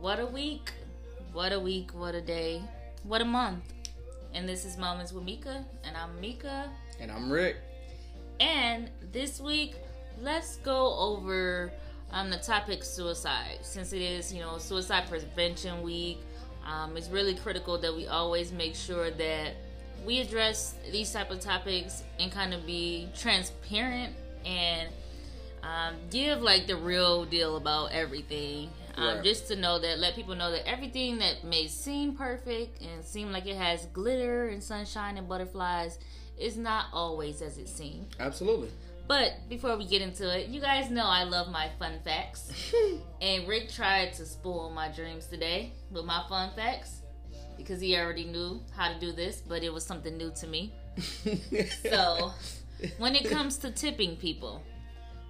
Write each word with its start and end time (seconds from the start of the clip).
What 0.00 0.20
a 0.20 0.26
week. 0.26 0.72
What 1.32 1.52
a 1.52 1.58
week. 1.58 1.90
What 1.94 2.14
a 2.14 2.20
day. 2.20 2.60
What 3.04 3.22
a 3.22 3.24
month. 3.24 3.72
And 4.34 4.46
this 4.46 4.66
is 4.66 4.76
Moments 4.76 5.10
with 5.10 5.24
Mica. 5.24 5.64
And 5.84 5.96
I'm 5.96 6.20
Mica. 6.20 6.70
And 7.00 7.10
I'm 7.10 7.32
Rick. 7.32 7.56
And 8.38 8.90
this 9.10 9.40
week, 9.40 9.74
let's 10.20 10.58
go 10.58 10.94
over 10.98 11.72
um, 12.12 12.28
the 12.28 12.36
topic 12.36 12.84
suicide. 12.84 13.60
Since 13.62 13.94
it 13.94 14.02
is, 14.02 14.32
you 14.34 14.40
know, 14.40 14.58
Suicide 14.58 15.08
Prevention 15.08 15.82
Week, 15.82 16.18
um, 16.66 16.94
it's 16.98 17.08
really 17.08 17.34
critical 17.34 17.78
that 17.78 17.94
we 17.94 18.06
always 18.06 18.52
make 18.52 18.74
sure 18.74 19.10
that 19.12 19.54
we 20.04 20.20
address 20.20 20.74
these 20.92 21.10
type 21.10 21.30
of 21.30 21.40
topics 21.40 22.04
and 22.20 22.30
kind 22.30 22.52
of 22.52 22.66
be 22.66 23.08
transparent 23.16 24.14
and 24.44 24.90
um, 25.62 25.94
give 26.10 26.42
like 26.42 26.66
the 26.66 26.76
real 26.76 27.24
deal 27.24 27.56
about 27.56 27.92
everything. 27.92 28.68
Um, 28.96 29.16
Right. 29.16 29.24
Just 29.24 29.48
to 29.48 29.56
know 29.56 29.78
that, 29.78 29.98
let 29.98 30.14
people 30.14 30.34
know 30.34 30.50
that 30.50 30.66
everything 30.66 31.18
that 31.18 31.44
may 31.44 31.66
seem 31.68 32.14
perfect 32.14 32.80
and 32.82 33.04
seem 33.04 33.30
like 33.30 33.46
it 33.46 33.56
has 33.56 33.86
glitter 33.86 34.48
and 34.48 34.62
sunshine 34.62 35.16
and 35.18 35.28
butterflies 35.28 35.98
is 36.38 36.56
not 36.56 36.86
always 36.92 37.42
as 37.42 37.58
it 37.58 37.68
seems. 37.68 38.12
Absolutely. 38.18 38.70
But 39.08 39.48
before 39.48 39.76
we 39.76 39.86
get 39.86 40.02
into 40.02 40.36
it, 40.36 40.48
you 40.48 40.60
guys 40.60 40.90
know 40.90 41.04
I 41.04 41.22
love 41.24 41.48
my 41.50 41.70
fun 41.78 42.00
facts. 42.04 42.52
and 43.20 43.46
Rick 43.46 43.70
tried 43.70 44.14
to 44.14 44.26
spoil 44.26 44.70
my 44.70 44.88
dreams 44.90 45.26
today 45.26 45.72
with 45.90 46.04
my 46.04 46.24
fun 46.28 46.50
facts 46.56 47.02
because 47.56 47.80
he 47.80 47.96
already 47.96 48.24
knew 48.24 48.60
how 48.76 48.92
to 48.92 48.98
do 48.98 49.12
this, 49.12 49.40
but 49.46 49.62
it 49.62 49.72
was 49.72 49.84
something 49.84 50.16
new 50.16 50.32
to 50.40 50.46
me. 50.46 50.72
So, 51.82 52.32
when 52.98 53.14
it 53.14 53.28
comes 53.30 53.58
to 53.58 53.70
tipping 53.70 54.16
people, 54.16 54.62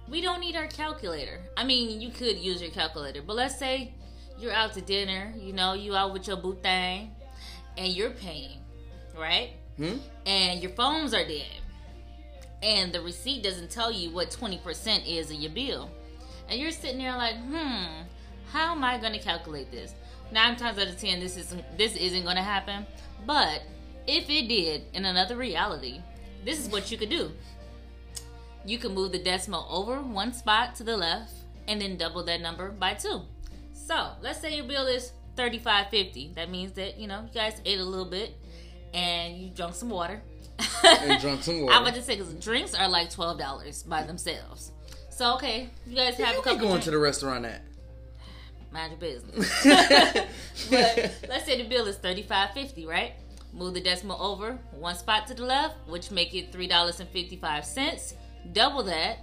we 0.09 0.21
don't 0.21 0.39
need 0.39 0.55
our 0.55 0.67
calculator. 0.67 1.39
I 1.55 1.63
mean, 1.63 2.01
you 2.01 2.09
could 2.09 2.37
use 2.37 2.61
your 2.61 2.71
calculator, 2.71 3.21
but 3.21 3.35
let's 3.35 3.57
say 3.57 3.93
you're 4.39 4.53
out 4.53 4.73
to 4.73 4.81
dinner, 4.81 5.33
you 5.37 5.53
know, 5.53 5.73
you 5.73 5.95
out 5.95 6.13
with 6.13 6.27
your 6.27 6.37
boo 6.37 6.55
thing, 6.61 7.11
and 7.77 7.93
you're 7.93 8.11
paying, 8.11 8.59
right? 9.17 9.51
Hmm? 9.77 9.97
And 10.25 10.61
your 10.61 10.71
phones 10.71 11.13
are 11.13 11.25
dead, 11.25 11.61
and 12.63 12.91
the 12.91 13.01
receipt 13.01 13.43
doesn't 13.43 13.69
tell 13.69 13.91
you 13.91 14.11
what 14.11 14.29
20% 14.29 15.07
is 15.07 15.31
of 15.31 15.37
your 15.37 15.51
bill. 15.51 15.89
And 16.49 16.59
you're 16.59 16.71
sitting 16.71 16.99
there 16.99 17.15
like, 17.17 17.35
hmm, 17.35 18.03
how 18.51 18.71
am 18.71 18.83
I 18.83 18.97
going 18.97 19.13
to 19.13 19.19
calculate 19.19 19.71
this? 19.71 19.93
Nine 20.31 20.55
times 20.55 20.79
out 20.79 20.87
of 20.87 20.99
ten, 20.99 21.19
this 21.19 21.37
isn't 21.37 21.77
this 21.77 21.95
isn't 21.95 22.23
going 22.23 22.35
to 22.35 22.41
happen. 22.41 22.85
But 23.25 23.61
if 24.07 24.29
it 24.29 24.47
did 24.47 24.83
in 24.93 25.05
another 25.05 25.35
reality, 25.35 26.01
this 26.43 26.59
is 26.59 26.69
what 26.69 26.91
you 26.91 26.97
could 26.97 27.09
do. 27.09 27.31
You 28.67 28.77
can 28.77 28.93
move 28.93 29.13
the 29.13 29.19
decimal 29.19 29.65
over 29.69 30.01
one 30.01 30.33
spot 30.33 30.75
to 30.75 30.83
the 30.83 30.97
left 30.97 31.31
and 31.69 31.81
then 31.81 31.95
double 31.95 32.21
that 32.25 32.41
number 32.41 32.69
by 32.69 32.95
two. 32.95 33.21
So 33.71 34.09
let's 34.21 34.41
say 34.41 34.57
your 34.57 34.65
bill 34.65 34.87
is 34.87 35.13
35.50. 35.37 36.35
That 36.35 36.51
means 36.51 36.73
that, 36.73 36.99
you 36.99 37.07
know, 37.07 37.21
you 37.21 37.29
guys 37.33 37.61
ate 37.63 37.79
a 37.79 37.83
little 37.85 38.05
bit 38.05 38.35
and 38.93 39.37
you 39.37 39.51
drunk 39.51 39.73
some 39.73 39.89
water. 39.89 40.21
and 40.83 41.21
drunk 41.21 41.43
some 41.43 41.61
water. 41.61 41.75
I'm 41.75 41.83
about 41.83 41.95
to 41.95 42.01
say, 42.01 42.17
because 42.17 42.33
drinks 42.33 42.75
are 42.75 42.89
like 42.89 43.09
$12 43.09 43.87
by 43.87 44.03
themselves. 44.03 44.73
So, 45.11 45.35
okay, 45.35 45.69
you 45.85 45.95
guys 45.95 46.15
have 46.15 46.33
you 46.33 46.41
a 46.41 46.43
couple 46.43 46.59
going 46.59 46.69
drinks. 46.71 46.85
to 46.85 46.91
the 46.91 46.97
restaurant 46.97 47.45
at? 47.45 47.61
Mind 48.73 48.91
your 48.91 48.99
business. 48.99 49.63
but 50.69 51.15
let's 51.29 51.45
say 51.45 51.61
the 51.61 51.69
bill 51.69 51.87
is 51.87 51.95
35.50, 51.99 52.85
right? 52.85 53.13
Move 53.53 53.75
the 53.75 53.81
decimal 53.81 54.21
over 54.21 54.59
one 54.71 54.97
spot 54.97 55.25
to 55.27 55.33
the 55.33 55.45
left, 55.45 55.75
which 55.87 56.11
make 56.11 56.35
it 56.35 56.51
$3.55 56.51 58.13
Double 58.53 58.83
that, 58.83 59.19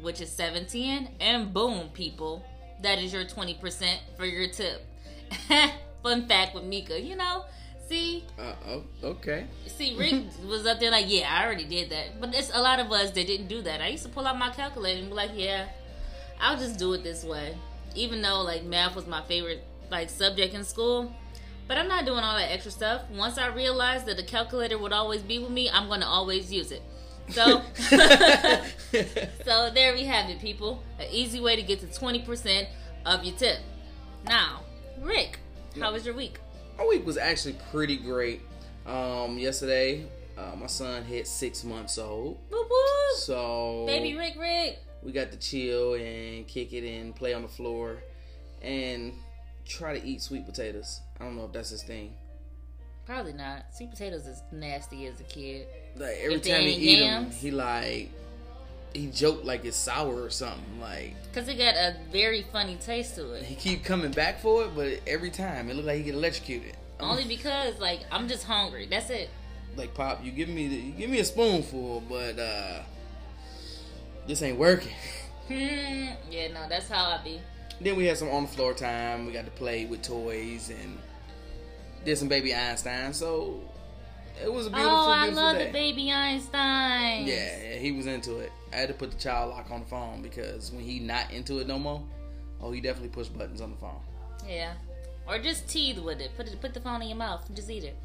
which 0.00 0.20
is 0.20 0.30
seventeen, 0.30 1.08
and 1.20 1.52
boom, 1.52 1.88
people, 1.92 2.44
that 2.82 2.98
is 2.98 3.12
your 3.12 3.24
twenty 3.24 3.54
percent 3.54 4.00
for 4.16 4.26
your 4.26 4.48
tip. 4.48 4.84
Fun 6.02 6.26
fact 6.28 6.54
with 6.54 6.64
Mica, 6.64 7.00
you 7.00 7.16
know. 7.16 7.44
See, 7.88 8.24
Uh, 8.38 8.54
oh, 8.66 8.82
okay. 9.02 9.46
see, 9.66 9.94
Rick 9.98 10.24
was 10.46 10.66
up 10.66 10.80
there 10.80 10.90
like, 10.90 11.04
yeah, 11.08 11.28
I 11.30 11.44
already 11.44 11.64
did 11.64 11.90
that. 11.90 12.18
But 12.20 12.34
it's 12.34 12.50
a 12.54 12.60
lot 12.60 12.80
of 12.80 12.90
us 12.90 13.10
that 13.10 13.26
didn't 13.26 13.48
do 13.48 13.60
that. 13.62 13.80
I 13.82 13.88
used 13.88 14.04
to 14.04 14.08
pull 14.08 14.26
out 14.26 14.38
my 14.38 14.50
calculator 14.50 15.00
and 15.00 15.08
be 15.10 15.14
like, 15.14 15.32
yeah, 15.34 15.66
I'll 16.40 16.56
just 16.58 16.78
do 16.78 16.92
it 16.94 17.02
this 17.02 17.24
way. 17.24 17.56
Even 17.94 18.22
though 18.22 18.42
like 18.42 18.64
math 18.64 18.96
was 18.96 19.06
my 19.06 19.22
favorite 19.22 19.64
like 19.90 20.08
subject 20.10 20.54
in 20.54 20.64
school. 20.64 21.12
But 21.66 21.78
I'm 21.78 21.88
not 21.88 22.04
doing 22.04 22.18
all 22.20 22.36
that 22.36 22.50
extra 22.52 22.70
stuff. 22.72 23.02
Once 23.10 23.38
I 23.38 23.46
realized 23.48 24.06
that 24.06 24.16
the 24.16 24.22
calculator 24.22 24.76
would 24.78 24.92
always 24.92 25.22
be 25.22 25.38
with 25.38 25.50
me, 25.50 25.70
I'm 25.70 25.88
gonna 25.88 26.06
always 26.06 26.52
use 26.52 26.70
it. 26.72 26.82
So 27.30 27.62
So 29.44 29.70
there 29.70 29.92
we 29.94 30.04
have 30.04 30.30
it, 30.30 30.40
people. 30.40 30.82
An 30.98 31.06
easy 31.10 31.40
way 31.40 31.56
to 31.56 31.62
get 31.62 31.80
to 31.80 31.86
20% 31.86 32.66
of 33.06 33.24
your 33.24 33.36
tip. 33.36 33.58
Now, 34.26 34.60
Rick, 35.00 35.38
how 35.80 35.92
was 35.92 36.06
your 36.06 36.14
week? 36.14 36.38
My 36.78 36.86
week 36.86 37.04
was 37.04 37.16
actually 37.16 37.56
pretty 37.70 37.96
great. 37.96 38.40
Um, 38.86 39.38
yesterday, 39.38 40.06
uh, 40.36 40.54
my 40.56 40.66
son 40.66 41.04
hit 41.04 41.26
six 41.26 41.64
months 41.64 41.98
old, 41.98 42.38
Whoop 42.50 42.68
whoop. 42.68 43.18
so 43.18 43.84
Baby 43.86 44.16
Rick 44.16 44.34
Rick. 44.38 44.78
we 45.02 45.12
got 45.12 45.30
to 45.32 45.38
chill 45.38 45.94
and 45.94 46.46
kick 46.46 46.72
it 46.72 46.86
and 46.86 47.14
play 47.14 47.32
on 47.34 47.42
the 47.42 47.48
floor 47.48 47.98
and 48.62 49.12
try 49.64 49.98
to 49.98 50.04
eat 50.06 50.20
sweet 50.22 50.44
potatoes. 50.46 51.00
I 51.20 51.24
don't 51.24 51.36
know 51.36 51.44
if 51.44 51.52
that's 51.52 51.70
his 51.70 51.82
thing. 51.82 52.14
Probably 53.06 53.32
not. 53.34 53.64
Sweet 53.74 53.90
potatoes 53.90 54.26
is 54.26 54.42
nasty 54.50 55.06
as 55.06 55.20
a 55.20 55.24
kid. 55.24 55.66
Like 55.96 56.16
every 56.22 56.36
If 56.36 56.42
time 56.42 56.62
he 56.62 56.72
eat 56.72 57.00
them, 57.00 57.30
he 57.30 57.50
like 57.50 58.10
he 58.94 59.06
joked 59.08 59.44
like 59.44 59.64
it's 59.64 59.76
sour 59.76 60.22
or 60.22 60.30
something. 60.30 60.80
Like 60.80 61.14
Because 61.24 61.48
it 61.48 61.58
got 61.58 61.74
a 61.74 61.96
very 62.10 62.42
funny 62.52 62.76
taste 62.76 63.16
to 63.16 63.32
it. 63.34 63.42
he 63.42 63.54
keep 63.56 63.84
coming 63.84 64.10
back 64.12 64.40
for 64.40 64.64
it, 64.64 64.70
but 64.74 65.00
every 65.06 65.30
time 65.30 65.68
it 65.68 65.76
look 65.76 65.84
like 65.86 65.98
he 65.98 66.02
get 66.04 66.14
electrocuted. 66.14 66.76
Only 67.00 67.24
because, 67.24 67.78
like, 67.80 68.00
I'm 68.12 68.28
just 68.28 68.44
hungry. 68.44 68.86
That's 68.88 69.10
it. 69.10 69.28
like 69.76 69.92
pop, 69.94 70.24
you 70.24 70.30
give 70.30 70.48
me 70.48 70.68
the, 70.68 70.76
you 70.76 70.92
give 70.92 71.10
me 71.10 71.18
a 71.18 71.24
spoonful, 71.24 72.02
but 72.08 72.38
uh 72.38 72.80
this 74.26 74.42
ain't 74.42 74.58
working. 74.58 74.92
Hmm. 75.46 76.06
Yeah, 76.30 76.48
no, 76.54 76.66
that's 76.70 76.88
how 76.88 77.04
I 77.04 77.20
be. 77.22 77.38
Then 77.78 77.96
we 77.96 78.06
had 78.06 78.16
some 78.16 78.30
on 78.30 78.44
the 78.44 78.48
floor 78.48 78.72
time. 78.72 79.26
We 79.26 79.32
got 79.32 79.44
to 79.44 79.50
play 79.50 79.84
with 79.84 80.00
toys 80.00 80.70
and 80.70 80.96
did 82.04 82.18
some 82.18 82.28
baby 82.28 82.54
Einstein. 82.54 83.12
So 83.12 83.60
it 84.42 84.52
was 84.52 84.66
a 84.66 84.70
beautiful, 84.70 84.92
oh, 84.92 85.10
I 85.10 85.26
beautiful 85.26 85.44
love 85.44 85.58
day. 85.58 85.66
the 85.66 85.72
baby 85.72 86.12
Einstein. 86.12 87.26
Yeah, 87.26 87.58
yeah, 87.62 87.78
he 87.78 87.92
was 87.92 88.06
into 88.06 88.38
it. 88.38 88.52
I 88.72 88.76
had 88.76 88.88
to 88.88 88.94
put 88.94 89.10
the 89.10 89.18
child 89.18 89.50
lock 89.50 89.70
on 89.70 89.80
the 89.80 89.86
phone 89.86 90.22
because 90.22 90.72
when 90.72 90.82
he 90.82 90.98
not 90.98 91.30
into 91.32 91.60
it 91.60 91.66
no 91.66 91.78
more, 91.78 92.02
oh, 92.60 92.72
he 92.72 92.80
definitely 92.80 93.10
push 93.10 93.28
buttons 93.28 93.60
on 93.60 93.70
the 93.70 93.76
phone. 93.76 94.00
Yeah. 94.48 94.72
Or 95.26 95.38
just 95.38 95.68
teeth 95.68 95.98
with 95.98 96.20
it. 96.20 96.30
Put 96.36 96.48
it. 96.48 96.60
Put 96.60 96.74
the 96.74 96.80
phone 96.80 97.00
in 97.02 97.08
your 97.08 97.16
mouth 97.16 97.46
and 97.46 97.56
just 97.56 97.70
eat 97.70 97.84
it. 97.84 97.96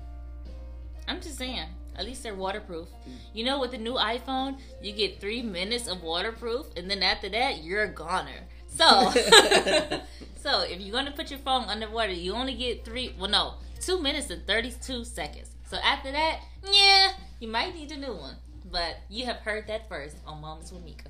I'm 1.08 1.20
just 1.20 1.38
saying. 1.38 1.68
At 1.98 2.06
least 2.06 2.24
they're 2.24 2.36
waterproof. 2.36 2.88
You 3.34 3.44
know, 3.44 3.60
with 3.60 3.72
the 3.72 3.78
new 3.78 3.96
iPhone, 3.96 4.58
you 4.82 4.94
get 4.94 5.20
three 5.20 5.42
minutes 5.42 5.90
of 5.90 6.02
waterproof, 6.02 6.68
and 6.78 6.90
then 6.90 7.04
after 7.04 7.28
that, 7.28 7.62
you're 7.62 7.84
a 7.84 7.90
goner. 7.90 8.48
So, 8.68 9.12
so 10.36 10.62
if 10.62 10.80
you're 10.80 10.94
gonna 10.94 11.12
put 11.12 11.30
your 11.30 11.40
phone 11.40 11.66
underwater, 11.66 12.14
you 12.14 12.34
only 12.34 12.54
get 12.54 12.86
three. 12.86 13.14
Well, 13.20 13.30
no, 13.30 13.56
two 13.82 14.02
minutes 14.02 14.30
and 14.30 14.46
thirty-two 14.46 15.04
seconds. 15.06 15.50
So 15.70 15.78
after 15.78 16.12
that, 16.12 16.40
yeah, 16.72 17.12
you 17.40 17.48
might 17.48 17.76
need 17.76 17.92
a 17.92 17.98
new 17.98 18.14
one. 18.16 18.36
But 18.72 18.98
you 19.10 19.26
have 19.26 19.38
heard 19.38 19.68
that 19.68 19.90
first 19.90 20.18
on 20.28 20.42
Moments 20.42 20.72
with 20.72 20.84
Mica. 20.84 21.06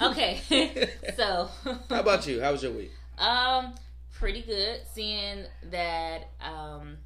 Okay, 0.00 0.88
so 1.16 1.48
How 1.90 2.00
about 2.00 2.26
you? 2.26 2.40
How 2.40 2.52
was 2.52 2.62
your 2.62 2.72
week? 2.72 2.90
um, 3.18 3.74
pretty 4.18 4.42
good. 4.42 4.80
Seeing 4.92 5.44
that 5.70 6.28
um, 6.40 6.96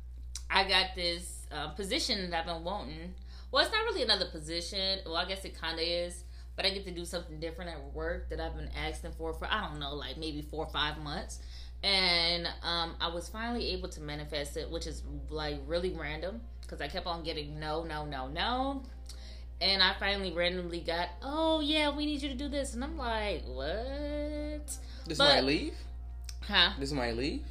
I 0.50 0.68
got 0.68 0.94
this 0.94 1.46
uh, 1.50 1.68
position 1.68 2.30
that 2.30 2.40
I've 2.40 2.46
been 2.46 2.62
wanting. 2.64 3.14
Well, 3.50 3.64
it's 3.64 3.72
not 3.72 3.84
really 3.84 4.02
another 4.02 4.26
position. 4.26 5.00
Well, 5.06 5.16
I 5.16 5.24
guess 5.24 5.44
it 5.44 5.58
kind 5.60 5.74
of 5.78 5.84
is, 5.84 6.22
but 6.56 6.66
I 6.66 6.70
get 6.70 6.84
to 6.86 6.90
do 6.92 7.04
something 7.04 7.40
different 7.40 7.70
at 7.70 7.92
work 7.94 8.28
that 8.30 8.40
I've 8.40 8.56
been 8.56 8.70
asking 8.76 9.12
for 9.12 9.32
for 9.32 9.46
I 9.50 9.66
don't 9.68 9.78
know, 9.80 9.94
like 9.94 10.18
maybe 10.18 10.42
four 10.42 10.66
or 10.66 10.70
five 10.72 10.98
months. 10.98 11.40
And 11.86 12.48
um, 12.64 12.96
I 13.00 13.08
was 13.14 13.28
finally 13.28 13.70
able 13.70 13.88
to 13.90 14.00
manifest 14.00 14.56
it, 14.56 14.68
which 14.68 14.88
is 14.88 15.04
like 15.30 15.60
really 15.66 15.90
random 15.90 16.40
because 16.62 16.80
I 16.80 16.88
kept 16.88 17.06
on 17.06 17.22
getting 17.22 17.60
no, 17.60 17.84
no, 17.84 18.04
no, 18.04 18.26
no. 18.26 18.82
And 19.60 19.80
I 19.80 19.94
finally 20.00 20.32
randomly 20.32 20.80
got, 20.80 21.08
oh 21.22 21.60
yeah, 21.60 21.94
we 21.96 22.04
need 22.04 22.20
you 22.22 22.28
to 22.28 22.34
do 22.34 22.48
this, 22.48 22.74
and 22.74 22.82
I'm 22.82 22.98
like, 22.98 23.44
what? 23.46 23.66
This 24.66 24.80
But- 25.06 25.16
somebody 25.16 25.42
leave? 25.42 25.74
Huh? 26.42 26.72
Did 26.78 26.88
somebody 26.88 27.12
leave? 27.12 27.42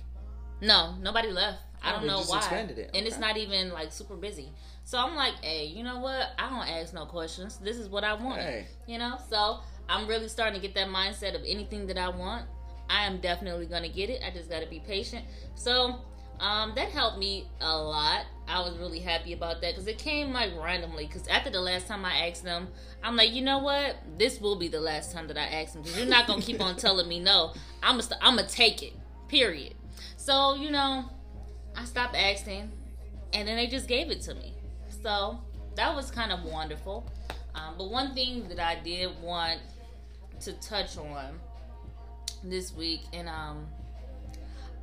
No, 0.61 0.95
nobody 1.01 1.31
left. 1.31 1.59
I 1.81 1.91
don't 1.91 2.05
know 2.05 2.21
why. 2.23 2.41
it. 2.49 2.91
And 2.93 3.05
it's 3.05 3.19
not 3.19 3.38
even 3.38 3.71
like 3.71 3.91
super 3.91 4.15
busy. 4.15 4.49
So 4.83 4.97
I'm 4.97 5.15
like, 5.15 5.33
hey, 5.43 5.65
you 5.65 5.83
know 5.83 5.99
what? 5.99 6.31
I 6.39 6.49
don't 6.49 6.67
ask 6.67 6.93
no 6.93 7.05
questions. 7.05 7.57
This 7.57 7.77
is 7.77 7.88
what 7.89 8.03
I 8.03 8.13
want. 8.15 8.41
Hey, 8.41 8.65
You 8.88 8.97
know? 8.97 9.17
So 9.29 9.59
I'm 9.88 10.07
really 10.07 10.27
starting 10.27 10.59
to 10.59 10.67
get 10.67 10.75
that 10.75 10.88
mindset 10.88 11.35
of 11.35 11.41
anything 11.45 11.88
that 11.88 11.97
I 11.97 12.09
want, 12.09 12.45
I 12.89 13.05
am 13.05 13.19
definitely 13.19 13.65
gonna 13.65 13.89
get 13.89 14.09
it. 14.09 14.21
I 14.25 14.31
just 14.31 14.49
gotta 14.49 14.67
be 14.67 14.79
patient. 14.79 15.25
So 15.55 15.99
um, 16.39 16.73
that 16.75 16.89
helped 16.89 17.17
me 17.17 17.47
a 17.61 17.77
lot. 17.77 18.25
I 18.47 18.59
was 18.59 18.77
really 18.77 18.99
happy 18.99 19.33
about 19.33 19.61
that 19.61 19.73
because 19.73 19.87
it 19.87 19.97
came 19.97 20.33
like 20.33 20.51
randomly. 20.57 21.07
Because 21.07 21.27
after 21.27 21.49
the 21.49 21.61
last 21.61 21.87
time 21.87 22.05
I 22.05 22.27
asked 22.27 22.43
them, 22.43 22.67
I'm 23.03 23.15
like, 23.15 23.33
you 23.33 23.41
know 23.41 23.59
what? 23.59 23.95
This 24.17 24.39
will 24.39 24.55
be 24.55 24.67
the 24.67 24.79
last 24.79 25.13
time 25.13 25.27
that 25.27 25.37
I 25.37 25.45
ask 25.61 25.73
them 25.73 25.83
you're 25.97 26.05
not 26.05 26.27
gonna 26.27 26.41
keep 26.41 26.61
on 26.61 26.75
telling 26.75 27.07
me 27.07 27.19
no. 27.19 27.53
I'm 27.81 27.99
gonna, 27.99 28.17
I'm 28.21 28.35
gonna 28.35 28.47
take 28.47 28.83
it. 28.83 28.93
Period. 29.27 29.73
So, 30.17 30.55
you 30.55 30.71
know, 30.71 31.05
I 31.75 31.85
stopped 31.85 32.15
asking 32.15 32.71
and 33.33 33.47
then 33.47 33.57
they 33.57 33.67
just 33.67 33.88
gave 33.88 34.11
it 34.11 34.21
to 34.23 34.35
me. 34.35 34.53
So 35.01 35.39
that 35.75 35.95
was 35.95 36.11
kind 36.11 36.31
of 36.31 36.43
wonderful. 36.43 37.09
Um, 37.53 37.75
but 37.77 37.89
one 37.89 38.13
thing 38.13 38.47
that 38.49 38.59
I 38.59 38.75
did 38.75 39.09
want 39.21 39.59
to 40.41 40.53
touch 40.53 40.97
on 40.97 41.39
this 42.50 42.74
week, 42.74 43.01
and 43.13 43.27
um, 43.30 43.68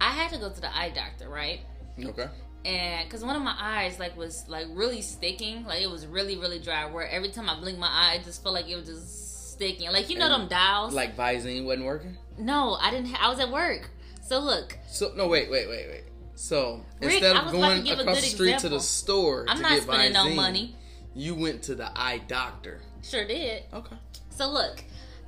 I 0.01 0.11
had 0.11 0.31
to 0.33 0.39
go 0.39 0.51
to 0.51 0.61
the 0.61 0.75
eye 0.77 0.91
doctor, 0.95 1.29
right? 1.29 1.61
Okay. 2.03 2.27
And 2.65 3.05
because 3.09 3.25
one 3.25 3.35
of 3.35 3.43
my 3.43 3.57
eyes 3.59 3.99
like 3.99 4.17
was 4.17 4.45
like 4.49 4.67
really 4.71 5.03
sticking, 5.03 5.65
like 5.65 5.83
it 5.83 5.91
was 5.91 6.07
really 6.07 6.37
really 6.39 6.59
dry. 6.61 6.87
Where 6.91 7.09
every 7.09 7.31
time 7.31 7.49
I 7.51 7.59
blinked 7.59 7.81
my 7.81 7.89
eye, 7.89 8.15
it 8.21 8.25
just 8.25 8.43
felt 8.43 8.55
like 8.55 8.69
it 8.69 8.77
was 8.77 8.87
just 8.87 9.53
sticking. 9.53 9.91
Like 9.91 10.09
you 10.11 10.19
know 10.19 10.27
And, 10.33 10.43
them 10.43 10.49
dials. 10.49 10.95
Like 10.95 11.17
Visine 11.17 11.65
wasn't 11.65 11.87
working. 11.87 12.17
no, 12.39 12.75
I 12.81 12.91
didn't. 12.93 13.09
Ha- 13.09 13.27
I 13.27 13.31
was 13.31 13.41
at 13.41 13.51
work. 13.51 13.91
So 14.25 14.39
look, 14.39 14.79
So 14.89 15.13
no, 15.17 15.27
wait, 15.27 15.51
wait, 15.51 15.69
wait, 15.69 15.89
wait. 15.89 16.05
So 16.37 16.85
Rick, 17.01 17.15
instead 17.15 17.37
of 17.37 17.45
was 17.47 17.55
about 17.55 17.75
to 17.77 17.83
going 17.85 18.01
across 18.01 18.21
the 18.21 18.27
street 18.29 18.59
to 18.61 18.69
the 18.69 18.81
store 18.81 19.45
I'm 19.49 19.57
to 19.57 19.63
not 19.63 19.71
get 19.73 19.83
spending 19.83 20.13
no 20.13 20.31
money. 20.31 20.77
you 21.15 21.35
went 21.35 21.63
to 21.65 21.75
the 21.75 21.91
eye 21.99 22.21
doctor. 22.29 22.81
Sure 23.03 23.27
did. 23.27 23.65
Okay. 23.73 23.97
So 24.31 24.49
look, 24.51 24.83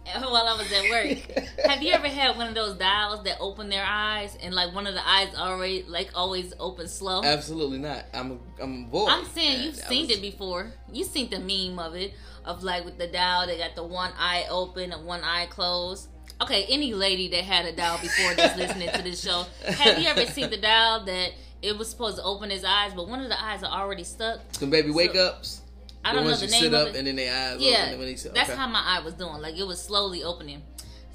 while 0.23 0.47
I 0.47 0.57
was 0.57 0.71
at 0.73 0.91
work, 0.91 1.47
have 1.67 1.83
you 1.83 1.93
ever 1.93 2.09
had 2.09 2.37
one 2.37 2.49
of 2.49 2.55
those 2.55 2.77
dials 2.77 3.25
that 3.25 3.39
open 3.41 3.69
their 3.69 3.85
eyes 3.87 4.37
and 4.43 4.55
like 4.55 4.75
one 4.75 4.87
of 4.87 4.95
the 4.95 5.07
eyes 5.09 5.35
already 5.35 5.85
like 5.89 6.11
always 6.15 6.53
open 6.61 6.89
slow? 6.89 7.23
Absolutely 7.25 7.79
not. 7.79 8.05
I'm 8.13 8.33
a, 8.33 8.63
I'm 8.63 8.85
boy. 8.87 9.07
I'm 9.09 9.25
saying 9.27 9.63
you've 9.65 9.79
I 9.79 9.89
seen 9.89 10.07
was- 10.09 10.17
it 10.19 10.23
before. 10.23 10.73
You've 10.93 11.09
seen 11.09 11.31
the 11.31 11.41
meme 11.41 11.79
of 11.79 11.95
it 11.95 12.13
of 12.45 12.63
like 12.63 12.85
with 12.85 12.99
the 12.99 13.07
dial, 13.07 13.47
they 13.47 13.57
got 13.59 13.75
the 13.75 13.83
one 13.85 14.13
eye 14.19 14.45
open 14.51 14.93
and 14.93 15.07
one 15.07 15.23
eye 15.23 15.47
closed. 15.47 16.09
Okay, 16.43 16.67
any 16.69 16.93
lady 16.93 17.29
that 17.29 17.45
had 17.45 17.65
a 17.65 17.73
dial 17.75 17.99
before 18.03 18.35
that's 18.35 18.57
listening 18.59 18.91
to 18.93 19.03
this 19.03 19.23
show, 19.23 19.45
have 19.67 19.99
you 19.99 20.07
ever 20.09 20.27
seen 20.27 20.51
the 20.51 20.57
dial 20.59 21.05
that 21.05 21.31
it 21.63 21.79
was 21.79 21.89
supposed 21.89 22.17
to 22.19 22.23
open 22.25 22.51
his 22.51 22.65
eyes, 22.65 22.93
but 22.93 23.09
one 23.09 23.21
of 23.21 23.29
the 23.29 23.43
eyes 23.43 23.63
are 23.63 23.71
already 23.81 24.05
stuck? 24.05 24.41
Some 24.53 24.69
baby 24.69 24.91
wake 24.91 25.15
ups. 25.17 25.63
I 26.05 26.13
don't 26.13 26.25
know 26.25 26.35
the 26.35 26.47
name 26.47 26.61
sit 26.61 26.75
of 26.75 26.89
up 26.89 26.89
it. 26.89 26.97
and 26.97 27.07
then 27.07 27.17
their 27.17 27.33
eyes 27.35 27.61
Yeah, 27.61 27.85
open. 27.87 27.99
When 27.99 28.09
they 28.09 28.17
sit, 28.17 28.35
that's 28.35 28.51
okay. 28.51 28.59
how 28.59 28.67
my 28.69 28.81
eye 28.85 29.01
was 29.01 29.15
doing. 29.15 29.41
Like 29.41 29.57
it 29.57 29.67
was 29.67 29.81
slowly 29.83 30.23
opening. 30.23 30.63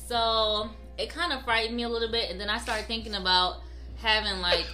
So 0.07 0.69
it 0.97 1.09
kind 1.09 1.31
of 1.33 1.43
frightened 1.43 1.75
me 1.75 1.83
a 1.83 1.89
little 1.89 2.11
bit, 2.11 2.29
and 2.31 2.39
then 2.41 2.49
I 2.49 2.57
started 2.57 2.85
thinking 2.85 3.13
about 3.15 3.61
having 3.97 4.41
like, 4.41 4.65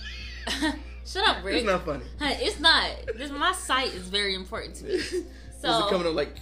shut 1.05 1.27
up, 1.27 1.43
Rick. 1.43 1.55
It's 1.57 1.65
not 1.65 1.85
funny. 1.85 2.03
It's 2.21 2.59
not. 2.59 2.89
This 3.17 3.31
my 3.31 3.51
sight 3.53 3.93
is 3.93 4.07
very 4.07 4.35
important 4.35 4.75
to 4.75 4.83
me. 4.85 4.93
Is 4.93 5.13
it 5.13 5.25
So 5.61 5.89
coming 5.89 6.05
up 6.07 6.13
like? 6.15 6.35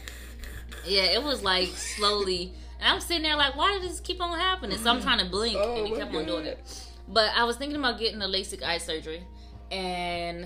yeah, 0.86 1.04
it 1.04 1.24
was 1.24 1.42
like 1.44 1.70
slowly, 1.70 2.54
and 2.80 2.90
I'm 2.90 3.00
sitting 3.00 3.24
there 3.24 3.38
like, 3.38 3.56
why 3.56 3.72
did 3.74 3.84
this 3.90 4.00
keep 4.02 4.22
on 4.22 4.38
happening? 4.38 4.78
So 4.78 4.90
I'm 4.92 5.02
trying 5.02 5.20
to 5.20 5.26
blink, 5.26 5.58
Oh 5.60 5.78
and 5.78 5.88
it 5.94 5.98
kept 5.98 6.14
on 6.14 6.26
doing 6.26 6.46
it. 6.46 6.60
But 7.08 7.32
I 7.36 7.44
was 7.46 7.56
thinking 7.58 7.78
about 7.80 7.98
getting 8.00 8.22
a 8.22 8.28
LASIK 8.28 8.64
eye 8.64 8.78
surgery, 8.80 9.24
and 9.72 10.46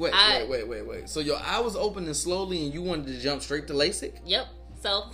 Wait, 0.00 0.14
I- 0.14 0.44
wait, 0.44 0.48
wait, 0.48 0.66
wait, 0.66 0.86
wait. 0.86 1.08
So 1.10 1.20
your 1.20 1.36
eye 1.36 1.60
was 1.60 1.76
opening 1.76 2.14
slowly, 2.14 2.64
and 2.64 2.72
you 2.72 2.82
wanted 2.82 3.08
to 3.08 3.20
jump 3.20 3.42
straight 3.42 3.66
to 3.66 3.74
LASIK? 3.74 4.14
Yep. 4.24 4.46
So, 4.80 5.04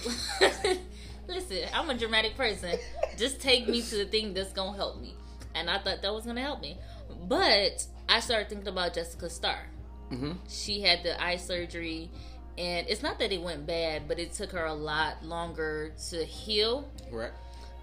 listen, 1.27 1.59
I'm 1.75 1.91
a 1.91 1.95
dramatic 1.95 2.37
person. 2.37 2.79
Just 3.19 3.41
take 3.41 3.67
me 3.69 3.83
to 3.83 3.97
the 3.97 4.05
thing 4.05 4.33
that's 4.33 4.53
gonna 4.53 4.77
help 4.77 5.01
me, 5.03 5.15
and 5.57 5.69
I 5.69 5.79
thought 5.79 6.03
that 6.03 6.15
was 6.15 6.25
gonna 6.25 6.41
help 6.41 6.63
me. 6.63 6.79
But 7.27 7.85
I 8.09 8.21
started 8.21 8.49
thinking 8.49 8.69
about 8.69 8.95
Jessica 8.95 9.29
Starr. 9.29 9.67
Mm-hmm. 10.13 10.35
She 10.49 10.83
had 10.83 11.03
the 11.03 11.21
eye 11.21 11.37
surgery, 11.37 12.09
and 12.57 12.87
it's 12.89 13.03
not 13.03 13.19
that 13.19 13.33
it 13.33 13.43
went 13.43 13.67
bad, 13.67 14.07
but 14.07 14.21
it 14.21 14.35
took 14.35 14.53
her 14.53 14.67
a 14.67 14.75
lot 14.75 15.25
longer 15.25 15.95
to 16.11 16.25
heal. 16.25 16.89
Right. 17.11 17.33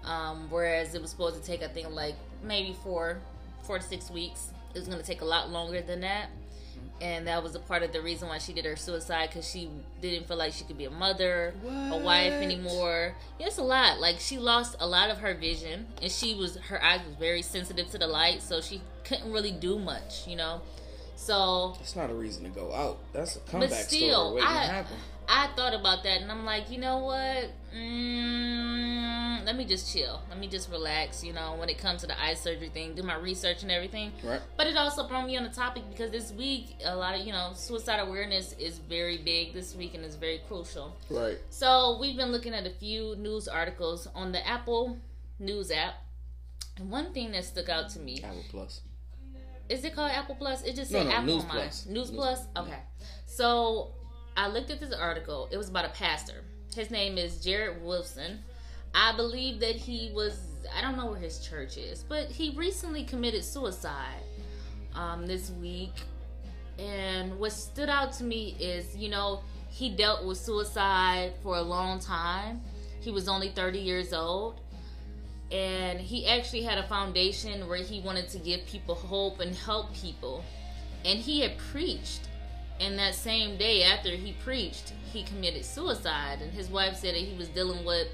Um, 0.04 0.48
whereas 0.48 0.94
it 0.94 1.02
was 1.02 1.10
supposed 1.10 1.38
to 1.38 1.46
take, 1.46 1.62
I 1.62 1.68
think, 1.68 1.90
like 1.90 2.14
maybe 2.42 2.74
four, 2.82 3.20
four 3.62 3.78
to 3.78 3.84
six 3.84 4.10
weeks. 4.10 4.52
It 4.74 4.78
was 4.78 4.88
gonna 4.88 5.02
take 5.02 5.20
a 5.20 5.26
lot 5.26 5.50
longer 5.50 5.82
than 5.82 6.00
that 6.00 6.30
and 7.00 7.26
that 7.26 7.42
was 7.42 7.54
a 7.54 7.58
part 7.58 7.82
of 7.82 7.92
the 7.92 8.00
reason 8.00 8.28
why 8.28 8.38
she 8.38 8.52
did 8.52 8.64
her 8.64 8.76
suicide 8.76 9.28
because 9.30 9.48
she 9.48 9.68
didn't 10.00 10.26
feel 10.26 10.36
like 10.36 10.52
she 10.52 10.64
could 10.64 10.78
be 10.78 10.84
a 10.84 10.90
mother, 10.90 11.54
a 11.66 11.98
wife 11.98 12.32
anymore. 12.32 13.14
Yeah, 13.38 13.46
it's 13.46 13.58
a 13.58 13.62
lot. 13.62 14.00
Like 14.00 14.20
she 14.20 14.38
lost 14.38 14.76
a 14.80 14.86
lot 14.86 15.10
of 15.10 15.18
her 15.18 15.34
vision, 15.34 15.86
and 16.02 16.10
she 16.10 16.34
was 16.34 16.56
her 16.56 16.82
eyes 16.82 17.00
was 17.06 17.16
very 17.16 17.42
sensitive 17.42 17.90
to 17.90 17.98
the 17.98 18.06
light, 18.06 18.42
so 18.42 18.60
she 18.60 18.80
couldn't 19.04 19.32
really 19.32 19.52
do 19.52 19.78
much, 19.78 20.26
you 20.26 20.36
know. 20.36 20.62
So, 21.16 21.76
it's 21.80 21.96
not 21.96 22.10
a 22.10 22.14
reason 22.14 22.44
to 22.44 22.50
go 22.50 22.74
out. 22.74 22.98
That's 23.12 23.36
a 23.36 23.40
comeback 23.40 23.70
but 23.70 23.78
still, 23.78 24.30
story 24.30 24.42
waiting 24.42 24.48
to 24.48 24.54
I 24.54 24.64
happen. 24.66 24.96
I 25.28 25.48
thought 25.56 25.72
about 25.72 26.02
that, 26.02 26.20
and 26.20 26.30
I'm 26.30 26.44
like, 26.44 26.70
you 26.70 26.78
know 26.78 26.98
what? 26.98 27.50
Mm, 27.74 29.03
let 29.44 29.56
me 29.56 29.64
just 29.64 29.92
chill. 29.92 30.20
Let 30.28 30.38
me 30.38 30.46
just 30.48 30.70
relax. 30.70 31.22
You 31.24 31.32
know, 31.32 31.54
when 31.56 31.68
it 31.68 31.78
comes 31.78 32.00
to 32.02 32.06
the 32.06 32.20
eye 32.22 32.34
surgery 32.34 32.68
thing, 32.68 32.94
do 32.94 33.02
my 33.02 33.16
research 33.16 33.62
and 33.62 33.70
everything. 33.70 34.12
Right. 34.22 34.40
But 34.56 34.66
it 34.66 34.76
also 34.76 35.06
brought 35.08 35.26
me 35.26 35.36
on 35.36 35.44
the 35.44 35.50
topic 35.50 35.82
because 35.90 36.10
this 36.10 36.32
week, 36.32 36.76
a 36.84 36.94
lot 36.96 37.18
of, 37.18 37.26
you 37.26 37.32
know, 37.32 37.52
suicide 37.54 38.00
awareness 38.00 38.54
is 38.58 38.78
very 38.78 39.18
big 39.18 39.52
this 39.54 39.74
week 39.74 39.94
and 39.94 40.04
is 40.04 40.16
very 40.16 40.40
crucial. 40.48 40.96
Right. 41.10 41.38
So 41.50 41.98
we've 42.00 42.16
been 42.16 42.32
looking 42.32 42.54
at 42.54 42.66
a 42.66 42.70
few 42.70 43.16
news 43.16 43.48
articles 43.48 44.06
on 44.14 44.32
the 44.32 44.46
Apple 44.46 44.98
News 45.38 45.70
app. 45.70 45.94
And 46.76 46.90
one 46.90 47.12
thing 47.12 47.32
that 47.32 47.44
stuck 47.44 47.68
out 47.68 47.88
to 47.90 48.00
me 48.00 48.20
Apple 48.22 48.44
Plus. 48.50 48.80
is 49.68 49.84
it 49.84 49.94
called 49.94 50.10
Apple 50.10 50.34
Plus? 50.34 50.62
It 50.62 50.74
just 50.76 50.90
said 50.90 51.06
no, 51.06 51.12
Apple 51.12 51.26
News. 51.26 51.44
Plus. 51.44 51.86
News, 51.86 52.10
News- 52.10 52.10
Plus? 52.10 52.40
Okay. 52.56 52.78
So 53.26 53.94
I 54.36 54.48
looked 54.48 54.70
at 54.70 54.80
this 54.80 54.92
article. 54.92 55.48
It 55.52 55.56
was 55.56 55.68
about 55.68 55.84
a 55.84 55.90
pastor. 55.90 56.44
His 56.74 56.90
name 56.90 57.18
is 57.18 57.44
Jarrid 57.44 57.80
Wilson. 57.82 58.40
I 58.94 59.14
believe 59.16 59.60
that 59.60 59.76
he 59.76 60.10
was, 60.14 60.38
I 60.76 60.80
don't 60.80 60.96
know 60.96 61.06
where 61.06 61.18
his 61.18 61.40
church 61.40 61.76
is, 61.76 62.02
but 62.02 62.30
he 62.30 62.54
recently 62.56 63.04
committed 63.04 63.44
suicide 63.44 64.22
um, 64.94 65.26
this 65.26 65.50
week. 65.50 65.94
And 66.78 67.38
what 67.38 67.52
stood 67.52 67.88
out 67.88 68.12
to 68.14 68.24
me 68.24 68.56
is, 68.60 68.96
you 68.96 69.08
know, 69.08 69.42
he 69.68 69.88
dealt 69.90 70.24
with 70.24 70.38
suicide 70.38 71.32
for 71.42 71.56
a 71.56 71.62
long 71.62 71.98
time. 71.98 72.60
He 73.00 73.10
was 73.10 73.28
only 73.28 73.48
30 73.48 73.78
years 73.78 74.12
old 74.12 74.60
and 75.50 76.00
he 76.00 76.26
actually 76.26 76.62
had 76.62 76.78
a 76.78 76.82
foundation 76.84 77.68
where 77.68 77.78
he 77.78 78.00
wanted 78.00 78.28
to 78.28 78.38
give 78.38 78.64
people 78.66 78.94
hope 78.94 79.40
and 79.40 79.54
help 79.54 79.94
people 79.94 80.44
and 81.04 81.18
he 81.18 81.40
had 81.40 81.56
preached 81.58 82.28
and 82.80 82.98
that 82.98 83.14
same 83.14 83.56
day 83.56 83.84
after 83.84 84.10
he 84.10 84.32
preached 84.42 84.94
he 85.12 85.22
committed 85.22 85.64
suicide 85.64 86.40
and 86.40 86.52
his 86.52 86.68
wife 86.70 86.96
said 86.96 87.14
that 87.14 87.20
he 87.20 87.36
was 87.36 87.48
dealing 87.48 87.84
with 87.84 88.08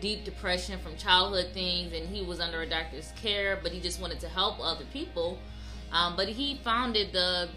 deep 0.00 0.24
depression 0.24 0.78
from 0.80 0.96
childhood 0.96 1.46
things 1.52 1.92
and 1.92 2.08
he 2.08 2.22
was 2.24 2.40
under 2.40 2.62
a 2.62 2.66
doctor's 2.66 3.12
care 3.20 3.58
but 3.62 3.72
he 3.72 3.80
just 3.80 4.00
wanted 4.00 4.20
to 4.20 4.28
help 4.28 4.56
other 4.60 4.84
people 4.92 5.38
um, 5.92 6.14
but 6.16 6.28
he 6.28 6.60
founded 6.64 7.12
the 7.12 7.48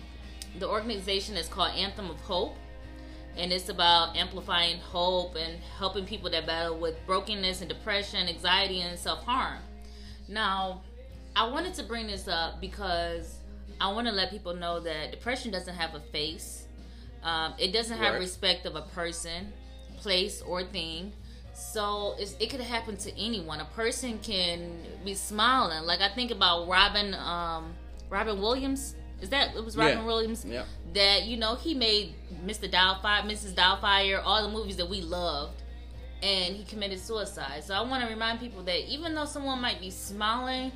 the 0.59 0.67
organization 0.67 1.35
that's 1.35 1.47
called 1.47 1.71
anthem 1.75 2.09
of 2.09 2.19
hope 2.21 2.55
and 3.35 3.51
it's 3.51 3.69
about 3.69 4.15
amplifying 4.15 4.77
hope 4.79 5.35
and 5.35 5.59
helping 5.77 6.05
people 6.05 6.29
that 6.29 6.45
battle 6.45 6.77
with 6.77 6.95
brokenness 7.07 7.61
and 7.61 7.69
depression, 7.69 8.27
anxiety, 8.27 8.81
and 8.81 8.97
self 8.97 9.23
harm. 9.23 9.57
Now, 10.27 10.81
I 11.35 11.49
wanted 11.49 11.73
to 11.75 11.83
bring 11.83 12.07
this 12.07 12.27
up 12.27 12.61
because 12.61 13.39
I 13.81 13.91
want 13.91 14.05
to 14.07 14.13
let 14.13 14.29
people 14.29 14.55
know 14.55 14.79
that 14.81 15.11
depression 15.11 15.51
doesn't 15.51 15.73
have 15.73 15.95
a 15.95 15.99
face, 15.99 16.67
um, 17.23 17.55
it 17.57 17.73
doesn't 17.73 17.97
have 17.97 18.13
Right. 18.13 18.19
respect 18.19 18.65
of 18.65 18.75
a 18.75 18.83
person, 18.83 19.51
place, 19.97 20.41
or 20.43 20.63
thing. 20.63 21.11
So 21.53 22.15
it 22.17 22.49
could 22.49 22.59
happen 22.61 22.97
to 22.97 23.19
anyone. 23.19 23.59
A 23.59 23.65
person 23.65 24.19
can 24.19 24.71
be 25.05 25.13
smiling. 25.13 25.83
Like 25.85 26.01
I 26.01 26.09
think 26.09 26.31
about 26.31 26.67
Robin, 26.67 27.13
um, 27.13 27.73
Robin 28.09 28.39
Williams. 28.41 28.95
Is 29.21 29.29
that 29.29 29.55
it 29.55 29.63
was 29.63 29.77
Robin 29.77 29.99
Yeah. 29.99 30.05
Williams? 30.05 30.43
Yeah. 30.45 30.65
that 30.93 31.23
you 31.23 31.37
know 31.37 31.55
he 31.55 31.73
made 31.73 32.13
Mr. 32.45 32.69
Doubtfire, 32.69 33.21
Mrs. 33.23 33.53
Doubtfire, 33.53 34.21
all 34.23 34.43
the 34.45 34.49
movies 34.53 34.75
that 34.77 34.89
we 34.89 35.01
loved, 35.01 35.61
and 36.21 36.55
he 36.55 36.63
committed 36.65 36.99
suicide. 36.99 37.63
So 37.63 37.73
I 37.73 37.81
want 37.81 38.03
to 38.03 38.09
remind 38.09 38.39
people 38.39 38.63
that 38.63 38.91
even 38.91 39.15
though 39.15 39.25
someone 39.25 39.61
might 39.61 39.79
be 39.79 39.89
smiling, 39.89 40.71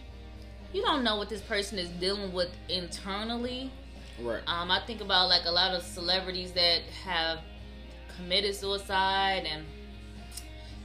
you 0.73 0.81
don't 0.81 1.03
know 1.03 1.17
what 1.17 1.27
this 1.29 1.41
person 1.41 1.77
is 1.77 1.89
dealing 1.89 2.31
with 2.33 2.49
internally. 2.69 3.71
Right. 4.21 4.41
Um, 4.47 4.71
I 4.71 4.79
think 4.87 5.01
about 5.01 5.27
like 5.29 5.45
a 5.45 5.51
lot 5.51 5.73
of 5.75 5.83
celebrities 5.83 6.51
that 6.53 6.81
have 7.03 7.39
committed 8.15 8.55
suicide, 8.55 9.45
and 9.45 9.65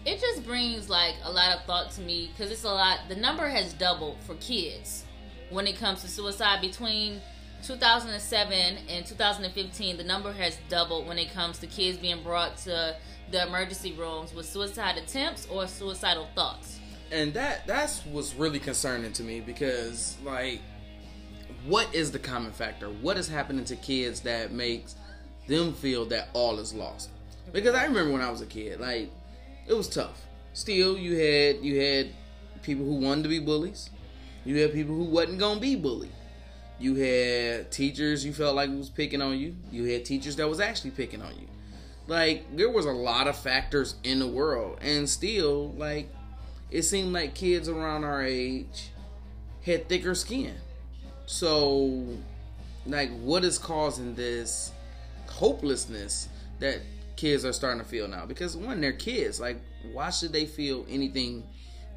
it 0.04 0.20
just 0.20 0.44
brings 0.44 0.88
like 0.88 1.14
a 1.24 1.30
lot 1.30 1.56
of 1.56 1.64
thought 1.64 1.90
to 1.92 2.00
me 2.00 2.30
because 2.32 2.50
it's 2.52 2.64
a 2.64 2.68
lot. 2.68 3.00
The 3.08 3.16
number 3.16 3.48
has 3.48 3.72
doubled 3.74 4.18
for 4.26 4.34
kids 4.36 5.04
when 5.50 5.66
it 5.66 5.76
comes 5.78 6.02
to 6.02 6.08
suicide 6.08 6.60
between 6.60 7.20
2007 7.62 8.78
and 8.88 9.06
2015. 9.06 9.96
The 9.96 10.04
number 10.04 10.32
has 10.32 10.58
doubled 10.68 11.06
when 11.06 11.18
it 11.18 11.32
comes 11.32 11.58
to 11.58 11.66
kids 11.66 11.98
being 11.98 12.22
brought 12.22 12.56
to 12.58 12.96
the 13.30 13.46
emergency 13.46 13.92
rooms 13.92 14.34
with 14.34 14.46
suicide 14.46 14.98
attempts 14.98 15.46
or 15.50 15.66
suicidal 15.66 16.28
thoughts. 16.34 16.78
and 17.12 17.32
that 17.34 17.66
that's 17.66 18.00
what's 18.06 18.34
really 18.34 18.58
concerning 18.58 19.12
to 19.12 19.22
me 19.22 19.40
because 19.40 20.16
like 20.24 20.60
what 21.66 21.94
is 21.94 22.10
the 22.10 22.18
common 22.18 22.50
factor 22.52 22.88
what 22.90 23.16
is 23.16 23.28
happening 23.28 23.64
to 23.64 23.76
kids 23.76 24.20
that 24.20 24.52
makes 24.52 24.96
them 25.46 25.72
feel 25.74 26.04
that 26.06 26.28
all 26.32 26.58
is 26.58 26.72
lost 26.74 27.10
because 27.52 27.74
i 27.74 27.84
remember 27.84 28.12
when 28.12 28.20
i 28.22 28.30
was 28.30 28.40
a 28.40 28.46
kid 28.46 28.80
like 28.80 29.10
it 29.66 29.74
was 29.74 29.88
tough 29.88 30.22
still 30.52 30.96
you 30.98 31.16
had 31.16 31.64
you 31.64 31.80
had 31.80 32.08
people 32.62 32.84
who 32.84 32.94
wanted 32.94 33.22
to 33.22 33.28
be 33.28 33.38
bullies 33.38 33.90
You 34.44 34.58
had 34.58 34.72
people 34.72 34.94
who 34.94 35.04
wasn't 35.04 35.38
gonna 35.38 35.60
be 35.60 35.76
bullied. 35.76 36.10
You 36.78 36.96
had 36.96 37.70
teachers 37.70 38.24
you 38.24 38.32
felt 38.32 38.56
like 38.56 38.70
was 38.70 38.90
picking 38.90 39.22
on 39.22 39.38
you. 39.38 39.54
You 39.70 39.84
had 39.84 40.04
teachers 40.04 40.36
that 40.36 40.48
was 40.48 40.58
actually 40.60 40.90
picking 40.90 41.22
on 41.22 41.32
you. 41.38 41.46
Like 42.08 42.56
there 42.56 42.70
was 42.70 42.86
a 42.86 42.92
lot 42.92 43.28
of 43.28 43.36
factors 43.36 43.94
in 44.02 44.18
the 44.18 44.26
world, 44.26 44.78
and 44.80 45.08
still, 45.08 45.72
like 45.72 46.12
it 46.70 46.82
seemed 46.82 47.12
like 47.12 47.34
kids 47.34 47.68
around 47.68 48.04
our 48.04 48.22
age 48.22 48.90
had 49.64 49.88
thicker 49.88 50.14
skin. 50.14 50.54
So, 51.26 52.04
like, 52.84 53.10
what 53.20 53.44
is 53.44 53.58
causing 53.58 54.14
this 54.16 54.72
hopelessness 55.28 56.28
that 56.58 56.80
kids 57.22 57.44
are 57.44 57.52
starting 57.52 57.80
to 57.80 57.88
feel 57.88 58.08
now? 58.08 58.26
Because 58.26 58.56
when 58.56 58.80
they're 58.80 58.92
kids, 58.92 59.38
like, 59.38 59.56
why 59.92 60.10
should 60.10 60.32
they 60.32 60.44
feel 60.44 60.84
anything 60.88 61.44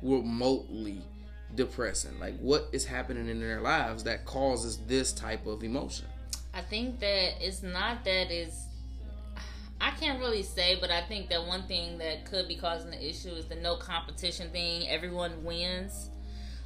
remotely 0.04 1.02
depressing? 1.56 2.20
Like, 2.20 2.38
what 2.38 2.70
is 2.72 2.86
happening 2.86 3.28
in 3.28 3.40
their 3.40 3.60
lives 3.60 4.04
that 4.04 4.24
causes 4.26 4.78
this 4.86 5.12
type 5.12 5.48
of 5.48 5.64
emotion? 5.64 6.06
I 6.54 6.62
think 6.62 7.00
that 7.00 7.44
it's 7.44 7.64
not 7.64 8.06
that 8.06 8.30
it's. 8.30 8.68
I 9.82 9.92
can't 9.92 10.20
really 10.20 10.44
say, 10.44 10.78
but 10.80 10.92
I 10.92 11.02
think 11.02 11.30
that 11.30 11.44
one 11.44 11.64
thing 11.64 11.98
that 11.98 12.26
could 12.26 12.48
be 12.48 12.56
causing 12.56 12.92
the 12.92 13.10
issue 13.10 13.30
is 13.30 13.46
the 13.46 13.56
no 13.56 13.78
competition 13.78 14.52
thing. 14.52 14.88
Everyone 14.88 15.44
wins. 15.44 16.12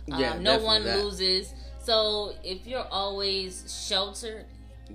Yeah, 0.06 0.34
um, 0.34 0.44
no 0.44 0.60
one 0.60 0.84
that. 0.84 0.98
loses. 0.98 1.54
So 1.82 2.34
if 2.44 2.68
you're 2.68 2.88
always 2.92 3.86
sheltered 3.88 4.46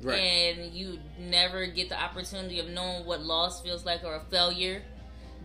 Right. 0.03 0.19
and 0.19 0.75
you 0.75 0.99
never 1.19 1.67
get 1.67 1.89
the 1.89 2.01
opportunity 2.01 2.59
of 2.59 2.69
knowing 2.69 3.07
what 3.07 3.23
loss 3.23 3.63
feels 3.63 3.85
like 3.87 4.05
or 4.05 4.17
a 4.17 4.21
failure, 4.31 4.83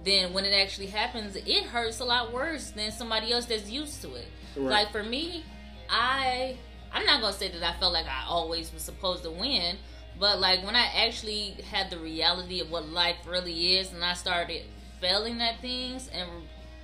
then 0.03 0.33
when 0.33 0.45
it 0.45 0.53
actually 0.53 0.87
happens, 0.87 1.35
it 1.35 1.63
hurts 1.65 1.99
a 1.99 2.05
lot 2.05 2.33
worse 2.33 2.71
than 2.71 2.91
somebody 2.91 3.31
else 3.31 3.45
that's 3.45 3.69
used 3.69 4.01
to 4.01 4.15
it. 4.15 4.27
Right. 4.55 4.69
Like 4.69 4.91
for 4.91 5.03
me, 5.03 5.43
I 5.89 6.57
I'm 6.91 7.05
not 7.05 7.21
gonna 7.21 7.33
say 7.33 7.49
that 7.49 7.63
I 7.63 7.79
felt 7.79 7.93
like 7.93 8.07
I 8.07 8.25
always 8.27 8.73
was 8.73 8.81
supposed 8.81 9.23
to 9.23 9.31
win, 9.31 9.77
but 10.19 10.39
like 10.39 10.65
when 10.65 10.75
I 10.75 10.85
actually 11.05 11.55
had 11.69 11.89
the 11.89 11.99
reality 11.99 12.59
of 12.61 12.71
what 12.71 12.87
life 12.89 13.17
really 13.27 13.77
is, 13.77 13.93
and 13.93 14.03
I 14.03 14.13
started 14.13 14.63
failing 14.99 15.41
at 15.41 15.61
things, 15.61 16.09
and 16.13 16.29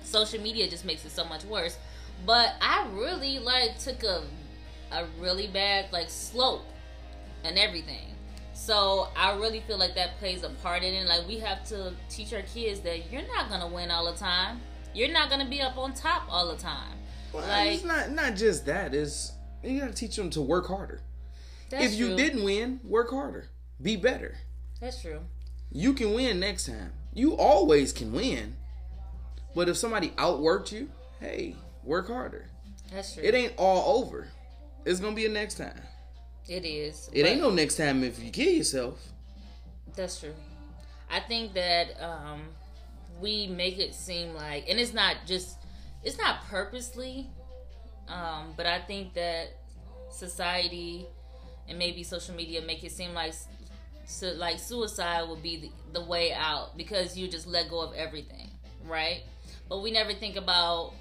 social 0.02 0.40
media 0.40 0.68
just 0.68 0.84
makes 0.84 1.04
it 1.04 1.10
so 1.10 1.24
much 1.24 1.44
worse. 1.44 1.78
But 2.24 2.54
I 2.60 2.86
really 2.92 3.38
like 3.38 3.78
took 3.78 4.02
a 4.04 4.22
a 4.92 5.04
really 5.20 5.48
bad 5.48 5.86
like 5.92 6.08
slope 6.08 6.64
and 7.46 7.58
everything. 7.58 8.14
So 8.52 9.08
I 9.16 9.36
really 9.36 9.60
feel 9.60 9.78
like 9.78 9.94
that 9.94 10.18
plays 10.18 10.42
a 10.42 10.48
part 10.48 10.82
in 10.82 10.92
it. 10.94 11.08
Like 11.08 11.26
we 11.28 11.38
have 11.38 11.64
to 11.68 11.92
teach 12.08 12.32
our 12.32 12.42
kids 12.42 12.80
that 12.80 13.12
you're 13.12 13.26
not 13.26 13.48
gonna 13.48 13.68
win 13.68 13.90
all 13.90 14.10
the 14.10 14.18
time. 14.18 14.60
You're 14.94 15.12
not 15.12 15.30
gonna 15.30 15.48
be 15.48 15.60
up 15.60 15.76
on 15.76 15.92
top 15.92 16.22
all 16.28 16.48
the 16.48 16.56
time. 16.56 16.96
Well, 17.32 17.46
like 17.46 17.74
it's 17.74 17.84
not 17.84 18.10
not 18.10 18.34
just 18.34 18.66
that. 18.66 18.94
Is 18.94 19.32
you 19.62 19.80
got 19.80 19.88
to 19.88 19.94
teach 19.94 20.16
them 20.16 20.30
to 20.30 20.40
work 20.40 20.66
harder. 20.66 21.00
if 21.72 21.94
you 21.94 22.08
true. 22.08 22.16
didn't 22.16 22.44
win, 22.44 22.80
work 22.84 23.10
harder. 23.10 23.48
Be 23.80 23.96
better. 23.96 24.36
that's 24.80 25.02
true. 25.02 25.20
You 25.72 25.92
can 25.92 26.14
win 26.14 26.40
next 26.40 26.66
time. 26.66 26.92
You 27.12 27.36
always 27.36 27.92
can 27.92 28.12
win. 28.12 28.56
But 29.54 29.68
if 29.68 29.76
somebody 29.76 30.10
outworked 30.10 30.70
you, 30.72 30.88
hey, 31.20 31.56
work 31.82 32.08
harder. 32.08 32.46
That's 32.92 33.14
true. 33.14 33.22
It 33.22 33.34
ain't 33.34 33.54
all 33.56 33.98
over. 33.98 34.28
It's 34.84 35.00
gonna 35.00 35.16
be 35.16 35.26
a 35.26 35.28
next 35.28 35.54
time. 35.54 35.80
It 36.48 36.64
is. 36.64 37.10
It 37.12 37.26
ain't 37.26 37.40
no 37.40 37.50
next 37.50 37.76
time 37.76 38.04
if 38.04 38.22
you 38.22 38.30
kill 38.30 38.52
yourself. 38.52 39.00
That's 39.96 40.20
true. 40.20 40.34
I 41.10 41.20
think 41.20 41.54
that 41.54 42.00
um, 42.02 42.42
we 43.20 43.46
make 43.46 43.78
it 43.78 43.94
seem 43.94 44.34
like, 44.34 44.68
and 44.68 44.78
it's 44.78 44.92
not 44.92 45.16
just, 45.26 45.58
it's 46.04 46.18
not 46.18 46.44
purposely, 46.48 47.28
um, 48.08 48.54
but 48.56 48.66
I 48.66 48.80
think 48.80 49.14
that 49.14 49.48
society 50.10 51.06
and 51.68 51.78
maybe 51.78 52.02
social 52.02 52.34
media 52.34 52.62
make 52.62 52.84
it 52.84 52.92
seem 52.92 53.12
like, 53.14 53.34
so, 54.06 54.32
like 54.36 54.60
suicide 54.60 55.28
would 55.28 55.42
be 55.42 55.56
the, 55.92 56.00
the 56.00 56.04
way 56.04 56.32
out 56.32 56.76
because 56.76 57.18
you 57.18 57.26
just 57.26 57.46
let 57.46 57.68
go 57.68 57.80
of 57.80 57.94
everything, 57.94 58.50
right? 58.84 59.22
But 59.68 59.82
we 59.82 59.90
never 59.90 60.12
think 60.12 60.36
about 60.36 60.92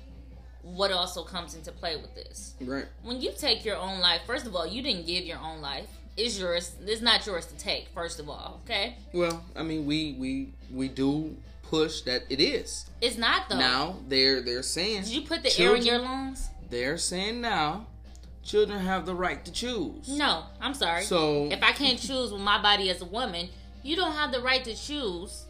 what 0.66 0.92
also 0.92 1.24
comes 1.24 1.54
into 1.56 1.72
play 1.72 1.96
with 1.96 2.14
this 2.16 2.56
Right. 2.60 2.86
when 3.04 3.22
you 3.22 3.32
take 3.38 3.64
your 3.64 3.78
own 3.78 4.00
life, 4.00 4.22
first 4.26 4.46
of 4.48 4.56
all, 4.56 4.66
you 4.66 4.82
didn't 4.82 5.06
give 5.06 5.24
your 5.24 5.38
own 5.38 5.62
life. 5.62 5.88
It's 6.18 6.40
yours. 6.40 6.76
It's 6.86 7.02
not 7.02 7.26
yours 7.26 7.46
to 7.48 7.56
take. 7.56 7.90
First 7.94 8.20
of 8.20 8.30
all, 8.30 8.62
okay? 8.64 8.96
Well, 9.14 9.44
I 9.56 9.64
mean, 9.64 9.86
we 9.86 10.14
we 10.18 10.54
we 10.72 10.88
do 10.88 11.36
push 11.62 12.02
that 12.02 12.24
it 12.30 12.40
is. 12.40 12.86
It's 13.02 13.18
not 13.18 13.50
though. 13.50 13.58
Now 13.60 13.98
they're 14.08 14.42
they're 14.42 14.64
saying 14.64 15.04
Did 15.04 15.12
you 15.12 15.22
put 15.22 15.44
the 15.44 15.52
air 15.60 15.76
in 15.76 15.84
your 15.84 16.00
lungs? 16.00 16.50
They're 16.70 16.98
saying 16.98 17.42
now, 17.42 17.88
children 18.44 18.80
have 18.80 19.06
the 19.06 19.14
right 19.14 19.44
to 19.46 19.52
choose. 19.52 20.08
No, 20.08 20.44
I'm 20.62 20.74
sorry. 20.74 21.04
So 21.04 21.50
if 21.52 21.62
I 21.62 21.74
can't 21.74 22.00
choose 22.00 22.32
with 22.32 22.42
my 22.42 22.62
body 22.62 22.90
as 22.90 23.02
a 23.02 23.06
woman, 23.06 23.50
you 23.84 23.96
don't 23.96 24.14
have 24.14 24.32
the 24.32 24.40
right 24.42 24.64
to 24.64 24.74
choose 24.74 25.46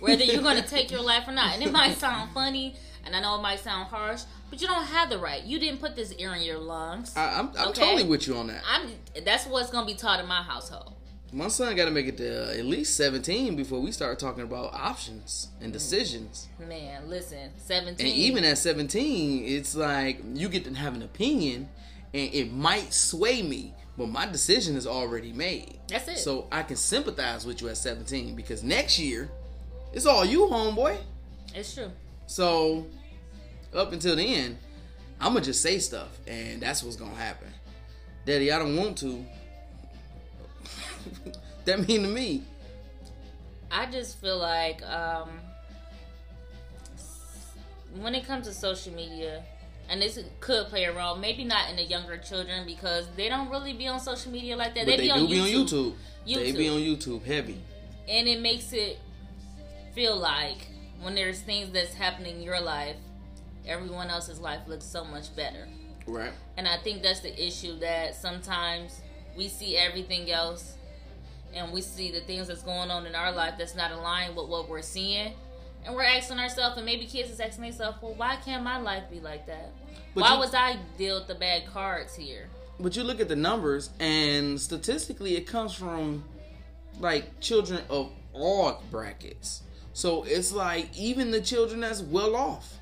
whether 0.00 0.22
you're 0.22 0.42
going 0.42 0.62
to 0.62 0.68
take 0.68 0.90
your 0.90 1.02
life 1.02 1.26
or 1.26 1.32
not. 1.32 1.54
And 1.54 1.62
it 1.62 1.72
might 1.72 1.96
sound 1.96 2.32
funny, 2.32 2.74
and 3.04 3.14
I 3.16 3.20
know 3.20 3.36
it 3.36 3.42
might 3.42 3.60
sound 3.60 3.88
harsh, 3.88 4.22
but 4.50 4.60
you 4.60 4.66
don't 4.68 4.84
have 4.84 5.10
the 5.10 5.18
right. 5.18 5.42
You 5.42 5.58
didn't 5.58 5.80
put 5.80 5.96
this 5.96 6.14
air 6.18 6.34
in 6.34 6.42
your 6.42 6.58
lungs. 6.58 7.16
I, 7.16 7.38
I'm 7.38 7.48
I'm 7.58 7.68
Okay. 7.68 7.80
totally 7.82 8.04
with 8.04 8.26
you 8.26 8.36
on 8.36 8.46
that. 8.48 8.62
I'm. 8.68 8.90
That's 9.24 9.46
what's 9.46 9.70
going 9.70 9.86
to 9.86 9.92
be 9.92 9.98
taught 9.98 10.20
in 10.20 10.26
my 10.26 10.42
household. 10.42 10.94
My 11.32 11.46
son 11.46 11.76
got 11.76 11.84
to 11.84 11.92
make 11.92 12.06
it 12.08 12.16
to 12.16 12.48
uh, 12.50 12.58
at 12.58 12.64
least 12.64 12.96
17 12.96 13.54
before 13.54 13.78
we 13.80 13.92
start 13.92 14.18
talking 14.18 14.42
about 14.42 14.74
options 14.74 15.46
and 15.60 15.72
decisions. 15.72 16.48
Man, 16.58 17.08
listen, 17.08 17.50
17. 17.56 18.04
And 18.04 18.16
even 18.16 18.42
at 18.42 18.58
17, 18.58 19.44
it's 19.44 19.76
like 19.76 20.20
you 20.34 20.48
get 20.48 20.64
to 20.64 20.74
have 20.74 20.96
an 20.96 21.02
opinion 21.02 21.68
and 22.12 22.34
it 22.34 22.52
might 22.52 22.92
sway 22.92 23.42
me, 23.42 23.72
but 23.96 24.08
my 24.08 24.26
decision 24.26 24.74
is 24.74 24.88
already 24.88 25.32
made. 25.32 25.78
That's 25.86 26.08
it. 26.08 26.18
So 26.18 26.48
I 26.50 26.64
can 26.64 26.74
sympathize 26.74 27.46
with 27.46 27.62
you 27.62 27.68
at 27.68 27.76
17 27.76 28.34
because 28.34 28.64
next 28.64 28.98
year, 28.98 29.30
it's 29.92 30.06
all 30.06 30.24
you, 30.24 30.48
homeboy. 30.48 30.96
it's 31.54 31.74
true. 31.74 31.92
So 32.30 32.86
up 33.74 33.92
until 33.92 34.14
the 34.14 34.22
end, 34.22 34.56
I'm 35.20 35.32
going 35.32 35.42
to 35.42 35.50
just 35.50 35.62
say 35.62 35.80
stuff 35.80 36.16
and 36.28 36.62
that's 36.62 36.80
what's 36.80 36.94
going 36.94 37.10
to 37.10 37.16
happen. 37.18 37.48
Daddy, 38.24 38.52
I 38.52 38.60
don't 38.60 38.76
want 38.76 38.98
to. 38.98 39.24
that 41.64 41.88
mean 41.88 42.02
to 42.02 42.08
me. 42.08 42.44
I 43.72 43.86
just 43.86 44.20
feel 44.20 44.38
like 44.38 44.80
um, 44.88 45.28
when 47.98 48.14
it 48.14 48.24
comes 48.24 48.46
to 48.46 48.54
social 48.54 48.94
media, 48.94 49.42
and 49.88 50.00
this 50.00 50.16
could 50.38 50.66
play 50.68 50.84
a 50.84 50.92
role, 50.96 51.16
maybe 51.16 51.42
not 51.42 51.68
in 51.68 51.74
the 51.74 51.82
younger 51.82 52.16
children 52.16 52.64
because 52.64 53.08
they 53.16 53.28
don't 53.28 53.50
really 53.50 53.72
be 53.72 53.88
on 53.88 53.98
social 53.98 54.30
media 54.30 54.56
like 54.56 54.76
that. 54.76 54.86
They, 54.86 54.96
they, 54.98 55.02
be, 55.02 55.08
do 55.08 55.14
on 55.14 55.26
be 55.26 55.40
on 55.40 55.46
YouTube. 55.48 55.94
They 56.24 56.52
be 56.52 56.68
on 56.68 56.78
YouTube 56.78 57.24
heavy. 57.24 57.60
and 58.08 58.28
it 58.28 58.40
makes 58.40 58.72
it 58.72 59.00
feel 59.96 60.16
like 60.16 60.68
when 61.02 61.14
there's 61.14 61.40
things 61.40 61.72
that's 61.72 61.94
happening 61.94 62.36
in 62.36 62.42
your 62.42 62.60
life, 62.60 62.96
everyone 63.66 64.08
else's 64.08 64.40
life 64.40 64.60
looks 64.66 64.84
so 64.84 65.04
much 65.04 65.34
better. 65.34 65.66
Right. 66.06 66.32
And 66.56 66.66
I 66.66 66.76
think 66.78 67.02
that's 67.02 67.20
the 67.20 67.46
issue 67.46 67.78
that 67.80 68.14
sometimes 68.14 69.00
we 69.36 69.48
see 69.48 69.76
everything 69.76 70.30
else 70.30 70.74
and 71.54 71.72
we 71.72 71.80
see 71.80 72.10
the 72.10 72.20
things 72.20 72.48
that's 72.48 72.62
going 72.62 72.90
on 72.90 73.06
in 73.06 73.14
our 73.14 73.32
life 73.32 73.54
that's 73.58 73.74
not 73.74 73.90
aligned 73.90 74.36
with 74.36 74.48
what 74.48 74.68
we're 74.68 74.82
seeing. 74.82 75.32
And 75.84 75.94
we're 75.94 76.04
asking 76.04 76.38
ourselves, 76.38 76.76
and 76.76 76.84
maybe 76.84 77.06
kids 77.06 77.30
is 77.30 77.40
asking 77.40 77.64
themselves, 77.64 77.98
well, 78.02 78.14
why 78.14 78.36
can't 78.36 78.62
my 78.62 78.78
life 78.78 79.04
be 79.10 79.18
like 79.18 79.46
that? 79.46 79.72
But 80.14 80.22
why 80.22 80.34
you- 80.34 80.38
was 80.40 80.54
I 80.54 80.76
dealt 80.98 81.26
the 81.26 81.34
bad 81.34 81.66
cards 81.66 82.14
here? 82.14 82.48
But 82.78 82.96
you 82.96 83.02
look 83.02 83.20
at 83.20 83.28
the 83.28 83.36
numbers, 83.36 83.90
and 83.98 84.60
statistically, 84.60 85.36
it 85.36 85.46
comes 85.46 85.74
from 85.74 86.24
like 86.98 87.40
children 87.40 87.80
of 87.88 88.10
all 88.32 88.82
brackets. 88.90 89.62
So 90.00 90.22
it's 90.22 90.50
like 90.50 90.96
even 90.96 91.30
the 91.30 91.42
children 91.42 91.80
that's 91.80 92.00
well 92.00 92.34
off 92.34 92.78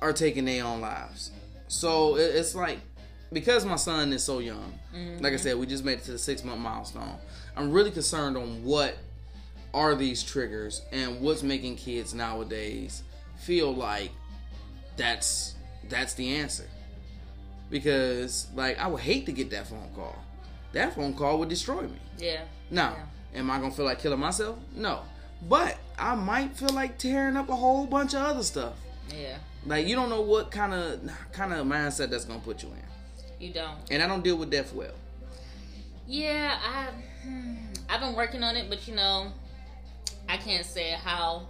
are 0.00 0.14
taking 0.14 0.46
their 0.46 0.64
own 0.64 0.80
lives. 0.80 1.32
So 1.68 2.16
it's 2.16 2.54
like 2.54 2.78
because 3.30 3.66
my 3.66 3.76
son 3.76 4.10
is 4.14 4.24
so 4.24 4.38
young, 4.38 4.72
mm-hmm. 4.96 5.22
like 5.22 5.34
I 5.34 5.36
said, 5.36 5.58
we 5.58 5.66
just 5.66 5.84
made 5.84 5.98
it 5.98 6.04
to 6.04 6.12
the 6.12 6.18
six 6.18 6.44
month 6.44 6.60
milestone. 6.60 7.18
I'm 7.58 7.70
really 7.70 7.90
concerned 7.90 8.38
on 8.38 8.64
what 8.64 8.96
are 9.74 9.94
these 9.94 10.22
triggers 10.22 10.80
and 10.92 11.20
what's 11.20 11.42
making 11.42 11.76
kids 11.76 12.14
nowadays 12.14 13.02
feel 13.36 13.74
like 13.74 14.12
that's 14.96 15.56
that's 15.90 16.14
the 16.14 16.36
answer 16.36 16.70
because 17.68 18.46
like 18.54 18.78
I 18.78 18.86
would 18.86 19.02
hate 19.02 19.26
to 19.26 19.32
get 19.32 19.50
that 19.50 19.66
phone 19.66 19.90
call. 19.94 20.16
That 20.72 20.94
phone 20.94 21.12
call 21.12 21.38
would 21.40 21.50
destroy 21.50 21.82
me. 21.82 21.98
Yeah. 22.16 22.44
Now, 22.70 22.96
am 23.34 23.50
I 23.50 23.58
gonna 23.58 23.72
feel 23.72 23.84
like 23.84 24.00
killing 24.00 24.20
myself? 24.20 24.56
No, 24.74 25.02
but 25.48 25.78
I 25.98 26.14
might 26.14 26.56
feel 26.56 26.70
like 26.72 26.98
tearing 26.98 27.36
up 27.36 27.48
a 27.48 27.56
whole 27.56 27.86
bunch 27.86 28.14
of 28.14 28.20
other 28.22 28.42
stuff. 28.42 28.74
Yeah. 29.14 29.36
Like 29.66 29.86
you 29.86 29.94
don't 29.94 30.08
know 30.08 30.20
what 30.22 30.50
kind 30.50 30.72
of 30.74 31.00
kind 31.32 31.52
of 31.52 31.66
mindset 31.66 32.10
that's 32.10 32.24
gonna 32.24 32.40
put 32.40 32.62
you 32.62 32.70
in, 32.70 33.46
You 33.46 33.52
don't. 33.52 33.78
and 33.90 34.02
I 34.02 34.06
don't 34.06 34.22
deal 34.24 34.36
with 34.36 34.50
death 34.50 34.72
well. 34.74 34.92
Yeah, 36.06 36.58
I 36.64 36.86
hmm, 37.24 37.54
I've 37.88 38.00
been 38.00 38.14
working 38.14 38.42
on 38.42 38.56
it, 38.56 38.68
but 38.68 38.88
you 38.88 38.94
know, 38.94 39.32
I 40.28 40.36
can't 40.36 40.66
say 40.66 40.90
how 40.90 41.46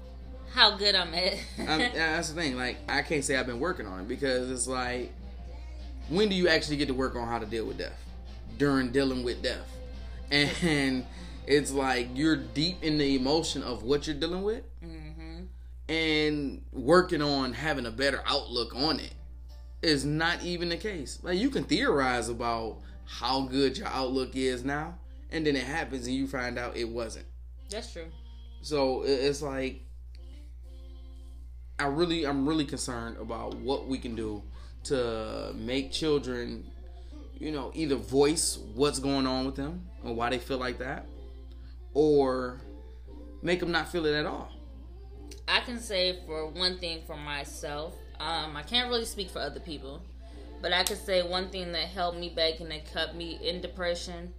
how 0.53 0.77
good 0.77 0.95
I'm 0.95 1.15
at. 1.15 1.35
I'm, 1.59 1.79
that's 1.95 2.29
the 2.31 2.35
thing. 2.41 2.57
Like 2.57 2.77
I 2.89 3.01
can't 3.03 3.25
say 3.25 3.37
I've 3.37 3.47
been 3.47 3.61
working 3.61 3.87
on 3.87 4.01
it 4.01 4.09
because 4.09 4.51
it's 4.51 4.67
like 4.69 5.11
when 6.09 6.29
do 6.29 6.35
you 6.35 6.49
actually 6.49 6.77
get 6.77 6.89
to 6.89 6.95
work 6.95 7.17
on 7.17 7.27
how 7.27 7.39
to 7.39 7.47
deal 7.47 7.65
with 7.65 7.79
death 7.79 7.99
during 8.59 8.91
dealing 8.91 9.25
with 9.25 9.43
death 9.43 9.67
and 10.31 11.07
it's 11.47 11.73
like 11.73 12.09
you're 12.15 12.37
deep 12.37 12.83
in 12.83 12.99
the 12.99 13.17
emotion 13.17 13.63
of 13.63 13.83
what 13.83 14.07
you're 14.07 14.17
dealing 14.17 14.43
with 14.43 14.63
mm-hmm. 14.83 15.45
and 15.89 16.63
working 16.73 17.23
on 17.23 17.53
having 17.53 17.87
a 17.87 17.91
better 17.91 18.23
outlook 18.27 18.75
on 18.75 19.01
it. 19.01 19.15
Is 19.83 20.05
not 20.05 20.45
even 20.45 20.69
the 20.69 20.77
case. 20.77 21.19
Like 21.23 21.39
you 21.39 21.51
can 21.51 21.65
theorize 21.65 22.29
about 22.29 22.79
how 23.05 23.43
good 23.43 23.77
your 23.77 23.89
outlook 23.89 24.37
is 24.37 24.65
now 24.65 24.95
and 25.33 25.45
then 25.45 25.57
it 25.57 25.65
happens 25.65 26.07
and 26.07 26.15
you 26.15 26.29
find 26.29 26.59
out 26.59 26.77
it 26.77 26.89
wasn't. 26.89 27.27
That's 27.69 27.93
true. 27.93 28.07
so 28.61 29.03
it's 29.03 29.43
like 29.43 29.81
I 31.79 31.87
really 31.87 32.27
I'm 32.27 32.47
really 32.47 32.65
concerned 32.65 33.17
about 33.17 33.55
what 33.57 33.89
we 33.89 33.99
can 33.99 34.15
do 34.15 34.43
to 34.85 35.53
make 35.57 35.91
children 35.91 36.71
you 37.39 37.51
know 37.51 37.73
either 37.75 37.97
voice 37.97 38.59
what's 38.75 38.99
going 38.99 39.27
on 39.27 39.47
with 39.47 39.57
them 39.57 39.89
or 40.05 40.15
why 40.15 40.31
they 40.31 40.39
feel 40.39 40.59
like 40.59 40.79
that 40.79 41.07
or 41.95 42.61
make 43.43 43.61
them 43.61 43.73
not 43.73 43.91
feel 43.91 44.07
it 44.07 44.15
at 44.15 44.27
all. 44.27 44.51
I 45.49 45.61
can 45.61 45.79
say 45.79 46.21
for 46.27 46.47
one 46.47 46.79
thing 46.79 47.03
for 47.07 47.17
myself, 47.17 47.95
um, 48.21 48.57
I 48.57 48.63
can't 48.63 48.89
really 48.89 49.05
speak 49.05 49.31
for 49.31 49.41
other 49.41 49.61
people, 49.61 50.03
but 50.61 50.73
I 50.73 50.85
can 50.85 50.97
say 50.97 51.23
one 51.23 51.51
thing 51.51 51.73
that 51.73 51.89
held 51.89 52.17
me 52.17 52.31
back 52.31 52.61
and 52.61 52.71
that 52.71 52.91
kept 52.93 53.15
me 53.15 53.39
in 53.43 53.61
depression, 53.61 54.33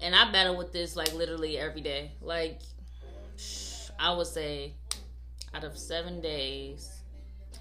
and 0.00 0.14
I 0.14 0.30
battle 0.30 0.56
with 0.56 0.72
this 0.72 0.94
like 0.94 1.12
literally 1.14 1.58
every 1.58 1.80
day. 1.80 2.12
Like, 2.22 2.60
I 3.98 4.14
would 4.14 4.28
say, 4.28 4.74
out 5.52 5.64
of 5.64 5.76
seven 5.76 6.20
days, 6.20 7.02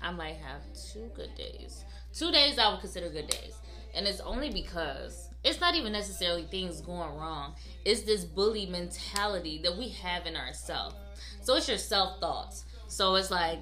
I 0.02 0.12
might 0.12 0.36
have 0.36 0.62
two 0.94 1.10
good 1.16 1.34
days. 1.36 1.84
Two 2.14 2.32
days 2.32 2.60
I 2.60 2.70
would 2.70 2.80
consider 2.80 3.10
good 3.10 3.28
days, 3.28 3.56
and 3.96 4.08
it's 4.08 4.22
only 4.22 4.52
because 4.52 5.27
it's 5.44 5.62
not 5.62 5.76
even 5.76 5.92
necessarily 5.92 6.44
things 6.44 6.82
going 6.82 7.16
wrong. 7.16 7.56
It's 7.86 8.02
this 8.02 8.26
bully 8.26 8.66
mentality 8.66 9.62
that 9.64 9.78
we 9.78 9.90
have 9.90 10.26
in 10.26 10.36
ourselves. 10.36 10.96
So 11.42 11.56
it's 11.56 11.68
your 11.68 11.78
self 11.78 12.20
thoughts. 12.20 12.66
So 12.88 13.16
it's 13.16 13.32
like, 13.32 13.60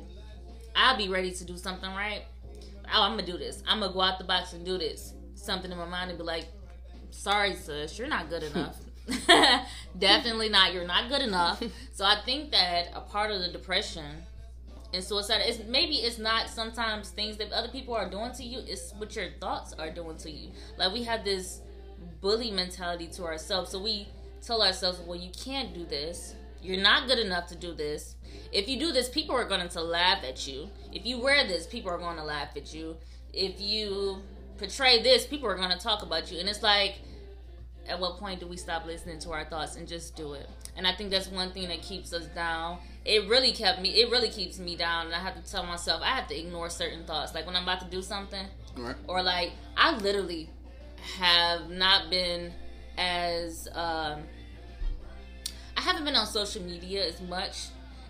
I'll 0.76 0.98
be 0.98 1.10
ready 1.10 1.32
to 1.32 1.46
do 1.46 1.58
something 1.58 1.90
right. 1.90 2.24
Oh, 2.94 3.02
I'm 3.02 3.12
gonna 3.12 3.26
do 3.26 3.38
this. 3.38 3.64
I'm 3.68 3.80
gonna 3.80 3.94
go 3.94 4.02
out 4.02 4.18
the 4.18 4.26
box 4.26 4.54
and 4.54 4.66
do 4.66 4.78
this. 4.78 5.14
Something 5.36 5.72
in 5.72 5.78
my 5.78 5.86
mind 5.86 6.10
and 6.10 6.18
be 6.18 6.26
like, 6.26 6.46
sorry, 7.12 7.56
sis, 7.56 7.98
you're 7.98 8.08
not 8.08 8.30
good 8.30 8.44
enough. 8.56 8.78
Definitely 10.00 10.50
not. 10.50 10.74
You're 10.74 10.88
not 10.88 11.10
good 11.10 11.22
enough. 11.22 11.62
So 11.94 12.06
I 12.06 12.18
think 12.26 12.52
that 12.52 12.88
a 12.94 13.02
part 13.02 13.32
of 13.32 13.42
the 13.42 13.50
depression 13.50 14.24
and 14.94 15.04
suicide 15.04 15.42
is 15.46 15.62
maybe 15.68 15.96
it's 15.96 16.18
not 16.18 16.50
sometimes 16.50 17.10
things 17.10 17.38
that 17.38 17.52
other 17.52 17.68
people 17.68 17.94
are 17.94 18.10
doing 18.10 18.32
to 18.34 18.44
you. 18.44 18.60
It's 18.66 18.94
what 18.94 19.16
your 19.16 19.28
thoughts 19.40 19.74
are 19.74 19.92
doing 19.92 20.18
to 20.18 20.32
you. 20.32 20.52
Like 20.78 20.94
we 20.94 21.04
have 21.04 21.24
this 21.24 21.62
bully 22.22 22.52
mentality 22.52 23.08
to 23.08 23.24
ourselves. 23.24 23.72
So 23.72 23.82
we 23.82 24.08
tell 24.42 24.62
ourselves, 24.62 25.00
well, 25.06 25.18
you 25.18 25.32
can't 25.32 25.74
do 25.74 25.86
this. 25.86 26.36
You're 26.62 26.82
not 26.82 27.08
good 27.08 27.20
enough 27.20 27.48
to 27.48 27.56
do 27.56 27.74
this. 27.74 28.16
If 28.52 28.68
you 28.68 28.80
do 28.80 28.92
this, 28.92 29.10
people 29.10 29.36
are 29.36 29.46
going 29.48 29.68
to 29.68 29.82
laugh 29.82 30.24
at 30.24 30.48
you. 30.48 30.70
If 30.92 31.06
you 31.06 31.20
wear 31.20 31.48
this, 31.48 31.68
people 31.68 31.92
are 31.92 31.98
going 31.98 32.18
to 32.18 32.24
laugh 32.24 32.50
at 32.56 32.74
you. 32.74 32.98
If 33.34 33.60
you 33.62 34.22
portray 34.58 35.02
this, 35.04 35.26
people 35.26 35.48
are 35.50 35.56
going 35.56 35.72
to 35.72 35.78
talk 35.78 36.02
about 36.02 36.32
you. 36.32 36.40
And 36.40 36.50
it's 36.50 36.64
like, 36.64 36.96
at 37.88 38.00
what 38.00 38.18
point 38.18 38.40
do 38.40 38.48
we 38.48 38.58
stop 38.58 38.86
listening 38.86 39.20
to 39.20 39.32
our 39.32 39.46
thoughts 39.46 39.76
and 39.76 39.88
just 39.88 40.16
do 40.16 40.34
it? 40.34 40.50
And 40.76 40.88
I 40.88 40.94
think 40.96 41.12
that's 41.12 41.28
one 41.28 41.52
thing 41.52 41.68
that 41.68 41.82
keeps 41.82 42.14
us 42.14 42.26
down. 42.28 42.80
It 43.06 43.30
really 43.30 43.52
kept 43.52 43.80
me. 43.82 43.90
It 43.90 44.10
really 44.10 44.30
keeps 44.30 44.58
me 44.58 44.76
down, 44.76 45.06
and 45.08 45.16
I 45.16 45.20
have 45.20 45.36
to 45.42 45.52
tell 45.52 45.64
myself 45.64 46.02
I 46.04 46.08
have 46.16 46.28
to 46.30 46.38
ignore 46.40 46.70
certain 46.70 47.06
thoughts. 47.06 47.36
Like 47.36 47.46
when 47.46 47.56
I'm 47.56 47.64
about 47.64 47.82
to 47.82 47.88
do 47.88 48.02
something, 48.02 48.48
Right. 48.76 48.96
or 49.08 49.22
like 49.22 49.52
I 49.78 49.96
literally 49.98 50.50
have 51.18 51.70
not 51.70 52.10
been 52.10 52.54
as 52.98 53.68
um 53.74 54.24
I 55.78 55.82
haven't 55.82 56.06
been 56.06 56.16
on 56.16 56.26
social 56.26 56.64
media 56.64 57.06
as 57.06 57.22
much 57.22 57.68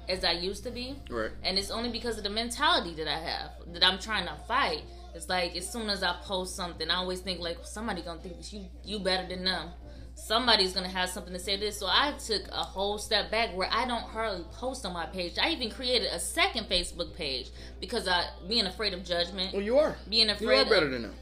as 0.07 0.23
I 0.23 0.31
used 0.33 0.63
to 0.65 0.71
be. 0.71 0.95
Right. 1.09 1.31
And 1.43 1.57
it's 1.57 1.71
only 1.71 1.89
because 1.89 2.17
of 2.17 2.23
the 2.23 2.29
mentality 2.29 2.93
that 2.95 3.07
I 3.07 3.17
have 3.17 3.51
that 3.73 3.83
I'm 3.83 3.97
trying 3.99 4.27
to 4.27 4.35
fight. 4.47 4.83
It's 5.15 5.29
like 5.29 5.55
as 5.55 5.69
soon 5.69 5.89
as 5.89 6.03
I 6.03 6.15
post 6.23 6.55
something, 6.55 6.89
I 6.89 6.95
always 6.95 7.21
think 7.21 7.39
like 7.39 7.57
somebody 7.63 8.01
gonna 8.01 8.19
think 8.21 8.37
that 8.37 8.53
you 8.53 8.65
you 8.83 8.99
better 8.99 9.27
than 9.27 9.45
them. 9.45 9.69
Somebody's 10.13 10.73
gonna 10.73 10.89
have 10.89 11.09
something 11.09 11.33
to 11.33 11.39
say 11.39 11.55
to 11.55 11.59
this. 11.59 11.77
So 11.79 11.87
I 11.87 12.13
took 12.25 12.43
a 12.49 12.63
whole 12.63 12.97
step 12.97 13.31
back 13.31 13.55
where 13.55 13.67
I 13.71 13.85
don't 13.85 14.03
hardly 14.03 14.45
post 14.53 14.85
on 14.85 14.93
my 14.93 15.05
page. 15.07 15.33
I 15.41 15.49
even 15.49 15.69
created 15.71 16.09
a 16.11 16.19
second 16.19 16.67
Facebook 16.69 17.15
page 17.15 17.49
because 17.81 18.07
I 18.07 18.25
being 18.47 18.65
afraid 18.67 18.93
of 18.93 19.03
judgment, 19.03 19.53
Well, 19.53 19.61
you 19.61 19.77
are. 19.79 19.97
being 20.09 20.29
afraid. 20.29 20.47
You 20.47 20.61
are 20.61 20.65
better 20.65 20.85
of, 20.85 20.91
than 20.91 21.01
them. 21.03 21.13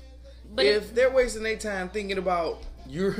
But 0.55 0.65
it- 0.65 0.75
if 0.75 0.93
they're 0.95 1.11
wasting 1.11 1.43
their 1.43 1.57
time 1.57 1.89
thinking 1.89 2.17
about 2.17 2.61
you're, 2.85 3.15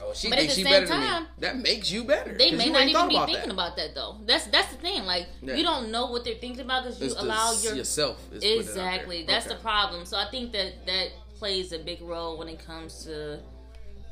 oh, 0.00 0.12
she 0.14 0.30
thinks 0.30 0.54
the 0.54 0.60
she 0.60 0.64
better 0.64 0.86
than 0.86 1.00
time, 1.00 1.22
me. 1.24 1.28
That 1.40 1.58
makes 1.58 1.90
you 1.90 2.04
better. 2.04 2.38
They 2.38 2.52
may 2.52 2.70
not 2.70 2.82
even 2.86 3.08
be 3.08 3.16
about 3.16 3.26
thinking 3.26 3.48
that. 3.48 3.52
about 3.52 3.76
that 3.76 3.94
though. 3.94 4.16
That's 4.24 4.46
that's 4.46 4.70
the 4.72 4.78
thing. 4.80 5.04
Like 5.06 5.26
Yeah. 5.42 5.54
you 5.54 5.64
don't 5.64 5.90
know 5.90 6.06
what 6.06 6.24
they're 6.24 6.36
thinking 6.36 6.60
about 6.60 6.84
because 6.84 7.00
you 7.00 7.06
It's 7.06 7.14
the- 7.16 7.22
allow 7.22 7.52
your 7.52 7.74
yourself. 7.74 8.16
is 8.18 8.26
putting 8.26 8.36
out 8.36 8.40
there. 8.42 8.60
exactly. 8.60 9.24
That's 9.24 9.46
Okay. 9.46 9.56
the 9.56 9.60
problem. 9.60 10.06
So 10.06 10.16
I 10.16 10.30
think 10.30 10.52
that 10.52 10.86
that 10.86 11.08
plays 11.38 11.72
a 11.72 11.78
big 11.80 12.00
role 12.00 12.38
when 12.38 12.48
it 12.48 12.64
comes 12.64 13.04
to 13.04 13.40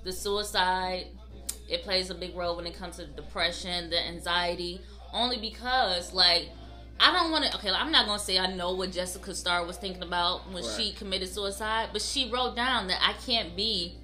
the 0.04 0.12
suicide. 0.12 1.06
It 1.68 1.82
plays 1.84 2.10
a 2.10 2.14
big 2.14 2.36
role 2.36 2.56
when 2.56 2.66
it 2.66 2.74
comes 2.76 2.96
to 2.96 3.02
the 3.06 3.12
depression, 3.12 3.90
the 3.90 4.00
anxiety. 4.04 4.80
Only 5.12 5.36
because 5.38 6.12
like. 6.12 6.48
I 6.98 7.12
don't 7.12 7.30
want 7.30 7.44
to. 7.44 7.56
Okay, 7.56 7.70
I'm 7.70 7.92
not 7.92 8.06
gonna 8.06 8.18
say 8.18 8.38
I 8.38 8.46
know 8.54 8.74
what 8.74 8.92
Jessica 8.92 9.34
Starr 9.34 9.66
was 9.66 9.76
thinking 9.76 10.02
about 10.02 10.50
when 10.50 10.62
she 10.64 10.92
committed 10.92 11.28
suicide, 11.28 11.90
but 11.92 12.02
she 12.02 12.30
wrote 12.30 12.56
down 12.56 12.88
that 12.88 13.00
I 13.02 13.12
can't 13.24 13.56
be 13.56 13.96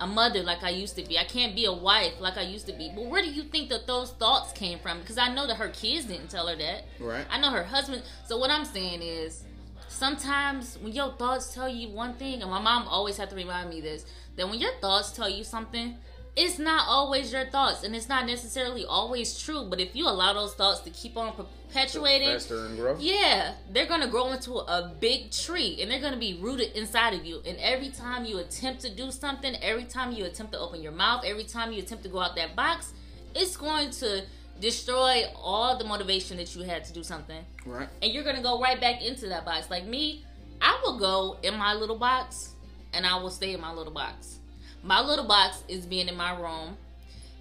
a 0.00 0.06
mother 0.06 0.42
like 0.42 0.64
I 0.64 0.70
used 0.70 0.96
to 0.96 1.06
be. 1.06 1.18
I 1.18 1.24
can't 1.24 1.54
be 1.54 1.64
a 1.66 1.72
wife 1.72 2.14
like 2.20 2.36
I 2.36 2.42
used 2.42 2.66
to 2.66 2.72
be. 2.72 2.90
But 2.94 3.06
where 3.06 3.22
do 3.22 3.30
you 3.30 3.44
think 3.44 3.68
that 3.68 3.86
those 3.86 4.10
thoughts 4.12 4.52
came 4.52 4.78
from? 4.80 5.00
Because 5.00 5.16
I 5.16 5.32
know 5.32 5.46
that 5.46 5.56
her 5.56 5.68
kids 5.68 6.06
didn't 6.06 6.28
tell 6.28 6.48
her 6.48 6.56
that. 6.56 6.84
Right. 6.98 7.24
I 7.30 7.38
know 7.38 7.50
her 7.50 7.62
husband. 7.62 8.02
So 8.26 8.36
what 8.36 8.50
I'm 8.50 8.64
saying 8.64 9.02
is, 9.02 9.44
sometimes 9.88 10.76
when 10.78 10.92
your 10.92 11.12
thoughts 11.12 11.54
tell 11.54 11.68
you 11.68 11.88
one 11.88 12.14
thing, 12.14 12.42
and 12.42 12.50
my 12.50 12.60
mom 12.60 12.88
always 12.88 13.16
had 13.16 13.30
to 13.30 13.36
remind 13.36 13.70
me 13.70 13.80
this, 13.80 14.04
that 14.36 14.48
when 14.48 14.58
your 14.58 14.72
thoughts 14.80 15.12
tell 15.12 15.28
you 15.28 15.44
something, 15.44 15.96
it's 16.34 16.58
not 16.58 16.86
always 16.88 17.32
your 17.32 17.44
thoughts, 17.44 17.84
and 17.84 17.94
it's 17.94 18.08
not 18.08 18.26
necessarily 18.26 18.86
always 18.86 19.38
true. 19.38 19.66
But 19.68 19.80
if 19.80 19.94
you 19.94 20.08
allow 20.08 20.32
those 20.32 20.54
thoughts 20.54 20.80
to 20.80 20.90
keep 20.90 21.16
on 21.16 21.34
perpetuating, 21.34 22.38
grow. 22.76 22.96
yeah, 22.98 23.54
they're 23.70 23.86
gonna 23.86 24.08
grow 24.08 24.32
into 24.32 24.54
a 24.54 24.94
big 24.98 25.30
tree 25.30 25.78
and 25.80 25.90
they're 25.90 26.00
gonna 26.00 26.16
be 26.16 26.38
rooted 26.40 26.72
inside 26.72 27.12
of 27.12 27.26
you. 27.26 27.42
And 27.46 27.58
every 27.58 27.90
time 27.90 28.24
you 28.24 28.38
attempt 28.38 28.80
to 28.82 28.94
do 28.94 29.10
something, 29.10 29.56
every 29.62 29.84
time 29.84 30.12
you 30.12 30.24
attempt 30.24 30.52
to 30.52 30.58
open 30.58 30.82
your 30.82 30.92
mouth, 30.92 31.22
every 31.26 31.44
time 31.44 31.70
you 31.70 31.82
attempt 31.82 32.02
to 32.04 32.08
go 32.08 32.20
out 32.20 32.34
that 32.36 32.56
box, 32.56 32.94
it's 33.34 33.56
going 33.56 33.90
to 33.90 34.22
destroy 34.58 35.24
all 35.34 35.76
the 35.76 35.84
motivation 35.84 36.38
that 36.38 36.54
you 36.56 36.62
had 36.62 36.84
to 36.84 36.94
do 36.94 37.02
something. 37.02 37.44
Right. 37.66 37.88
And 38.00 38.10
you're 38.10 38.24
gonna 38.24 38.42
go 38.42 38.58
right 38.58 38.80
back 38.80 39.02
into 39.02 39.28
that 39.28 39.44
box. 39.44 39.68
Like 39.68 39.86
me, 39.86 40.24
I 40.62 40.80
will 40.82 40.98
go 40.98 41.36
in 41.42 41.58
my 41.58 41.74
little 41.74 41.98
box 41.98 42.54
and 42.94 43.06
I 43.06 43.16
will 43.20 43.30
stay 43.30 43.52
in 43.52 43.60
my 43.60 43.72
little 43.72 43.92
box. 43.92 44.38
My 44.82 45.00
little 45.00 45.26
box 45.26 45.62
is 45.68 45.86
being 45.86 46.08
in 46.08 46.16
my 46.16 46.38
room 46.38 46.76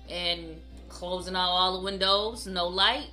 and 0.09 0.61
closing 0.89 1.35
out 1.35 1.49
all 1.49 1.77
the 1.79 1.83
windows, 1.83 2.45
no 2.45 2.67
light. 2.67 3.07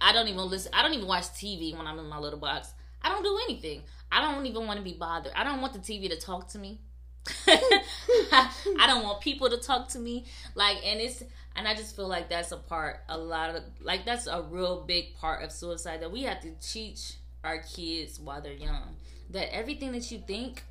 I 0.00 0.12
don't 0.12 0.28
even 0.28 0.48
listen. 0.48 0.72
I 0.74 0.82
don't 0.82 0.94
even 0.94 1.06
watch 1.06 1.24
TV 1.24 1.76
when 1.76 1.86
I'm 1.86 1.98
in 1.98 2.06
my 2.06 2.18
little 2.18 2.38
box. 2.38 2.72
I 3.02 3.08
don't 3.10 3.22
do 3.22 3.38
anything. 3.48 3.82
I 4.10 4.20
don't 4.20 4.46
even 4.46 4.66
want 4.66 4.78
to 4.78 4.84
be 4.84 4.94
bothered. 4.94 5.32
I 5.34 5.44
don't 5.44 5.60
want 5.60 5.72
the 5.72 5.80
TV 5.80 6.08
to 6.08 6.16
talk 6.16 6.48
to 6.50 6.58
me. 6.58 6.80
I 7.46 8.86
don't 8.86 9.02
want 9.02 9.20
people 9.20 9.50
to 9.50 9.58
talk 9.58 9.88
to 9.88 9.98
me. 9.98 10.24
Like, 10.54 10.78
and 10.86 11.00
it's, 11.00 11.22
and 11.56 11.68
I 11.68 11.74
just 11.74 11.94
feel 11.94 12.08
like 12.08 12.30
that's 12.30 12.52
a 12.52 12.56
part, 12.56 13.00
a 13.08 13.18
lot 13.18 13.54
of, 13.54 13.62
like, 13.82 14.06
that's 14.06 14.26
a 14.26 14.42
real 14.42 14.84
big 14.86 15.14
part 15.16 15.42
of 15.42 15.52
suicide 15.52 16.00
that 16.00 16.10
we 16.10 16.22
have 16.22 16.40
to 16.40 16.52
teach 16.62 17.14
our 17.44 17.58
kids 17.58 18.18
while 18.18 18.40
they're 18.40 18.52
young. 18.52 18.96
That 19.30 19.54
everything 19.54 19.92
that 19.92 20.10
you 20.10 20.18
think, 20.26 20.62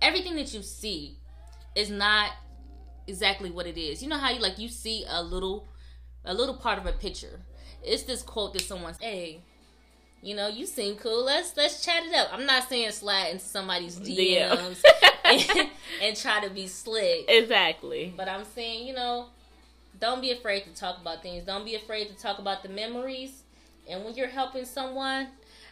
everything 0.00 0.36
that 0.36 0.54
you 0.54 0.62
see 0.62 1.18
is 1.74 1.90
not 1.90 2.30
exactly 3.06 3.50
what 3.50 3.66
it 3.66 3.78
is. 3.78 4.02
You 4.02 4.08
know 4.08 4.18
how 4.18 4.30
you, 4.30 4.40
like, 4.40 4.58
you 4.58 4.68
see 4.68 5.04
a 5.08 5.22
little, 5.22 5.68
a 6.24 6.34
little 6.34 6.56
part 6.56 6.78
of 6.78 6.86
a 6.86 6.92
picture. 6.92 7.40
It's 7.82 8.02
this 8.04 8.22
quote 8.22 8.52
that 8.54 8.62
someone's, 8.62 8.98
hey, 9.00 9.42
you 10.22 10.34
know, 10.34 10.48
you 10.48 10.66
seem 10.66 10.96
cool. 10.96 11.24
Let's 11.24 11.56
let's 11.56 11.84
chat 11.84 12.02
it 12.04 12.14
up. 12.14 12.28
I'm 12.32 12.46
not 12.46 12.68
saying 12.68 12.90
slide 12.90 13.28
into 13.28 13.44
somebody's. 13.44 13.98
DMs 14.00 14.82
and, 15.24 15.70
and 16.02 16.16
try 16.16 16.40
to 16.40 16.50
be 16.50 16.66
slick, 16.66 17.26
Exactly. 17.28 18.12
but 18.16 18.28
I'm 18.28 18.44
saying, 18.44 18.86
you 18.86 18.94
know, 18.94 19.26
don't 20.00 20.20
be 20.20 20.32
afraid 20.32 20.64
to 20.64 20.74
talk 20.74 21.00
about 21.00 21.22
things. 21.22 21.44
Don't 21.44 21.64
be 21.64 21.74
afraid 21.76 22.08
to 22.08 22.14
talk 22.14 22.38
about 22.38 22.62
the 22.62 22.68
memories. 22.68 23.42
And 23.88 24.04
when 24.04 24.14
you're 24.14 24.28
helping 24.28 24.64
someone, 24.64 25.28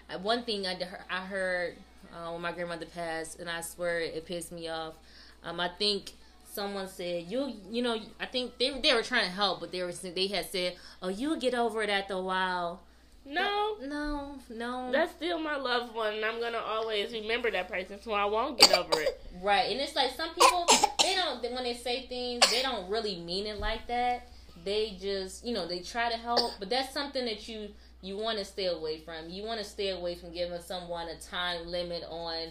uh, 0.09 0.19
one 0.19 0.45
thing 0.45 0.67
I, 0.67 0.79
I 1.11 1.21
heard 1.25 1.77
uh, 2.13 2.31
when 2.31 2.43
my 2.43 2.53
grandmother 2.53 2.87
passed, 2.87 3.41
and 3.41 3.51
I 3.51 3.61
swear 3.61 4.01
it 4.01 4.25
pissed 4.25 4.53
me 4.53 4.69
off. 4.69 4.95
Um, 5.43 5.59
I 5.59 5.69
think 5.69 6.13
someone 6.55 6.89
said 6.89 7.25
you, 7.29 7.53
you 7.71 7.83
know, 7.83 7.99
I 8.21 8.27
think 8.27 8.59
they 8.59 8.79
they 8.81 8.95
were 8.95 9.03
trying 9.03 9.25
to 9.25 9.31
help, 9.31 9.61
but 9.61 9.73
they 9.73 9.83
were 9.83 9.93
they 9.93 10.27
had 10.29 10.47
said, 10.51 10.77
oh, 11.03 11.09
you'll 11.09 11.37
get 11.37 11.55
over 11.55 11.83
it 11.83 11.91
after 11.91 12.15
a 12.15 12.21
while. 12.23 12.81
No, 13.27 13.77
No, 13.81 14.35
no. 14.51 14.93
that's 14.93 15.13
still 15.13 15.39
my 15.39 15.57
loved 15.57 15.95
one, 15.95 16.13
and 16.15 16.25
I'm 16.25 16.41
gonna 16.41 16.59
always 16.59 17.11
remember 17.13 17.51
that 17.51 17.71
person, 17.71 17.99
so 18.03 18.13
I 18.13 18.27
won't 18.27 18.59
get 18.59 18.73
over 18.77 19.01
it. 19.01 19.21
Right, 19.43 19.71
and 19.73 19.81
it's 19.81 19.97
like 19.97 20.13
some 20.13 20.31
people 20.35 20.67
they 21.03 21.15
don't 21.17 21.43
when 21.53 21.65
they 21.65 21.75
say 21.75 22.07
things 22.07 22.49
they 22.51 22.63
don't 22.63 22.89
really 22.91 23.17
mean 23.21 23.47
it 23.47 23.59
like 23.59 23.87
that. 23.89 24.29
They 24.65 24.97
just 25.01 25.45
you 25.45 25.53
know 25.55 25.67
they 25.67 25.81
try 25.81 26.11
to 26.11 26.17
help, 26.17 26.53
but 26.59 26.69
that's 26.71 26.93
something 26.93 27.25
that 27.25 27.49
you 27.49 27.69
you 28.03 28.17
want 28.19 28.39
to 28.39 28.45
stay 28.45 28.67
away 28.67 28.99
from. 29.01 29.29
You 29.31 29.43
want 29.45 29.59
to 29.59 29.65
stay 29.65 29.89
away 29.91 30.15
from 30.15 30.33
giving 30.33 30.61
someone 30.61 31.09
a 31.09 31.17
time 31.19 31.67
limit 31.67 32.05
on 32.09 32.49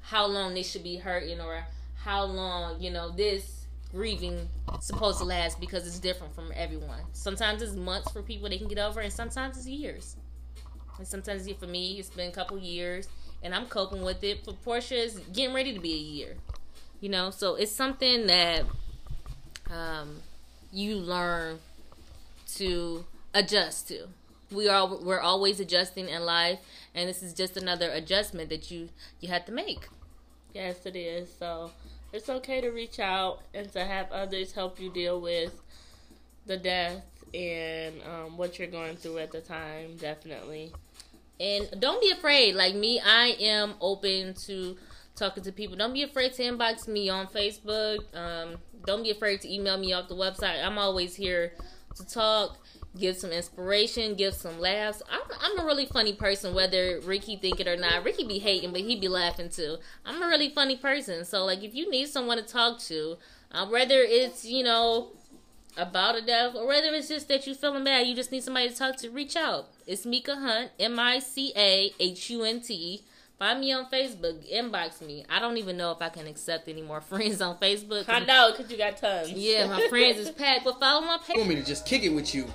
how 0.00 0.26
long 0.26 0.54
they 0.54 0.62
should 0.62 0.82
be 0.82 0.96
hurting 0.96 1.40
or 1.40 1.64
how 2.04 2.24
long 2.24 2.80
you 2.80 2.90
know 2.90 3.10
this 3.10 3.66
grieving 3.90 4.48
supposed 4.80 5.18
to 5.18 5.24
last 5.24 5.58
because 5.58 5.86
it's 5.86 5.98
different 5.98 6.34
from 6.34 6.52
everyone. 6.54 7.00
Sometimes 7.12 7.62
it's 7.62 7.74
months 7.74 8.10
for 8.12 8.22
people 8.22 8.48
they 8.48 8.58
can 8.58 8.68
get 8.68 8.78
over, 8.78 9.00
and 9.00 9.12
sometimes 9.12 9.56
it's 9.56 9.66
years. 9.66 10.16
And 10.98 11.06
sometimes 11.06 11.50
for 11.52 11.66
me, 11.66 11.98
it's 11.98 12.10
been 12.10 12.28
a 12.28 12.32
couple 12.32 12.58
years, 12.58 13.08
and 13.42 13.54
I'm 13.54 13.66
coping 13.66 14.02
with 14.02 14.22
it. 14.22 14.44
For 14.44 14.52
Portia, 14.52 15.04
it's 15.04 15.18
getting 15.18 15.54
ready 15.54 15.72
to 15.72 15.80
be 15.80 15.94
a 15.94 15.96
year. 15.96 16.36
You 17.00 17.08
know, 17.08 17.30
so 17.30 17.54
it's 17.54 17.72
something 17.72 18.26
that 18.26 18.64
um, 19.70 20.16
you 20.72 20.96
learn 20.96 21.58
to 22.56 23.04
adjust 23.32 23.88
to. 23.88 24.08
We 24.50 24.68
are 24.68 24.86
we're 24.86 25.20
always 25.20 25.58
adjusting 25.58 26.08
in 26.08 26.24
life, 26.24 26.58
and 26.94 27.08
this 27.08 27.22
is 27.22 27.32
just 27.32 27.56
another 27.56 27.90
adjustment 27.90 28.50
that 28.50 28.70
you 28.70 28.90
you 29.20 29.28
have 29.28 29.46
to 29.46 29.52
make. 29.52 29.88
Yes, 30.52 30.86
it 30.86 30.94
is. 30.94 31.28
So 31.36 31.72
it's 32.14 32.28
okay 32.28 32.60
to 32.60 32.70
reach 32.70 33.00
out 33.00 33.40
and 33.52 33.70
to 33.72 33.84
have 33.84 34.10
others 34.12 34.52
help 34.52 34.80
you 34.80 34.88
deal 34.88 35.20
with 35.20 35.52
the 36.46 36.56
death 36.56 37.02
and 37.34 37.94
um, 38.04 38.36
what 38.36 38.56
you're 38.56 38.68
going 38.68 38.94
through 38.94 39.18
at 39.18 39.32
the 39.32 39.40
time. 39.40 39.96
Definitely. 39.96 40.72
And 41.40 41.68
don't 41.80 42.00
be 42.00 42.12
afraid. 42.12 42.54
Like 42.54 42.76
me, 42.76 43.00
I 43.04 43.34
am 43.40 43.74
open 43.80 44.34
to 44.46 44.76
talking 45.16 45.42
to 45.42 45.50
people. 45.50 45.76
Don't 45.76 45.92
be 45.92 46.04
afraid 46.04 46.32
to 46.34 46.42
inbox 46.44 46.86
me 46.86 47.08
on 47.10 47.26
Facebook. 47.26 47.98
Um, 48.16 48.58
don't 48.86 49.02
be 49.02 49.10
afraid 49.10 49.40
to 49.40 49.52
email 49.52 49.76
me 49.76 49.92
off 49.92 50.08
the 50.08 50.14
website. 50.14 50.64
I'm 50.64 50.78
always 50.78 51.16
here 51.16 51.52
to 51.96 52.06
talk, 52.06 52.58
give 52.98 53.16
some 53.16 53.30
inspiration, 53.30 54.14
give 54.14 54.34
some 54.34 54.60
laughs. 54.60 55.02
I'm, 55.10 55.20
I'm 55.40 55.58
a 55.58 55.64
really 55.64 55.86
funny 55.86 56.12
person, 56.12 56.54
whether 56.54 57.00
Ricky 57.00 57.36
think 57.36 57.60
it 57.60 57.68
or 57.68 57.76
not. 57.76 58.04
Ricky 58.04 58.26
be 58.26 58.38
hating, 58.38 58.72
but 58.72 58.82
he 58.82 58.96
be 58.96 59.08
laughing 59.08 59.48
too. 59.48 59.78
I'm 60.04 60.22
a 60.22 60.26
really 60.26 60.50
funny 60.50 60.76
person. 60.76 61.24
So 61.24 61.44
like, 61.44 61.62
if 61.62 61.74
you 61.74 61.90
need 61.90 62.08
someone 62.08 62.36
to 62.36 62.42
talk 62.42 62.78
to, 62.80 63.16
uh, 63.52 63.66
whether 63.66 64.00
it's 64.00 64.44
you 64.44 64.64
know 64.64 65.08
about 65.76 66.16
a 66.16 66.22
death 66.22 66.54
or 66.54 66.66
whether 66.66 66.94
it's 66.94 67.08
just 67.08 67.28
that 67.28 67.46
you 67.46 67.54
feeling 67.54 67.84
bad, 67.84 68.06
you 68.06 68.14
just 68.14 68.32
need 68.32 68.42
somebody 68.42 68.68
to 68.68 68.76
talk 68.76 68.96
to, 68.96 69.10
reach 69.10 69.36
out. 69.36 69.68
It's 69.86 70.06
Mica 70.06 70.36
Hunt, 70.36 70.70
M 70.78 70.98
I 70.98 71.18
C 71.18 71.52
A 71.56 71.92
H 71.98 72.30
U 72.30 72.44
N 72.44 72.60
T. 72.60 73.02
Find 73.36 73.60
me 73.60 73.72
on 73.72 73.86
Facebook, 73.90 74.48
inbox 74.52 75.04
me. 75.04 75.24
I 75.28 75.40
don't 75.40 75.56
even 75.56 75.76
know 75.76 75.90
if 75.90 76.00
I 76.00 76.08
can 76.08 76.28
accept 76.28 76.68
any 76.68 76.82
more 76.82 77.00
friends 77.00 77.40
on 77.40 77.58
Facebook. 77.58 78.08
I 78.08 78.20
know, 78.20 78.52
because 78.56 78.70
you 78.70 78.78
got 78.78 78.96
tons. 78.96 79.32
Yeah, 79.32 79.66
my 79.66 79.88
friends 79.88 80.18
is 80.18 80.30
packed, 80.30 80.64
but 80.64 80.78
follow 80.78 81.04
my 81.04 81.18
page. 81.18 81.34
You 81.34 81.40
want 81.40 81.48
me 81.48 81.56
to 81.56 81.64
just 81.64 81.84
kick 81.84 82.04
it 82.04 82.10
with 82.10 82.34
you, 82.34 82.46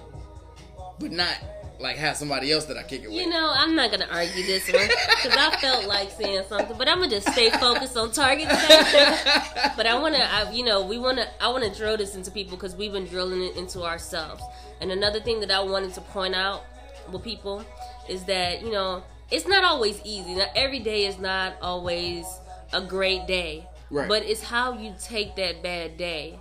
but 1.00 1.12
not 1.12 1.36
like 1.80 1.96
have 1.96 2.18
somebody 2.18 2.52
else 2.52 2.66
that 2.66 2.78
I 2.78 2.84
kick 2.84 3.04
it 3.04 3.08
with. 3.08 3.16
You 3.16 3.30
know, 3.30 3.52
I'm 3.56 3.74
not 3.74 3.90
gonna 3.90 4.08
argue 4.12 4.46
this 4.46 4.70
one 4.72 4.86
because 4.88 5.38
I 5.38 5.56
felt 5.62 5.86
like 5.88 6.12
saying 6.12 6.44
something, 6.50 6.78
but 6.78 6.90
I'm 6.90 7.00
gonna 7.00 7.10
just 7.10 7.30
stay 7.32 7.50
focused 7.52 7.96
on 7.96 8.12
target 8.12 8.50
today. 8.50 9.18
But 9.78 9.86
I 9.88 9.98
wanna, 9.98 10.18
I, 10.20 10.52
you 10.52 10.66
know, 10.66 10.86
we 10.86 10.98
wanna, 10.98 11.26
I 11.40 11.48
wanna 11.48 11.74
drill 11.74 11.96
this 11.96 12.16
into 12.16 12.32
people 12.32 12.58
because 12.58 12.76
we've 12.76 12.92
been 12.92 13.06
drilling 13.06 13.42
it 13.42 13.56
into 13.56 13.84
ourselves. 13.84 14.44
And 14.82 14.92
another 14.92 15.22
thing 15.22 15.40
that 15.40 15.52
I 15.52 15.62
wanted 15.62 15.94
to 15.94 16.02
point 16.02 16.36
out 16.36 16.66
with 17.12 17.24
people 17.24 17.64
is 18.10 18.26
that 18.26 18.62
you 18.62 18.72
know 18.72 19.04
it's 19.32 19.48
not 19.48 19.64
always 19.64 20.02
easy. 20.04 20.36
Not 20.36 20.50
every 20.56 20.80
day 20.80 21.06
is 21.06 21.18
not 21.18 21.54
always 21.62 22.26
a 22.74 22.82
great 22.82 23.26
day, 23.26 23.68
Right. 23.90 24.08
but 24.10 24.24
it's 24.24 24.44
how 24.44 24.74
you 24.74 24.94
take 25.02 25.36
that 25.38 25.64
bad 25.64 25.96
day. 25.98 26.40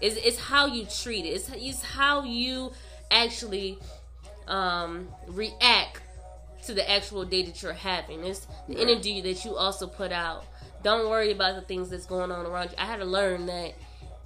It's, 0.00 0.16
it's 0.16 0.38
how 0.38 0.66
you 0.66 0.86
treat 0.86 1.24
it. 1.24 1.28
It's, 1.28 1.48
it's 1.54 1.82
how 1.82 2.24
you 2.24 2.72
actually 3.12 3.78
um, 4.48 5.08
react 5.28 6.00
to 6.66 6.74
the 6.74 6.88
actual 6.90 7.24
day 7.24 7.42
that 7.42 7.62
you're 7.62 7.72
having. 7.72 8.24
It's 8.24 8.46
the 8.68 8.74
Right. 8.74 8.88
energy 8.88 9.20
that 9.20 9.44
you 9.44 9.56
also 9.56 9.86
put 9.86 10.12
out. 10.12 10.44
Don't 10.82 11.08
worry 11.08 11.30
about 11.32 11.54
the 11.54 11.62
things 11.62 11.90
that's 11.90 12.06
going 12.06 12.30
on 12.32 12.46
around 12.46 12.70
you. 12.70 12.76
I 12.78 12.86
had 12.86 12.98
to 12.98 13.04
learn 13.04 13.46
that 13.46 13.74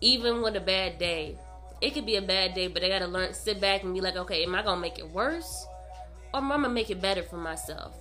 even 0.01 0.42
with 0.42 0.57
a 0.57 0.61
bad 0.61 0.99
day, 0.99 1.38
it 1.81 1.92
could 1.92 2.07
be 2.07 2.16
a 2.16 2.22
bad 2.22 2.55
day, 2.55 2.68
but 2.68 2.83
I 2.83 2.88
got 2.88 3.01
to 3.01 3.07
learn, 3.07 3.35
sit 3.35 3.61
back 3.61 3.83
and 3.83 3.92
be 3.92 4.01
like, 4.01 4.16
okay, 4.16 4.42
am 4.44 4.55
I 4.55 4.62
going 4.62 4.77
to 4.77 4.81
make 4.81 4.99
it 4.99 5.11
worse? 5.11 5.66
Or 6.33 6.40
am 6.40 6.53
I 6.53 6.57
going 6.57 6.64
to 6.64 6.68
make 6.70 6.90
it 6.90 7.01
better 7.03 7.22
for 7.22 7.37
myself? 7.37 7.94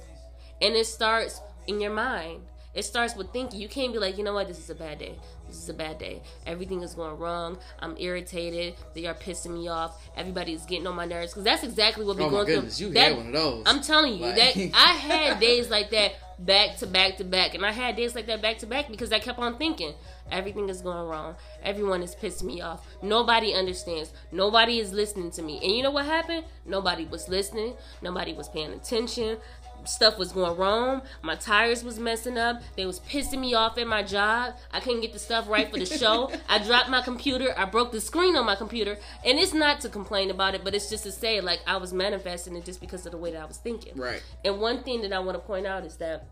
And 0.62 0.76
it 0.76 0.86
starts 0.86 1.42
in 1.68 1.82
your 1.82 1.94
mind. 1.94 2.44
It 2.74 2.84
starts 2.84 3.16
with 3.16 3.32
thinking. 3.32 3.60
You 3.60 3.70
can't 3.70 3.94
be 3.94 4.00
like, 4.00 4.18
you 4.18 4.24
know 4.24 4.34
what, 4.34 4.48
this 4.48 4.60
is 4.60 4.70
a 4.70 4.76
bad 4.76 5.00
day. 5.00 5.18
This 5.48 5.58
is 5.58 5.70
a 5.70 5.74
bad 5.74 5.98
day. 6.00 6.22
Everything 6.46 6.82
is 6.82 6.94
going 6.96 7.18
wrong. 7.18 7.58
I'm 7.80 7.96
irritated. 7.98 8.76
They 8.94 9.06
are 9.06 9.14
pissing 9.14 9.54
me 9.54 9.68
off. 9.68 10.02
Everybody 10.18 10.54
is 10.54 10.64
getting 10.66 10.88
on 10.88 10.96
my 10.96 11.06
nerves. 11.06 11.32
Because 11.34 11.44
that's 11.44 11.64
exactly 11.64 12.04
what 12.06 12.18
we're 12.18 12.24
oh 12.26 12.30
going 12.30 12.46
goodness, 12.48 12.78
through. 12.78 12.88
you 12.88 12.94
That- 12.94 13.08
had 13.10 13.18
one 13.18 13.28
of 13.28 13.34
those. 13.34 13.64
I'm 13.66 13.82
telling 13.82 14.14
you 14.16 14.26
Like- 14.26 14.36
that 14.36 14.58
I 14.74 14.94
had 14.94 15.40
days 15.50 15.70
like 15.70 15.92
that 15.92 16.14
back 16.38 16.76
to 16.78 16.88
back 16.88 17.16
to 17.18 17.24
back, 17.24 17.54
and 17.56 17.66
I 17.66 17.72
had 17.72 17.96
days 17.96 18.14
like 18.14 18.26
that 18.28 18.42
back 18.42 18.58
to 18.58 18.66
back 18.66 18.90
because 18.90 19.14
I 19.14 19.20
kept 19.20 19.40
on 19.40 19.58
thinking 19.58 19.94
everything 20.32 20.68
is 20.68 20.82
going 20.82 21.08
wrong. 21.08 21.36
Everyone 21.64 22.02
is 22.04 22.14
pissing 22.16 22.44
me 22.44 22.60
off. 22.62 22.86
Nobody 23.02 23.54
understands. 23.54 24.12
Nobody 24.34 24.80
is 24.80 24.92
listening 24.92 25.32
to 25.32 25.42
me. 25.42 25.60
And 25.64 25.72
you 25.72 25.84
know 25.84 25.92
what 25.92 26.06
happened? 26.06 26.44
Nobody 26.66 27.06
was 27.06 27.30
listening. 27.30 27.76
Nobody 28.02 28.34
was 28.34 28.50
paying 28.50 28.72
attention. 28.74 29.38
Stuff 29.86 30.18
was 30.18 30.32
going 30.32 30.58
wrong. 30.58 31.02
My 31.22 31.36
tires 31.36 31.84
was 31.84 32.00
messing 32.00 32.38
up. 32.38 32.62
They 32.76 32.86
was 32.86 33.00
pissing 33.00 33.40
me 33.40 33.54
off 33.54 33.78
at 33.78 33.88
my 33.88 34.04
job. 34.04 34.56
I 34.72 34.80
couldn't 34.80 35.02
get 35.02 35.14
the 35.14 35.20
stuff 35.20 35.48
right 35.48 35.70
for 35.70 35.78
the 35.78 35.86
show. 35.86 36.32
I 36.50 36.64
dropped 36.64 36.90
my 36.90 37.02
computer. 37.02 37.54
I 37.58 37.66
broke 37.66 37.92
the 37.92 38.02
screen 38.02 38.36
on 38.36 38.46
my 38.46 38.56
computer. 38.56 38.98
And 39.24 39.40
it's 39.40 39.54
not 39.54 39.82
to 39.82 39.90
complain 39.90 40.32
about 40.32 40.56
it, 40.56 40.64
but 40.64 40.74
it's 40.74 40.90
just 40.90 41.04
to 41.04 41.12
say 41.12 41.42
like 41.42 41.60
I 41.68 41.78
was 41.78 41.94
manifesting 41.94 42.56
it 42.56 42.66
just 42.66 42.82
because 42.82 43.06
of 43.06 43.12
the 43.12 43.18
way 43.18 43.32
that 43.32 43.42
I 43.42 43.46
was 43.46 43.58
thinking. 43.58 43.96
right. 43.96 44.24
And 44.44 44.60
one 44.60 44.84
thing 44.84 45.02
that 45.02 45.14
I 45.14 45.20
want 45.20 45.36
to 45.38 45.44
point 45.46 45.66
out 45.66 45.86
is 45.86 45.98
that 45.98 46.28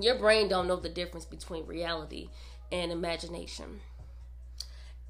your 0.00 0.16
brain 0.16 0.48
don't 0.48 0.66
know 0.66 0.76
the 0.76 0.88
difference 0.88 1.24
between 1.24 1.66
reality 1.66 2.28
and 2.72 2.90
imagination. 2.90 3.80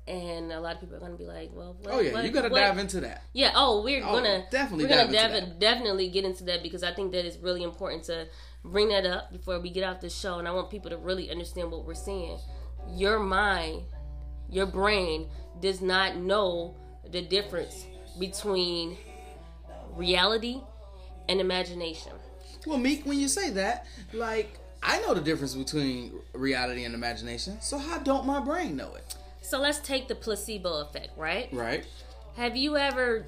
And 0.07 0.53
a 0.53 0.61
lot 0.61 0.75
of 0.75 0.81
people 0.81 0.97
are 0.97 1.01
going 1.01 1.13
to 1.13 1.17
be 1.19 1.25
like, 1.25 1.49
"Well, 1.55 1.77
oh, 1.81 1.83
what, 1.83 1.95
Oh 1.95 2.01
yeah, 2.01 2.13
what- 2.13 2.25
you 2.25 2.31
gotta 2.31 2.51
what- 2.51 2.61
dive 2.61 2.77
into 2.77 3.01
that. 3.01 3.23
yeah. 3.33 3.53
Oh, 3.55 3.83
we're 3.83 4.05
Oh, 4.05 4.13
gonna 4.13 4.45
definitely 4.51 4.85
we're 4.85 4.91
gonna 4.91 5.11
dive 5.11 5.59
definitely 5.59 6.09
get 6.11 6.25
into 6.27 6.45
that 6.45 6.63
because 6.63 6.83
I 6.83 6.93
think 6.93 7.13
that 7.13 7.25
is 7.25 7.39
really 7.39 7.63
important 7.63 8.05
to 8.05 8.27
bring 8.63 8.89
that 8.91 9.07
up 9.07 9.33
before 9.33 9.59
we 9.61 9.71
get 9.71 9.83
off 9.83 10.01
the 10.01 10.11
show, 10.11 10.39
and 10.39 10.47
I 10.47 10.51
want 10.53 10.69
people 10.71 10.91
to 10.91 10.99
really 10.99 11.31
understand 11.31 11.71
what 11.71 11.87
we're 11.87 11.95
saying. 11.95 12.39
Your 12.95 13.19
mind, 13.19 13.85
your 14.51 14.67
brain 14.67 15.31
does 15.61 15.81
not 15.81 16.17
know 16.17 16.75
the 17.11 17.23
difference 17.23 17.87
between 18.19 18.99
reality 19.95 20.61
and 21.29 21.41
imagination. 21.41 22.13
Well, 22.67 22.79
Meek, 22.79 23.05
when 23.07 23.19
you 23.19 23.29
say 23.29 23.51
that, 23.51 23.87
like 24.13 24.59
I 24.83 25.01
know 25.01 25.15
the 25.15 25.21
difference 25.23 25.55
between 25.55 26.13
reality 26.35 26.85
and 26.85 26.95
imagination. 26.95 27.59
So 27.63 27.79
how 27.79 27.99
don't 27.99 28.27
my 28.27 28.41
brain 28.41 28.77
know 28.77 28.95
it? 28.97 29.15
So 29.45 29.61
let's 29.61 29.79
take 29.79 30.09
the 30.09 30.15
placebo 30.15 30.81
effect, 30.81 31.11
right? 31.17 31.49
Right. 31.53 31.87
Have 32.37 32.57
you 32.57 32.77
ever 32.77 33.27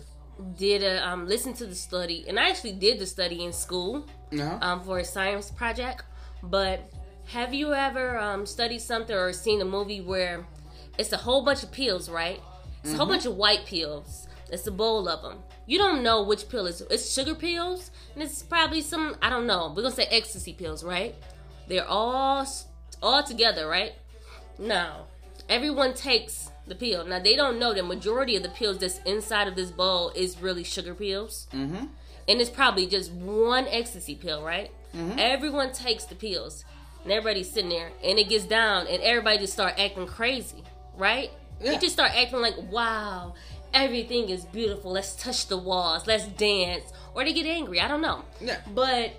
did 0.58 0.82
a 0.82 1.06
um, 1.06 1.26
listen 1.28 1.52
to 1.54 1.66
the 1.66 1.74
study? 1.74 2.24
And 2.26 2.40
I 2.40 2.48
actually 2.48 2.72
did 2.72 2.98
the 2.98 3.06
study 3.06 3.44
in 3.44 3.52
school. 3.52 4.06
Uh-huh. 4.32 4.58
um, 4.60 4.80
for 4.82 4.98
a 4.98 5.04
science 5.04 5.50
project. 5.50 6.02
But 6.42 6.90
have 7.26 7.54
you 7.54 7.74
ever 7.74 8.18
um, 8.18 8.44
studied 8.44 8.80
something 8.80 9.14
or 9.14 9.32
seen 9.32 9.60
a 9.60 9.64
movie 9.64 10.00
where 10.00 10.44
it's 10.98 11.12
a 11.12 11.16
whole 11.16 11.44
bunch 11.44 11.62
of 11.62 11.70
pills, 11.70 12.08
right? 12.08 12.40
It's 12.82 12.94
a 12.94 12.96
whole 12.96 13.06
bunch 13.06 13.26
of 13.26 13.36
white 13.36 13.66
pills. 13.66 14.26
It's 14.50 14.66
a 14.66 14.72
bowl 14.72 15.08
of 15.08 15.22
them. 15.22 15.38
You 15.66 15.78
don't 15.78 16.02
know 16.02 16.22
which 16.22 16.48
pill 16.48 16.66
is. 16.66 16.80
It's 16.82 17.12
sugar 17.12 17.34
pills, 17.34 17.90
and 18.14 18.22
it's 18.22 18.42
probably 18.42 18.80
some 18.80 19.16
I 19.20 19.28
don't 19.28 19.46
know. 19.46 19.72
We're 19.74 19.82
gonna 19.82 19.94
say 19.94 20.06
ecstasy 20.10 20.52
pills, 20.52 20.84
right? 20.84 21.14
They're 21.68 21.86
all 21.86 22.46
all 23.02 23.22
together, 23.24 23.68
right? 23.68 23.94
Now, 24.58 25.06
everyone 25.48 25.94
takes 25.94 26.50
the 26.66 26.74
pill. 26.74 27.04
Now 27.04 27.18
they 27.20 27.36
don't 27.36 27.58
know 27.58 27.72
the 27.74 27.82
majority 27.82 28.36
of 28.36 28.42
the 28.42 28.48
pills 28.48 28.78
that's 28.78 28.98
inside 29.04 29.48
of 29.48 29.54
this 29.56 29.70
bowl 29.70 30.10
is 30.14 30.40
really 30.40 30.64
sugar 30.64 30.94
pills 30.94 31.46
Mm-hmm. 31.52 31.86
and 32.28 32.40
it's 32.40 32.50
probably 32.50 32.86
just 32.86 33.12
one 33.12 33.66
ecstasy 33.68 34.14
pill, 34.16 34.42
right? 34.42 34.70
Everyone 35.18 35.72
takes 35.72 36.04
the 36.04 36.14
pills, 36.14 36.64
and 37.02 37.12
everybody's 37.12 37.50
sitting 37.52 37.68
there, 37.68 37.90
and 38.02 38.18
it 38.18 38.30
gets 38.30 38.46
down, 38.46 38.86
and 38.86 39.02
everybody 39.02 39.36
just 39.36 39.52
start 39.52 39.74
acting 39.78 40.06
crazy, 40.06 40.64
right? 40.96 41.30
Yeah. 41.60 41.72
They 41.72 41.78
just 41.78 41.92
start 41.92 42.12
acting 42.16 42.40
like, 42.40 42.54
"Wow, 42.72 43.34
everything 43.74 44.30
is 44.30 44.46
beautiful. 44.46 44.92
Let's 44.92 45.14
touch 45.14 45.48
the 45.48 45.58
walls. 45.58 46.06
Let's 46.06 46.24
dance," 46.26 46.84
or 47.14 47.24
they 47.24 47.34
get 47.34 47.44
angry. 47.44 47.78
I 47.78 47.88
don't 47.88 48.00
know. 48.00 48.24
Yeah. 48.40 48.56
But 48.74 49.12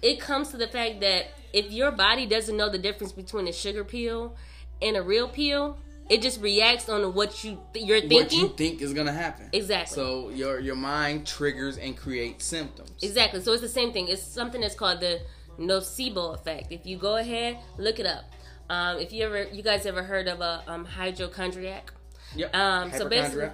it 0.00 0.20
comes 0.20 0.48
to 0.52 0.56
the 0.56 0.68
fact 0.68 1.00
that 1.00 1.26
if 1.52 1.70
your 1.70 1.90
body 1.90 2.24
doesn't 2.24 2.56
know 2.56 2.70
the 2.70 2.78
difference 2.78 3.12
between 3.12 3.46
a 3.46 3.52
sugar 3.52 3.84
pill 3.84 4.34
and 4.82 4.96
a 4.96 5.02
real 5.02 5.28
pill, 5.28 5.78
It 6.08 6.22
just 6.22 6.40
reacts 6.40 6.88
on 6.88 7.14
what 7.14 7.44
you 7.44 7.60
you're 7.74 8.00
thinking. 8.00 8.18
What 8.18 8.32
you 8.32 8.48
think 8.48 8.82
is 8.82 8.92
gonna 8.92 9.12
happen. 9.12 9.48
Exactly. 9.52 9.94
So 9.94 10.30
your 10.30 10.58
your 10.58 10.74
mind 10.74 11.24
triggers 11.26 11.78
and 11.78 11.96
creates 11.96 12.44
symptoms. 12.44 12.90
Exactly. 13.00 13.40
So 13.42 13.52
it's 13.52 13.62
the 13.62 13.68
same 13.68 13.92
thing. 13.92 14.08
It's 14.08 14.22
something 14.22 14.60
that's 14.60 14.74
called 14.74 15.00
the 15.00 15.20
nocebo 15.58 16.34
effect. 16.34 16.72
If 16.72 16.84
you 16.84 16.96
go 16.96 17.16
ahead, 17.16 17.58
look 17.78 18.00
it 18.00 18.06
up. 18.06 18.24
Um, 18.68 18.98
if 18.98 19.12
you 19.12 19.24
ever, 19.24 19.44
you 19.52 19.62
guys 19.62 19.84
ever 19.86 20.02
heard 20.02 20.26
of 20.28 20.40
a 20.40 20.62
um, 20.66 20.84
hypochondriac? 20.84 21.92
Yep. 22.36 22.54
Um, 22.54 22.92
so 22.92 23.08
basically, 23.08 23.50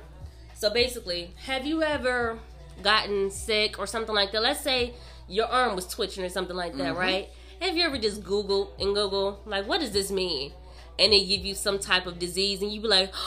so 0.55 0.71
basically, 0.71 1.35
have 1.45 1.67
you 1.67 1.83
ever 1.83 2.39
gotten 2.83 3.31
sick 3.31 3.79
or 3.79 3.87
something 3.87 4.15
like 4.15 4.33
that? 4.33 4.43
Let's 4.43 4.61
say 4.61 4.95
your 5.29 5.47
arm 5.47 5.75
was 5.75 5.87
twitching 5.87 6.25
or 6.25 6.29
something 6.29 6.57
like 6.57 6.77
that, 6.77 6.97
right? 6.97 7.29
Have 7.61 7.77
you 7.77 7.85
ever 7.85 7.99
just 7.99 8.23
Google 8.25 8.75
and 8.79 8.95
Google 8.95 9.41
like, 9.47 9.67
what 9.67 9.81
does 9.81 9.93
this 9.93 10.11
mean? 10.11 10.53
And 10.99 11.13
they 11.13 11.25
give 11.25 11.45
you 11.45 11.55
some 11.55 11.79
type 11.79 12.07
of 12.07 12.19
disease, 12.19 12.63
and 12.63 12.73
you 12.73 12.81
be 12.81 12.89
like, 12.89 13.13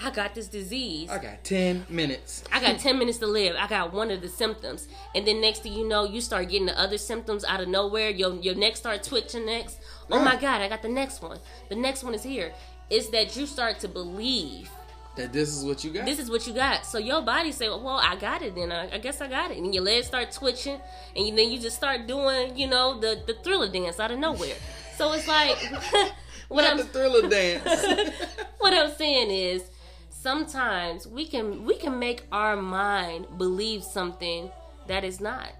I 0.00 0.10
got 0.10 0.32
this 0.34 0.46
disease. 0.46 1.10
I 1.10 1.18
got 1.18 1.42
ten 1.42 1.84
minutes. 1.88 2.44
I 2.52 2.60
got 2.60 2.78
10 2.78 2.98
minutes 2.98 3.18
to 3.18 3.26
live. 3.26 3.56
I 3.58 3.66
got 3.66 3.92
one 3.92 4.12
of 4.12 4.20
the 4.20 4.28
symptoms. 4.28 4.86
And 5.14 5.26
then 5.26 5.40
next 5.40 5.64
thing 5.64 5.72
you 5.72 5.88
know, 5.88 6.04
you 6.04 6.20
start 6.20 6.48
getting 6.48 6.66
the 6.66 6.78
other 6.78 6.98
symptoms 6.98 7.44
out 7.44 7.60
of 7.60 7.68
nowhere. 7.68 8.10
Your, 8.10 8.34
your 8.36 8.54
neck 8.54 8.76
start 8.76 9.02
twitching 9.02 9.46
next. 9.46 9.80
Oh 10.10 10.22
my 10.22 10.36
mm. 10.36 10.40
God, 10.40 10.60
I 10.60 10.68
got 10.68 10.82
the 10.82 10.88
next 10.88 11.20
one. 11.20 11.38
The 11.68 11.74
next 11.74 12.04
one 12.04 12.14
is 12.14 12.22
here. 12.22 12.52
It's 12.90 13.08
that 13.10 13.36
you 13.36 13.46
start 13.46 13.80
to 13.80 13.88
believe 13.88 14.70
That 15.16 15.32
this 15.32 15.54
is 15.54 15.64
what 15.64 15.82
you 15.84 15.90
got. 15.90 16.06
this 16.06 16.18
is 16.18 16.30
what 16.30 16.46
you 16.46 16.52
got. 16.52 16.86
So 16.86 16.98
your 16.98 17.20
body 17.20 17.50
say, 17.50 17.68
well, 17.68 18.00
I 18.02 18.16
got 18.16 18.42
it 18.42 18.54
then. 18.54 18.70
I, 18.70 18.94
I 18.94 18.98
guess 18.98 19.20
I 19.20 19.26
got 19.26 19.50
it. 19.50 19.58
And 19.58 19.74
your 19.74 19.82
legs 19.82 20.06
start 20.06 20.30
twitching. 20.30 20.80
And 21.16 21.26
you, 21.26 21.34
then 21.34 21.50
you 21.50 21.58
just 21.58 21.76
start 21.76 22.06
doing, 22.06 22.56
you 22.56 22.68
know, 22.68 22.98
the, 22.98 23.22
the 23.26 23.34
thriller 23.34 23.68
dance 23.68 23.98
out 23.98 24.12
of 24.12 24.18
nowhere. 24.18 24.56
So 24.96 25.12
it's 25.12 25.26
like, 25.26 25.58
what 26.48 26.62
Not 26.62 26.72
I'm 26.72 26.76
the 26.78 26.84
thriller 26.84 27.28
dance. 27.28 27.64
what 28.58 28.72
I'm 28.72 28.90
saying 28.94 29.30
is 29.30 29.62
sometimes 30.10 31.06
we 31.06 31.26
can 31.26 31.64
we 31.64 31.76
can 31.76 31.98
make 31.98 32.24
our 32.32 32.56
mind 32.56 33.26
believe 33.38 33.82
something 33.84 34.50
that 34.86 35.04
is 35.04 35.20
not. 35.20 35.52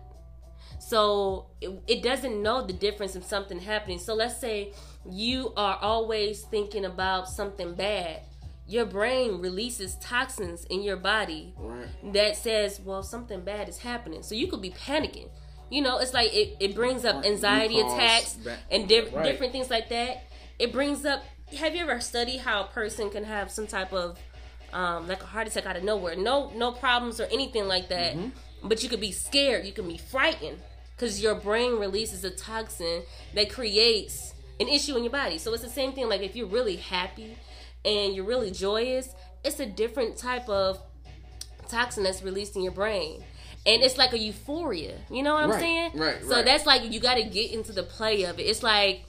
So 0.79 1.47
it, 1.61 1.71
it 1.87 2.03
doesn't 2.03 2.43
know 2.43 2.65
the 2.67 2.73
difference 2.73 3.15
of 3.15 3.25
something 3.25 3.61
happening. 3.61 3.99
So 3.99 4.15
let's 4.15 4.41
say 4.41 4.73
you 5.11 5.53
are 5.57 5.77
always 5.81 6.43
thinking 6.43 6.85
about 6.85 7.29
something 7.29 7.75
bad. 7.75 8.23
Your 8.67 8.85
brain 8.85 9.41
releases 9.41 9.97
toxins 9.97 10.65
in 10.65 10.83
your 10.83 10.97
body 10.97 11.55
right. 11.59 11.87
that 12.13 12.37
says, 12.37 12.81
well, 12.81 13.03
something 13.03 13.41
bad 13.41 13.69
is 13.69 13.79
happening. 13.79 14.23
So 14.23 14.35
you 14.35 14.47
could 14.47 14.61
be 14.61 14.71
panicking. 14.71 15.29
You 15.71 15.83
know, 15.83 15.99
it's 15.99 16.15
like 16.15 16.35
it, 16.35 16.57
it 16.61 16.75
brings 16.75 17.05
up 17.05 17.25
anxiety 17.25 17.81
attacks 17.81 18.39
and 18.71 18.89
diff- 18.89 19.13
Right. 19.13 19.25
different 19.25 19.53
things 19.53 19.71
like 19.71 19.89
that. 19.91 20.25
It 20.59 20.73
brings 20.73 21.05
up. 21.05 21.25
Have 21.59 21.75
you 21.75 21.83
ever 21.83 22.01
studied 22.01 22.39
how 22.39 22.65
a 22.65 22.67
person 22.67 23.09
can 23.11 23.25
have 23.25 23.51
some 23.51 23.67
type 23.67 23.93
of 23.93 24.19
um, 24.73 25.09
like 25.09 25.23
a 25.23 25.27
heart 25.27 25.47
attack 25.47 25.67
out 25.67 25.77
of 25.77 25.85
nowhere? 25.85 26.15
No, 26.17 26.51
no 26.55 26.73
problems 26.73 27.21
or 27.21 27.25
anything 27.33 27.67
like 27.67 27.89
that. 27.89 28.15
Mm-hmm. 28.17 28.69
But 28.69 28.83
you 28.83 28.89
could 28.89 29.01
be 29.01 29.13
scared. 29.13 29.65
You 29.65 29.73
can 29.73 29.87
be 29.89 29.97
frightened 29.99 30.59
because 30.95 31.23
your 31.23 31.35
brain 31.37 31.79
releases 31.79 32.25
a 32.25 32.31
toxin 32.31 33.03
that 33.35 33.51
creates 33.51 34.35
an 34.61 34.69
issue 34.69 34.97
in 34.97 35.05
your 35.05 35.13
body. 35.13 35.39
So 35.39 35.55
it's 35.55 35.63
the 35.63 35.69
same 35.71 35.93
thing. 35.93 36.09
Like 36.09 36.23
if 36.23 36.35
you're 36.37 36.49
really 36.49 36.77
happy 36.77 37.39
and 37.85 38.15
you're 38.15 38.25
really 38.25 38.51
joyous, 38.51 39.09
it's 39.45 39.61
a 39.61 39.67
different 39.67 40.17
type 40.17 40.49
of 40.49 40.81
toxin 41.69 42.03
that's 42.03 42.23
released 42.23 42.57
in 42.57 42.63
your 42.63 42.73
brain. 42.73 43.23
And 43.65 43.83
it's 43.83 43.97
like 43.97 44.13
a 44.13 44.19
euphoria. 44.19 44.97
You 45.11 45.23
know 45.23 45.35
what 45.35 45.45
I'm 45.45 45.51
Right, 45.51 45.61
saying? 45.61 45.91
right, 45.95 46.23
So 46.23 46.37
right. 46.37 46.45
that's 46.45 46.67
like 46.67 46.91
you 46.91 47.01
got 47.01 47.15
to 47.15 47.23
get 47.25 47.53
into 47.53 47.73
the 47.73 47.83
play 47.85 48.25
of 48.25 48.39
it. 48.41 48.43
It's 48.43 48.63
like 48.63 49.05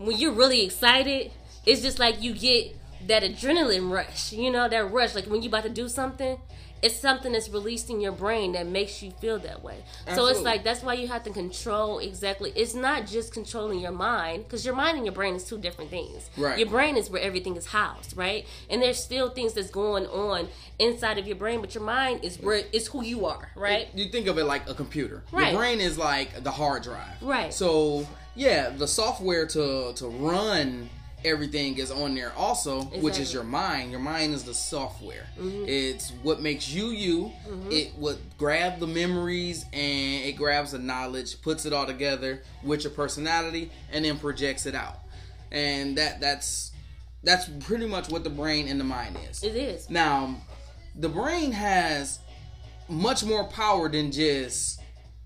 when 0.00 0.18
you're 0.18 0.32
really 0.32 0.64
excited, 0.64 1.30
it's 1.66 1.82
just 1.82 1.98
like 1.98 2.22
you 2.22 2.34
get 2.34 2.74
that 3.06 3.22
adrenaline 3.22 3.90
rush. 3.90 4.32
You 4.32 4.50
know, 4.50 4.68
that 4.68 4.90
rush. 4.90 5.14
Like 5.14 5.26
when 5.26 5.42
you're 5.42 5.50
about 5.50 5.64
to 5.64 5.70
do 5.70 5.88
something, 5.88 6.38
it's 6.82 6.96
something 6.96 7.32
that's 7.32 7.50
released 7.50 7.90
in 7.90 8.00
your 8.00 8.12
brain 8.12 8.52
that 8.52 8.66
makes 8.66 9.02
you 9.02 9.10
feel 9.10 9.38
that 9.40 9.62
way. 9.62 9.84
So 10.14 10.26
it's 10.28 10.40
like 10.40 10.64
that's 10.64 10.82
why 10.82 10.94
you 10.94 11.08
have 11.08 11.22
to 11.24 11.30
control 11.30 11.98
exactly. 11.98 12.52
It's 12.56 12.74
not 12.74 13.06
just 13.06 13.34
controlling 13.34 13.80
your 13.80 13.92
mind 13.92 14.44
because 14.44 14.64
your 14.64 14.74
mind 14.74 14.96
and 14.96 15.04
your 15.04 15.14
brain 15.14 15.34
is 15.34 15.44
two 15.44 15.58
different 15.58 15.90
things. 15.90 16.30
Right. 16.38 16.58
Your 16.58 16.68
brain 16.68 16.96
is 16.96 17.10
where 17.10 17.20
everything 17.20 17.56
is 17.56 17.66
housed, 17.66 18.16
right? 18.16 18.46
And 18.70 18.80
there's 18.80 18.98
still 18.98 19.28
things 19.28 19.52
that's 19.52 19.70
going 19.70 20.06
on 20.06 20.48
inside 20.78 21.18
of 21.18 21.26
your 21.26 21.36
brain, 21.36 21.60
but 21.60 21.74
your 21.74 21.84
mind 21.84 22.24
is 22.24 22.38
where 22.38 22.62
is 22.72 22.86
who 22.88 23.04
you 23.04 23.26
are, 23.26 23.50
right? 23.54 23.88
You 23.94 24.08
think 24.08 24.26
of 24.26 24.38
it 24.38 24.44
like 24.44 24.68
a 24.68 24.74
computer. 24.74 25.22
Right. 25.32 25.52
Your 25.52 25.60
brain 25.60 25.80
is 25.80 25.98
like 25.98 26.42
the 26.42 26.50
hard 26.50 26.82
drive. 26.82 27.20
Right. 27.20 27.52
So 27.52 28.06
yeah, 28.34 28.70
the 28.70 28.86
software 28.86 29.46
to 29.46 29.92
to 29.94 30.08
run 30.08 30.88
everything 31.24 31.76
is 31.78 31.90
on 31.90 32.14
there 32.14 32.32
also, 32.36 32.82
which 33.00 33.18
is 33.18 33.32
your 33.32 33.42
mind. 33.42 33.90
Your 33.90 34.00
mind 34.00 34.32
is 34.34 34.44
the 34.44 34.54
software. 34.54 35.26
Mm-hmm. 35.38 35.64
It's 35.66 36.10
what 36.22 36.40
makes 36.40 36.70
you 36.70 36.86
you. 36.86 37.32
It 37.70 37.92
would 37.96 38.18
grab 38.38 38.80
the 38.80 38.86
memories 38.86 39.64
and 39.72 40.24
it 40.24 40.36
grabs 40.36 40.72
the 40.72 40.78
knowledge, 40.78 41.40
puts 41.42 41.66
it 41.66 41.72
all 41.72 41.86
together 41.86 42.42
with 42.62 42.84
your 42.84 42.92
personality, 42.92 43.70
and 43.92 44.04
then 44.04 44.18
projects 44.18 44.66
it 44.66 44.74
out. 44.74 45.00
And 45.50 45.98
that 45.98 46.20
that's 46.20 46.72
that's 47.22 47.48
pretty 47.60 47.86
much 47.86 48.08
what 48.08 48.24
the 48.24 48.30
brain 48.30 48.68
and 48.68 48.80
the 48.80 48.84
mind 48.84 49.18
is. 49.30 49.42
It 49.42 49.56
is. 49.56 49.90
Now, 49.90 50.36
the 50.94 51.08
brain 51.08 51.52
has 51.52 52.18
much 52.88 53.24
more 53.24 53.44
power 53.44 53.88
than 53.88 54.10
just 54.10 54.79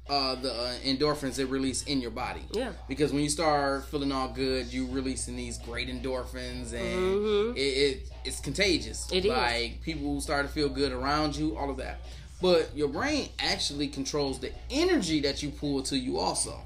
uh, 0.08 0.34
the 0.34 0.52
uh, 0.52 0.74
endorphins 0.84 1.38
it 1.38 1.46
release 1.46 1.82
in 1.84 2.00
your 2.00 2.10
body. 2.10 2.42
Yeah. 2.52 2.72
Because 2.88 3.12
when 3.12 3.22
you 3.22 3.30
start 3.30 3.86
feeling 3.86 4.12
all 4.12 4.28
good, 4.28 4.72
you 4.72 4.86
releasing 4.88 5.36
these 5.36 5.58
great 5.58 5.88
endorphins, 5.88 6.72
and 6.74 7.56
it, 7.56 7.60
it 7.60 8.10
it's 8.24 8.40
contagious. 8.40 9.06
Mm-hmm. 9.06 9.16
It 9.16 9.24
is. 9.24 9.30
like 9.30 9.82
people 9.82 10.20
start 10.20 10.46
to 10.46 10.52
feel 10.52 10.68
good 10.68 10.92
around 10.92 11.36
you, 11.36 11.56
all 11.56 11.70
of 11.70 11.78
that. 11.78 12.00
But 12.42 12.76
your 12.76 12.88
brain 12.88 13.30
actually 13.38 13.88
controls 13.88 14.38
the 14.38 14.52
energy 14.70 15.20
that 15.20 15.42
you 15.42 15.50
pull 15.50 15.82
to 15.84 15.96
you 15.96 16.18
also. 16.18 16.60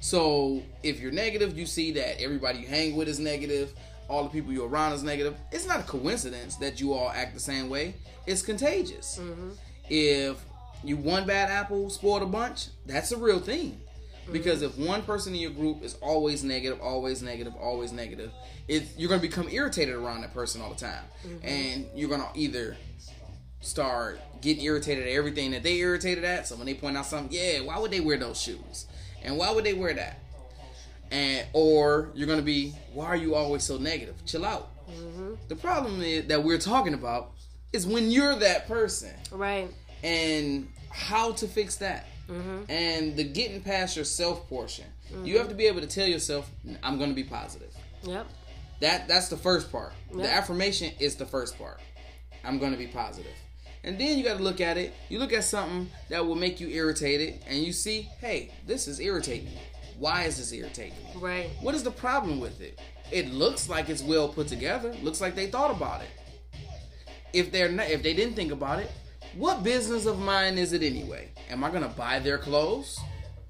So 0.00 0.62
if 0.82 0.98
you're 0.98 1.12
negative, 1.12 1.56
you 1.56 1.66
see 1.66 1.92
that 1.92 2.20
everybody 2.20 2.58
you 2.58 2.66
hang 2.66 2.96
with 2.96 3.06
is 3.06 3.20
negative, 3.20 3.72
all 4.08 4.24
the 4.24 4.30
people 4.30 4.52
you're 4.52 4.68
around 4.68 4.94
is 4.94 5.04
negative. 5.04 5.36
It's 5.52 5.66
not 5.66 5.78
a 5.78 5.84
coincidence 5.84 6.56
that 6.56 6.80
you 6.80 6.92
all 6.92 7.10
act 7.10 7.34
the 7.34 7.40
same 7.40 7.68
way. 7.68 7.94
It's 8.26 8.42
contagious. 8.42 9.20
If 9.88 10.44
you 10.84 10.96
one 10.96 11.26
bad 11.26 11.50
apple 11.50 11.90
spoiled 11.90 12.22
a 12.22 12.26
bunch, 12.26 12.68
that's 12.86 13.12
a 13.12 13.16
real 13.16 13.40
thing. 13.40 13.80
Because 14.30 14.62
if 14.62 14.78
one 14.78 15.02
person 15.02 15.34
in 15.34 15.40
your 15.40 15.50
group 15.50 15.82
is 15.82 15.94
always 15.94 16.44
negative, 16.44 16.80
always 16.80 17.22
negative, 17.22 17.54
always 17.60 17.92
negative, 17.92 18.30
it, 18.68 18.84
you're 18.96 19.08
going 19.08 19.20
to 19.20 19.26
become 19.26 19.48
irritated 19.48 19.94
around 19.94 20.20
that 20.20 20.32
person 20.32 20.62
all 20.62 20.70
the 20.70 20.76
time. 20.76 21.02
Mm-hmm. 21.26 21.46
And 21.46 21.86
you're 21.94 22.08
going 22.08 22.20
to 22.20 22.28
either 22.34 22.76
start 23.60 24.20
getting 24.40 24.62
irritated 24.64 25.06
at 25.06 25.12
everything 25.12 25.50
that 25.52 25.62
they 25.62 25.78
irritated 25.78 26.24
at. 26.24 26.46
So 26.46 26.56
when 26.56 26.66
they 26.66 26.74
point 26.74 26.96
out 26.96 27.06
something, 27.06 27.36
yeah, 27.36 27.60
why 27.60 27.78
would 27.78 27.90
they 27.90 28.00
wear 28.00 28.16
those 28.16 28.40
shoes? 28.40 28.86
And 29.24 29.38
why 29.38 29.50
would 29.50 29.64
they 29.64 29.74
wear 29.74 29.94
that? 29.94 30.18
And 31.10 31.46
or 31.52 32.10
you're 32.14 32.26
gonna 32.26 32.42
be, 32.42 32.74
why 32.92 33.06
are 33.06 33.16
you 33.16 33.34
always 33.34 33.62
so 33.62 33.76
negative? 33.76 34.14
Chill 34.26 34.44
out. 34.44 34.70
Mm-hmm. 34.90 35.34
The 35.48 35.56
problem 35.56 36.02
is 36.02 36.26
that 36.26 36.42
we're 36.42 36.58
talking 36.58 36.94
about 36.94 37.32
is 37.72 37.86
when 37.86 38.10
you're 38.10 38.34
that 38.36 38.66
person 38.66 39.12
Right. 39.30 39.70
And 40.02 40.68
how 40.90 41.32
to 41.32 41.46
fix 41.46 41.76
that. 41.76 42.06
Mm-hmm. 42.28 42.70
And 42.70 43.16
the 43.16 43.24
getting 43.24 43.60
past 43.60 43.96
yourself 43.96 44.48
portion. 44.48 44.86
You 45.24 45.36
have 45.38 45.48
to 45.48 45.54
be 45.54 45.66
able 45.66 45.82
to 45.82 45.86
tell 45.86 46.06
yourself, 46.06 46.50
I'm 46.82 46.98
gonna 46.98 47.12
be 47.12 47.24
positive. 47.24 47.74
Yep. 48.02 48.26
That 48.80 49.08
that's 49.08 49.28
the 49.28 49.36
first 49.36 49.70
part. 49.70 49.92
The 50.12 50.32
affirmation 50.32 50.92
is 50.98 51.16
the 51.16 51.26
first 51.26 51.58
part. 51.58 51.80
I'm 52.44 52.58
gonna 52.58 52.76
be 52.76 52.86
positive. 52.86 53.34
And 53.84 53.98
then 53.98 54.16
you 54.16 54.24
gotta 54.24 54.42
look 54.42 54.60
at 54.60 54.78
it. 54.78 54.94
You 55.08 55.18
look 55.18 55.32
at 55.32 55.44
something 55.44 55.90
that 56.08 56.24
will 56.24 56.34
make 56.34 56.60
you 56.60 56.68
irritated 56.68 57.40
and 57.46 57.58
you 57.58 57.72
see, 57.72 58.08
hey, 58.20 58.52
this 58.66 58.88
is 58.88 59.00
irritating 59.00 59.46
me. 59.46 59.60
Why 59.98 60.24
is 60.24 60.38
this 60.38 60.52
irritating 60.52 60.98
me? 61.04 61.20
Right. 61.20 61.50
What 61.60 61.74
is 61.74 61.82
the 61.82 61.90
problem 61.90 62.40
with 62.40 62.60
it? 62.60 62.80
It 63.10 63.30
looks 63.30 63.68
like 63.68 63.88
it's 63.90 64.02
well 64.02 64.28
put 64.28 64.48
together. 64.48 64.94
Looks 65.02 65.20
like 65.20 65.34
they 65.34 65.48
thought 65.48 65.70
about 65.70 66.00
it. 66.00 66.10
If 67.32 67.52
they're 67.52 67.70
not, 67.70 67.90
if 67.90 68.02
they 68.02 68.14
didn't 68.14 68.34
think 68.34 68.52
about 68.52 68.78
it, 68.78 68.90
what 69.36 69.62
business 69.62 70.06
of 70.06 70.18
mine 70.18 70.58
is 70.58 70.72
it 70.72 70.82
anyway? 70.82 71.30
Am 71.50 71.64
I 71.64 71.70
gonna 71.70 71.88
buy 71.88 72.18
their 72.18 72.38
clothes? 72.38 72.98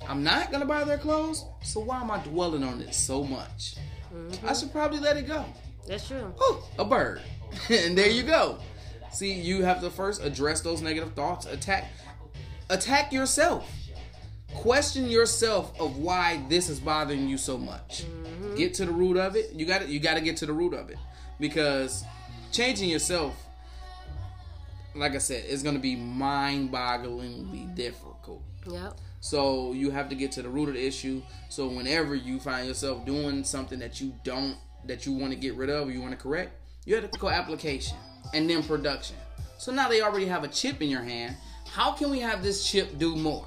I'm 0.08 0.22
not 0.22 0.50
gonna 0.50 0.66
buy 0.66 0.84
their 0.84 0.98
clothes. 0.98 1.44
So 1.62 1.80
why 1.80 2.00
am 2.00 2.10
I 2.10 2.18
dwelling 2.18 2.62
on 2.62 2.80
it 2.80 2.94
so 2.94 3.24
much? 3.24 3.76
Mm-hmm. 4.14 4.46
I 4.46 4.52
should 4.52 4.72
probably 4.72 5.00
let 5.00 5.16
it 5.16 5.26
go. 5.26 5.44
That's 5.86 6.06
true. 6.06 6.32
Oh, 6.38 6.68
a 6.78 6.84
bird. 6.84 7.22
and 7.70 7.96
there 7.96 8.10
you 8.10 8.22
go. 8.22 8.58
See, 9.12 9.32
you 9.32 9.62
have 9.62 9.80
to 9.80 9.90
first 9.90 10.24
address 10.24 10.60
those 10.60 10.80
negative 10.80 11.14
thoughts. 11.14 11.46
Attack 11.46 11.90
attack 12.70 13.12
yourself. 13.12 13.70
Question 14.54 15.08
yourself 15.08 15.78
of 15.80 15.96
why 15.96 16.42
this 16.48 16.68
is 16.68 16.78
bothering 16.78 17.28
you 17.28 17.38
so 17.38 17.56
much. 17.56 18.04
Mm-hmm. 18.04 18.54
Get 18.56 18.74
to 18.74 18.86
the 18.86 18.92
root 18.92 19.16
of 19.16 19.36
it. 19.36 19.52
You 19.52 19.66
got 19.66 19.82
to 19.82 19.88
you 19.88 19.98
got 19.98 20.14
to 20.14 20.20
get 20.20 20.36
to 20.38 20.46
the 20.46 20.52
root 20.52 20.74
of 20.74 20.90
it 20.90 20.98
because 21.40 22.04
changing 22.52 22.88
yourself 22.88 23.34
like 24.94 25.14
I 25.14 25.18
said, 25.18 25.44
it's 25.46 25.62
going 25.62 25.74
to 25.74 25.80
be 25.80 25.96
mind-bogglingly 25.96 27.74
difficult. 27.74 28.42
Yep. 28.66 28.98
So 29.20 29.72
you 29.72 29.90
have 29.90 30.08
to 30.08 30.14
get 30.14 30.32
to 30.32 30.42
the 30.42 30.48
root 30.48 30.68
of 30.68 30.74
the 30.74 30.86
issue. 30.86 31.22
So 31.48 31.68
whenever 31.68 32.14
you 32.14 32.40
find 32.40 32.66
yourself 32.66 33.04
doing 33.06 33.44
something 33.44 33.78
that 33.78 34.00
you 34.00 34.14
don't, 34.24 34.56
that 34.86 35.06
you 35.06 35.12
want 35.12 35.32
to 35.32 35.38
get 35.38 35.54
rid 35.54 35.70
of, 35.70 35.88
or 35.88 35.90
you 35.90 36.00
want 36.00 36.12
to 36.12 36.18
correct, 36.18 36.60
you 36.84 36.96
have 36.96 37.10
to 37.10 37.18
go 37.18 37.28
application 37.28 37.96
and 38.34 38.50
then 38.50 38.62
production. 38.62 39.16
So 39.58 39.72
now 39.72 39.88
they 39.88 40.02
already 40.02 40.26
have 40.26 40.42
a 40.42 40.48
chip 40.48 40.82
in 40.82 40.90
your 40.90 41.02
hand. 41.02 41.36
How 41.70 41.92
can 41.92 42.10
we 42.10 42.18
have 42.20 42.42
this 42.42 42.68
chip 42.68 42.98
do 42.98 43.14
more? 43.14 43.46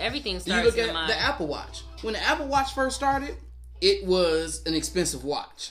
Everything 0.00 0.34
You 0.34 0.40
starts 0.40 0.66
look 0.66 0.78
in 0.78 0.94
at 0.94 1.06
the 1.06 1.18
Apple 1.18 1.46
Watch. 1.46 1.82
When 2.02 2.14
the 2.14 2.22
Apple 2.22 2.46
Watch 2.46 2.74
first 2.74 2.96
started, 2.96 3.36
it 3.80 4.04
was 4.04 4.62
an 4.66 4.74
expensive 4.74 5.24
watch. 5.24 5.70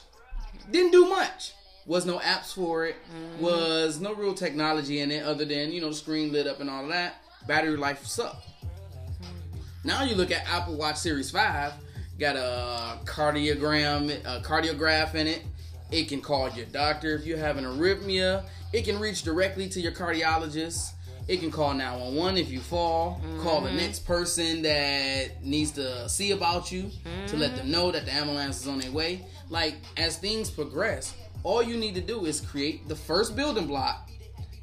Didn't 0.72 0.92
do 0.92 1.08
much. 1.10 1.54
Was 1.88 2.06
no 2.06 2.20
apps 2.20 2.54
for 2.54 2.86
it. 2.86 2.98
Mm-hmm. 3.06 3.44
Was 3.44 4.00
no 4.00 4.14
real 4.14 4.34
technology 4.34 5.00
in 5.00 5.10
it 5.10 5.24
other 5.24 5.46
than 5.46 5.72
you 5.72 5.82
know 5.82 5.90
the 5.90 5.96
screen 5.96 6.32
lit 6.32 6.46
up 6.46 6.60
and 6.60 6.70
all 6.70 6.84
of 6.84 6.90
that. 6.90 7.16
Battery 7.48 7.78
life 7.78 8.06
sucked. 8.06 8.46
Mm-hmm. 8.62 9.88
Now 9.88 10.04
you 10.04 10.16
look 10.16 10.30
at 10.30 10.48
Apple 10.48 10.76
Watch 10.76 10.98
Series 10.98 11.32
Five. 11.32 11.74
Got 12.20 12.36
a 12.36 13.00
cardiogram, 13.06 14.10
a 14.26 14.42
cardiograph 14.42 15.16
in 15.16 15.28
it. 15.28 15.44
It 15.92 16.10
can 16.10 16.20
call 16.20 16.50
your 16.50 16.66
doctor 16.66 17.16
if 17.16 17.26
you 17.26 17.38
have 17.38 17.58
an 17.58 17.64
arrhythmia. 17.64 18.44
It 18.74 18.84
can 18.84 19.00
reach 19.00 19.24
directly 19.24 19.70
to 19.70 19.80
your 19.80 19.94
cardiologist. 19.94 20.92
It 21.28 21.42
can 21.42 21.52
call 21.52 21.74
911 21.74 22.38
if 22.38 22.50
you 22.50 22.60
fall. 22.60 23.22
Call 23.42 23.62
the 23.62 23.68
mm-hmm. 23.68 23.78
next 23.78 24.00
person 24.06 24.62
that 24.62 25.44
needs 25.44 25.72
to 25.72 26.08
see 26.08 26.32
about 26.32 26.72
you 26.72 26.90
to 27.28 27.38
let 27.38 27.52
them 27.52 27.66
mm-hmm. 27.66 27.72
know 27.72 27.92
that 27.92 28.06
the 28.06 28.14
ambulance 28.14 28.62
is 28.62 28.68
on 28.68 28.80
their 28.80 28.92
way. 28.92 29.26
Like, 29.50 29.76
as 29.98 30.18
things 30.18 30.50
progress, 30.50 31.14
all 31.44 31.62
you 31.64 31.78
need 31.78 31.96
to 31.96 32.02
do 32.02 32.26
is 32.26 32.42
create 32.42 32.88
the 32.88 32.96
first 32.96 33.36
building 33.36 33.68
block, 33.68 34.10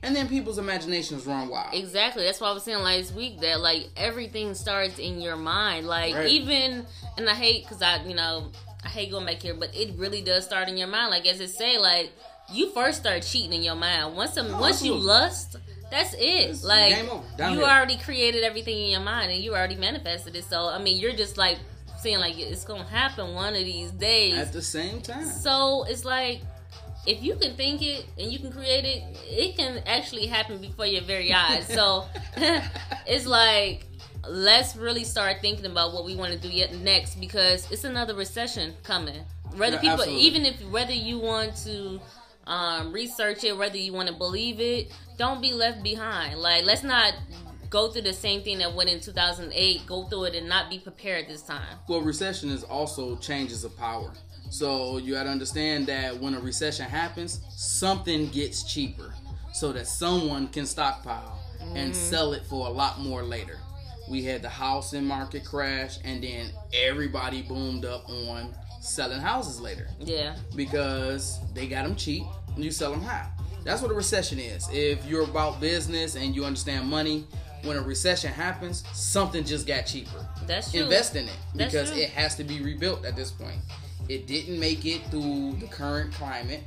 and 0.03 0.15
then 0.15 0.29
people's 0.29 0.59
imaginations 0.59 1.27
run 1.27 1.49
wild. 1.49 1.75
Exactly. 1.75 2.25
That's 2.25 2.41
why 2.41 2.49
I 2.51 2.53
was 2.53 2.63
saying 2.63 2.79
last 2.83 3.15
week 3.15 3.41
that 3.41 3.61
like 3.61 3.89
everything 3.97 4.55
starts 4.55 4.99
in 4.99 5.21
your 5.21 5.37
mind. 5.37 5.87
Like 5.87 6.15
Right. 6.15 6.29
even, 6.29 6.87
and 7.17 7.29
I 7.29 7.35
hate 7.35 7.65
because 7.65 7.81
I, 7.83 8.03
you 8.05 8.15
know, 8.15 8.51
I 8.85 8.89
hate 8.89 9.11
going 9.11 9.25
back 9.27 9.41
here, 9.41 9.55
but 9.55 9.75
it 9.75 9.95
really 9.97 10.21
does 10.21 10.45
start 10.45 10.69
in 10.69 10.77
your 10.77 10.89
mind. 10.89 11.11
Like 11.11 11.27
as 11.27 11.41
it 11.41 11.49
say, 11.49 11.79
like 11.79 12.13
you 12.53 12.71
first 12.73 13.01
start 13.01 13.23
cheating 13.23 13.55
in 13.55 13.63
your 13.63 13.75
mind. 13.77 14.15
Once, 14.15 14.35
some, 14.35 14.53
once 14.61 14.85
you 14.85 14.93
lust, 14.95 15.57
that's 15.91 16.13
it. 16.13 16.19
It's 16.51 16.63
like 16.65 16.95
you 16.97 17.23
Downhill. 17.39 17.65
already 17.65 17.97
created 17.97 18.45
everything 18.45 18.77
in 18.79 18.91
your 18.91 19.01
mind, 19.01 19.31
and 19.33 19.43
you 19.43 19.53
already 19.55 19.77
manifested 19.77 20.37
it. 20.37 20.45
So 20.45 20.67
I 20.69 20.79
mean, 20.83 20.99
you're 21.01 21.15
just 21.15 21.39
like 21.39 21.59
saying 21.99 22.19
like 22.19 22.39
it's 22.39 22.65
gonna 22.65 22.85
happen 22.85 23.33
one 23.33 23.55
of 23.55 23.65
these 23.65 23.91
days. 23.93 24.37
At 24.37 24.53
the 24.53 24.61
same 24.61 25.01
time. 25.01 25.25
So 25.25 25.85
it's 25.89 26.05
like 26.05 26.43
if 27.07 27.23
you 27.23 27.37
can 27.37 27.55
think 27.55 27.83
it 27.83 28.07
and 28.19 28.33
you 28.33 28.39
can 28.39 28.51
create 28.53 28.85
it, 28.85 29.03
it 29.27 29.57
can 29.57 29.83
actually 29.87 30.27
happen 30.27 30.61
before 30.61 30.87
your 30.87 31.03
very 31.03 31.33
eyes. 31.33 31.67
So 31.67 32.07
it's 33.07 33.27
like 33.27 33.87
let's 34.29 34.75
really 34.75 35.05
start 35.05 35.37
thinking 35.43 35.67
about 35.67 35.93
what 35.93 36.05
we 36.05 36.17
want 36.17 36.33
to 36.33 36.39
do 36.39 36.49
yet 36.49 36.75
next 36.77 37.17
because 37.21 37.71
it's 37.71 37.85
another 37.85 38.15
recession 38.15 38.75
coming. 38.83 39.23
Whether 39.57 39.77
Yeah, 39.77 39.81
people, 39.81 39.95
absolutely. 40.01 40.23
even 40.23 40.47
if 40.47 40.63
whether 40.71 40.93
you 40.95 41.19
want 41.19 41.57
to 41.59 42.01
um, 42.47 42.93
research 42.93 43.45
it, 43.45 43.57
whether 43.57 43.77
you 43.77 43.93
want 43.93 44.09
to 44.09 44.15
believe 44.15 44.61
it, 44.61 44.93
don't 45.19 45.41
be 45.43 45.53
left 45.53 45.83
behind. 45.83 46.39
Like 46.41 46.65
let's 46.65 46.83
not 46.83 47.15
go 47.71 47.91
through 47.91 48.03
the 48.03 48.13
same 48.13 48.43
thing 48.43 48.59
that 48.59 48.75
went 48.75 48.89
in 48.89 49.01
2008. 49.01 49.87
Go 49.87 50.05
through 50.05 50.25
it 50.25 50.35
and 50.35 50.49
not 50.49 50.71
be 50.71 50.79
prepared 50.79 51.29
this 51.29 51.43
time. 51.43 51.77
Well, 51.89 52.01
recession 52.01 52.51
is 52.51 52.63
also 52.65 53.17
changes 53.17 53.65
of 53.65 53.77
power. 53.77 54.13
So 54.51 54.99
you 54.99 55.15
got 55.15 55.25
to 55.25 55.31
understand 55.31 55.87
that 55.87 56.19
when 56.19 56.35
a 56.35 56.41
recession 56.41 56.87
happens, 56.87 57.41
something 57.51 58.29
gets 58.29 58.63
cheaper 58.63 59.13
so 59.53 59.73
that 59.73 59.87
someone 59.87 60.49
can 60.49 60.67
stockpile 60.67 61.41
and 61.75 61.93
mm-hmm. 61.93 61.93
sell 61.93 62.33
it 62.33 62.45
for 62.47 62.67
a 62.67 62.71
lot 62.71 63.01
more 63.01 63.23
later. 63.23 63.59
We 64.09 64.23
had 64.23 64.43
the 64.43 64.49
housing 64.51 65.05
market 65.07 65.45
crash, 65.47 65.99
and 66.05 66.23
then 66.23 66.51
everybody 66.75 67.41
boomed 67.43 67.85
up 67.87 68.09
on 68.09 68.55
selling 68.81 69.21
houses 69.21 69.61
later 69.61 69.89
Yeah. 69.99 70.37
because 70.55 71.39
they 71.55 71.67
got 71.67 71.85
them 71.85 71.97
cheap 71.97 72.25
and 72.55 72.63
you 72.63 72.71
sell 72.71 72.91
them 72.91 73.01
high. 73.01 73.31
That's 73.65 73.81
what 73.81 73.91
a 73.91 73.95
recession 73.95 74.39
is. 74.39 74.69
If 74.71 75.07
you're 75.07 75.25
about 75.25 75.59
business 75.59 76.17
and 76.17 76.37
you 76.37 76.45
understand 76.45 76.87
money, 76.87 77.27
when 77.63 77.79
a 77.79 77.83
recession 77.83 78.31
happens, 78.31 78.85
something 78.93 79.43
just 79.43 79.67
got 79.67 79.87
cheaper 79.87 80.29
That's 80.47 80.71
true. 80.71 80.83
invest 80.83 81.17
in 81.17 81.25
it 81.25 81.37
because 81.57 81.91
it 81.97 82.11
has 82.11 82.37
to 82.37 82.45
be 82.45 82.61
rebuilt 82.61 83.07
at 83.07 83.17
this 83.17 83.31
point. 83.31 83.57
It 84.09 84.27
didn't 84.27 84.59
make 84.59 84.85
it 84.85 85.03
through 85.11 85.55
the 85.61 85.67
current 85.67 86.13
climate, 86.13 86.63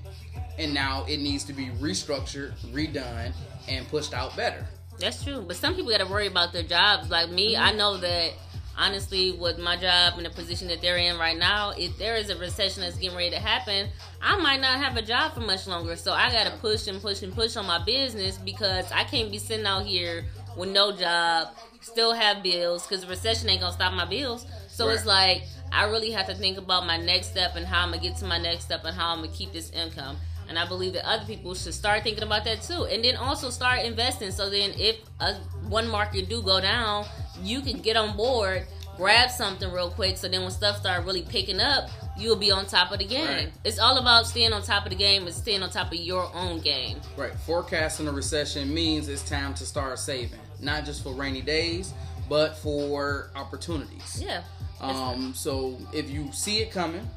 and 0.57 0.73
now 0.73 1.05
it 1.07 1.17
needs 1.17 1.43
to 1.45 1.53
be 1.53 1.67
restructured, 1.79 2.57
redone, 2.71 3.33
and 3.67 3.87
pushed 3.87 4.13
out 4.13 4.35
better. 4.35 4.65
That's 4.99 5.23
true. 5.23 5.43
But 5.47 5.57
some 5.57 5.75
people 5.75 5.91
got 5.91 5.99
to 5.99 6.07
worry 6.07 6.27
about 6.27 6.53
their 6.53 6.63
jobs. 6.63 7.09
Like 7.09 7.29
me, 7.29 7.55
I 7.55 7.69
mm-hmm. 7.69 7.77
know 7.77 7.97
that 7.97 8.33
honestly, 8.77 9.31
with 9.31 9.57
my 9.57 9.75
job 9.75 10.13
and 10.17 10.25
the 10.25 10.29
position 10.29 10.67
that 10.67 10.81
they're 10.81 10.97
in 10.97 11.17
right 11.17 11.37
now, 11.37 11.71
if 11.77 11.97
there 11.97 12.15
is 12.15 12.29
a 12.29 12.37
recession 12.37 12.83
that's 12.83 12.97
getting 12.97 13.17
ready 13.17 13.31
to 13.31 13.39
happen, 13.39 13.89
I 14.21 14.37
might 14.37 14.61
not 14.61 14.77
have 14.77 14.95
a 14.95 15.01
job 15.01 15.33
for 15.33 15.39
much 15.41 15.67
longer. 15.67 15.95
So 15.95 16.13
I 16.13 16.31
got 16.31 16.45
to 16.45 16.57
push 16.59 16.87
and 16.87 17.01
push 17.01 17.23
and 17.23 17.33
push 17.33 17.55
on 17.55 17.65
my 17.65 17.83
business 17.83 18.37
because 18.37 18.91
I 18.91 19.03
can't 19.03 19.31
be 19.31 19.39
sitting 19.39 19.65
out 19.65 19.85
here 19.85 20.25
with 20.55 20.69
no 20.69 20.95
job, 20.95 21.49
still 21.81 22.13
have 22.13 22.43
bills 22.43 22.85
because 22.85 23.01
the 23.01 23.07
recession 23.07 23.49
ain't 23.49 23.61
going 23.61 23.71
to 23.71 23.77
stop 23.77 23.93
my 23.93 24.05
bills. 24.05 24.45
So 24.67 24.89
it's 24.89 25.05
like, 25.05 25.43
I 25.71 25.85
really 25.85 26.11
have 26.11 26.27
to 26.27 26.35
think 26.35 26.57
about 26.57 26.85
my 26.85 26.97
next 26.97 27.27
step 27.27 27.55
and 27.55 27.65
how 27.65 27.85
I'm 27.85 27.93
to 27.93 27.99
get 27.99 28.15
to 28.17 28.25
my 28.25 28.37
next 28.37 28.65
step 28.65 28.85
and 28.85 28.95
how 28.95 29.15
I'm 29.15 29.21
to 29.21 29.29
keep 29.29 29.53
this 29.53 29.69
income. 29.71 30.17
And 30.49 30.57
I 30.57 30.65
believe 30.65 30.93
that 30.93 31.05
other 31.05 31.25
people 31.25 31.53
should 31.55 31.73
start 31.73 32.03
thinking 32.03 32.23
about 32.23 32.45
that 32.45 32.61
too. 32.61 32.85
And 32.85 33.03
then 33.03 33.15
also 33.17 33.49
start 33.49 33.79
investing. 33.79 34.31
So 34.31 34.49
then 34.49 34.71
if 34.77 34.97
a, 35.19 35.33
one 35.67 35.89
market 35.89 36.29
do 36.29 36.41
go 36.41 36.61
down, 36.61 37.05
you 37.41 37.61
can 37.61 37.79
get 37.79 37.97
on 37.97 38.15
board, 38.15 38.65
grab 38.95 39.29
something 39.29 39.69
real 39.71 39.91
quick. 39.91 40.17
So 40.17 40.29
then 40.29 40.41
when 40.41 40.51
stuff 40.51 40.77
start 40.77 41.05
really 41.05 41.23
picking 41.23 41.59
up, 41.59 41.89
you'll 42.17 42.37
be 42.37 42.49
on 42.49 42.65
top 42.65 42.91
of 42.91 42.99
the 42.99 43.05
game. 43.05 43.27
Right. 43.27 43.51
It's 43.65 43.77
all 43.77 43.97
about 43.97 44.25
staying 44.25 44.53
on 44.53 44.61
top 44.61 44.85
of 44.85 44.89
the 44.89 44.95
game 44.95 45.25
and 45.25 45.35
staying 45.35 45.63
on 45.63 45.69
top 45.69 45.91
of 45.91 45.97
your 45.97 46.33
own 46.33 46.61
game. 46.61 47.01
Right. 47.17 47.33
Forecasting 47.45 48.07
a 48.07 48.11
recession 48.11 48.73
means 48.73 49.09
it's 49.09 49.27
time 49.27 49.53
to 49.55 49.65
start 49.65 49.99
saving, 49.99 50.39
not 50.61 50.85
just 50.85 51.03
for 51.03 51.13
rainy 51.13 51.41
days, 51.41 51.93
but 52.29 52.57
for 52.57 53.31
opportunities. 53.35 54.21
Yeah. 54.21 54.43
Um, 54.81 55.33
so 55.33 55.77
if 55.93 56.09
you 56.09 56.31
see 56.31 56.59
it 56.59 56.71
coming 56.71 57.07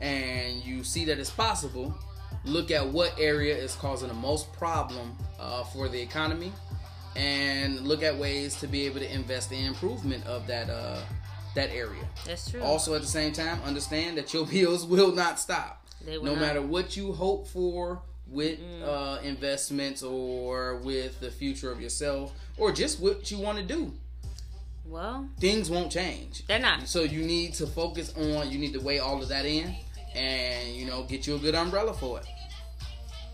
and 0.00 0.62
you 0.64 0.84
see 0.84 1.04
that 1.06 1.18
it's 1.18 1.30
possible, 1.30 1.94
look 2.44 2.70
at 2.70 2.86
what 2.86 3.14
area 3.18 3.56
is 3.56 3.74
causing 3.74 4.08
the 4.08 4.14
most 4.14 4.52
problem 4.52 5.16
uh, 5.38 5.64
for 5.64 5.88
the 5.88 6.00
economy, 6.00 6.52
and 7.16 7.80
look 7.80 8.02
at 8.02 8.16
ways 8.16 8.58
to 8.60 8.66
be 8.66 8.86
able 8.86 9.00
to 9.00 9.12
invest 9.12 9.50
in 9.52 9.64
improvement 9.64 10.24
of 10.26 10.46
that 10.46 10.70
uh, 10.70 11.00
that 11.54 11.70
area. 11.70 12.04
That's 12.24 12.50
true. 12.50 12.62
Also, 12.62 12.94
at 12.94 13.00
the 13.00 13.08
same 13.08 13.32
time, 13.32 13.60
understand 13.64 14.16
that 14.18 14.32
your 14.32 14.46
bills 14.50 14.86
will 14.86 15.12
not 15.12 15.40
stop. 15.40 15.86
They 16.04 16.18
will 16.18 16.26
no 16.26 16.34
not. 16.34 16.40
matter 16.40 16.62
what 16.62 16.96
you 16.96 17.12
hope 17.12 17.48
for 17.48 18.02
with 18.28 18.60
uh, 18.84 19.18
investments 19.22 20.02
or 20.02 20.76
with 20.76 21.18
the 21.20 21.30
future 21.30 21.72
of 21.72 21.80
yourself 21.80 22.34
or 22.58 22.70
just 22.70 23.00
what 23.00 23.30
you 23.30 23.38
want 23.38 23.56
to 23.58 23.64
do, 23.64 23.92
well, 24.88 25.28
things 25.38 25.70
won't 25.70 25.92
change. 25.92 26.46
they're 26.46 26.58
not. 26.58 26.88
So 26.88 27.02
you 27.02 27.22
need 27.22 27.54
to 27.54 27.66
focus 27.66 28.12
on. 28.16 28.50
You 28.50 28.58
need 28.58 28.72
to 28.72 28.80
weigh 28.80 28.98
all 28.98 29.22
of 29.22 29.28
that 29.28 29.44
in, 29.44 29.74
and 30.14 30.68
you 30.74 30.86
know, 30.86 31.02
get 31.04 31.26
you 31.26 31.36
a 31.36 31.38
good 31.38 31.54
umbrella 31.54 31.92
for 31.94 32.18
it. 32.20 32.26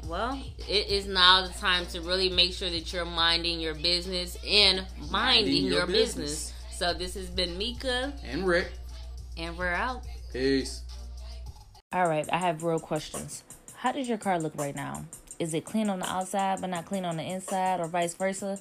Well, 0.07 0.38
it 0.69 0.88
is 0.88 1.07
now 1.07 1.47
the 1.47 1.53
time 1.55 1.87
to 1.87 2.01
really 2.03 2.29
make 2.29 2.53
sure 2.53 2.69
that 2.69 2.93
you're 2.93 3.07
minding 3.07 3.59
your 3.61 3.75
business 3.75 4.37
and 4.47 4.85
minding, 5.11 5.64
your, 5.64 5.79
your 5.79 5.87
business. 5.87 6.51
business. 6.51 6.53
So 6.79 6.93
this 6.93 7.14
has 7.14 7.31
been 7.31 7.57
Mica, 7.57 8.12
And 8.25 8.47
Rick, 8.47 8.71
and 9.38 9.57
we're 9.57 9.69
out. 9.73 10.03
peace. 10.33 10.83
All 11.93 12.07
right, 12.09 12.29
I 12.33 12.38
have 12.38 12.64
real 12.64 12.81
questions. 12.81 13.45
How 13.77 13.93
does 13.93 14.09
your 14.09 14.19
car 14.19 14.38
look 14.40 14.55
right 14.57 14.75
now? 14.75 15.05
Is 15.38 15.53
it 15.55 15.64
clean 15.64 15.88
on 15.88 15.99
the 15.99 16.09
outside 16.11 16.61
but 16.61 16.70
not 16.70 16.85
clean 16.85 17.05
on 17.05 17.16
the 17.16 17.23
inside, 17.23 17.81
or 17.81 17.87
vice 17.88 18.14
versa? 18.14 18.59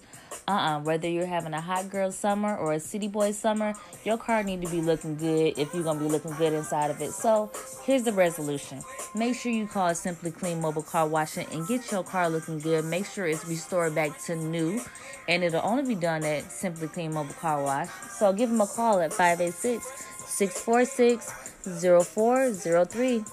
Uh 0.47 0.51
uh 0.51 0.79
Whether 0.79 1.07
you're 1.07 1.25
having 1.25 1.53
a 1.53 1.61
hot 1.61 1.89
girl 1.89 2.11
summer 2.11 2.55
or 2.57 2.73
a 2.73 2.79
city 2.79 3.07
boy 3.07 3.31
summer, 3.31 3.73
your 4.03 4.17
car 4.17 4.43
need 4.43 4.61
to 4.61 4.69
be 4.69 4.81
looking 4.81 5.15
good 5.15 5.57
if 5.57 5.73
you're 5.73 5.83
gonna 5.83 5.99
be 5.99 6.07
looking 6.07 6.33
good 6.33 6.53
inside 6.53 6.89
of 6.91 7.01
it. 7.01 7.11
So 7.11 7.51
here's 7.85 8.03
the 8.03 8.13
resolution: 8.13 8.81
make 9.13 9.35
sure 9.35 9.51
you 9.51 9.67
call 9.67 9.93
Simply 9.93 10.31
Clean 10.31 10.59
Mobile 10.59 10.83
Car 10.83 11.07
Washing 11.07 11.47
and 11.51 11.67
get 11.67 11.91
your 11.91 12.03
car 12.03 12.29
looking 12.29 12.59
good. 12.59 12.85
Make 12.85 13.05
sure 13.05 13.27
it's 13.27 13.45
restored 13.45 13.93
back 13.93 14.19
to 14.25 14.35
new, 14.35 14.81
and 15.27 15.43
it'll 15.43 15.65
only 15.65 15.83
be 15.83 15.95
done 15.95 16.23
at 16.23 16.51
Simply 16.51 16.87
Clean 16.87 17.13
Mobile 17.13 17.35
Car 17.35 17.61
Wash. 17.61 17.89
So 18.17 18.33
give 18.33 18.49
them 18.49 18.61
a 18.61 18.67
call 18.67 18.99
at 18.99 19.13
586 19.13 19.85
646 20.25 21.31
0403. 21.63 23.23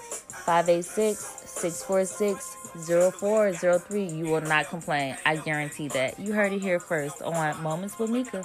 586 0.41 1.19
646 1.47 2.60
0403. 2.77 4.05
You 4.05 4.27
will 4.27 4.41
not 4.41 4.69
complain. 4.69 5.17
I 5.27 5.37
guarantee 5.37 5.89
that. 5.89 6.19
You 6.19 6.33
heard 6.33 6.53
it 6.53 6.61
here 6.61 6.81
first 6.81 7.23
on 7.23 7.63
Moments 7.63 7.99
with 7.99 8.11
Mica. 8.11 8.45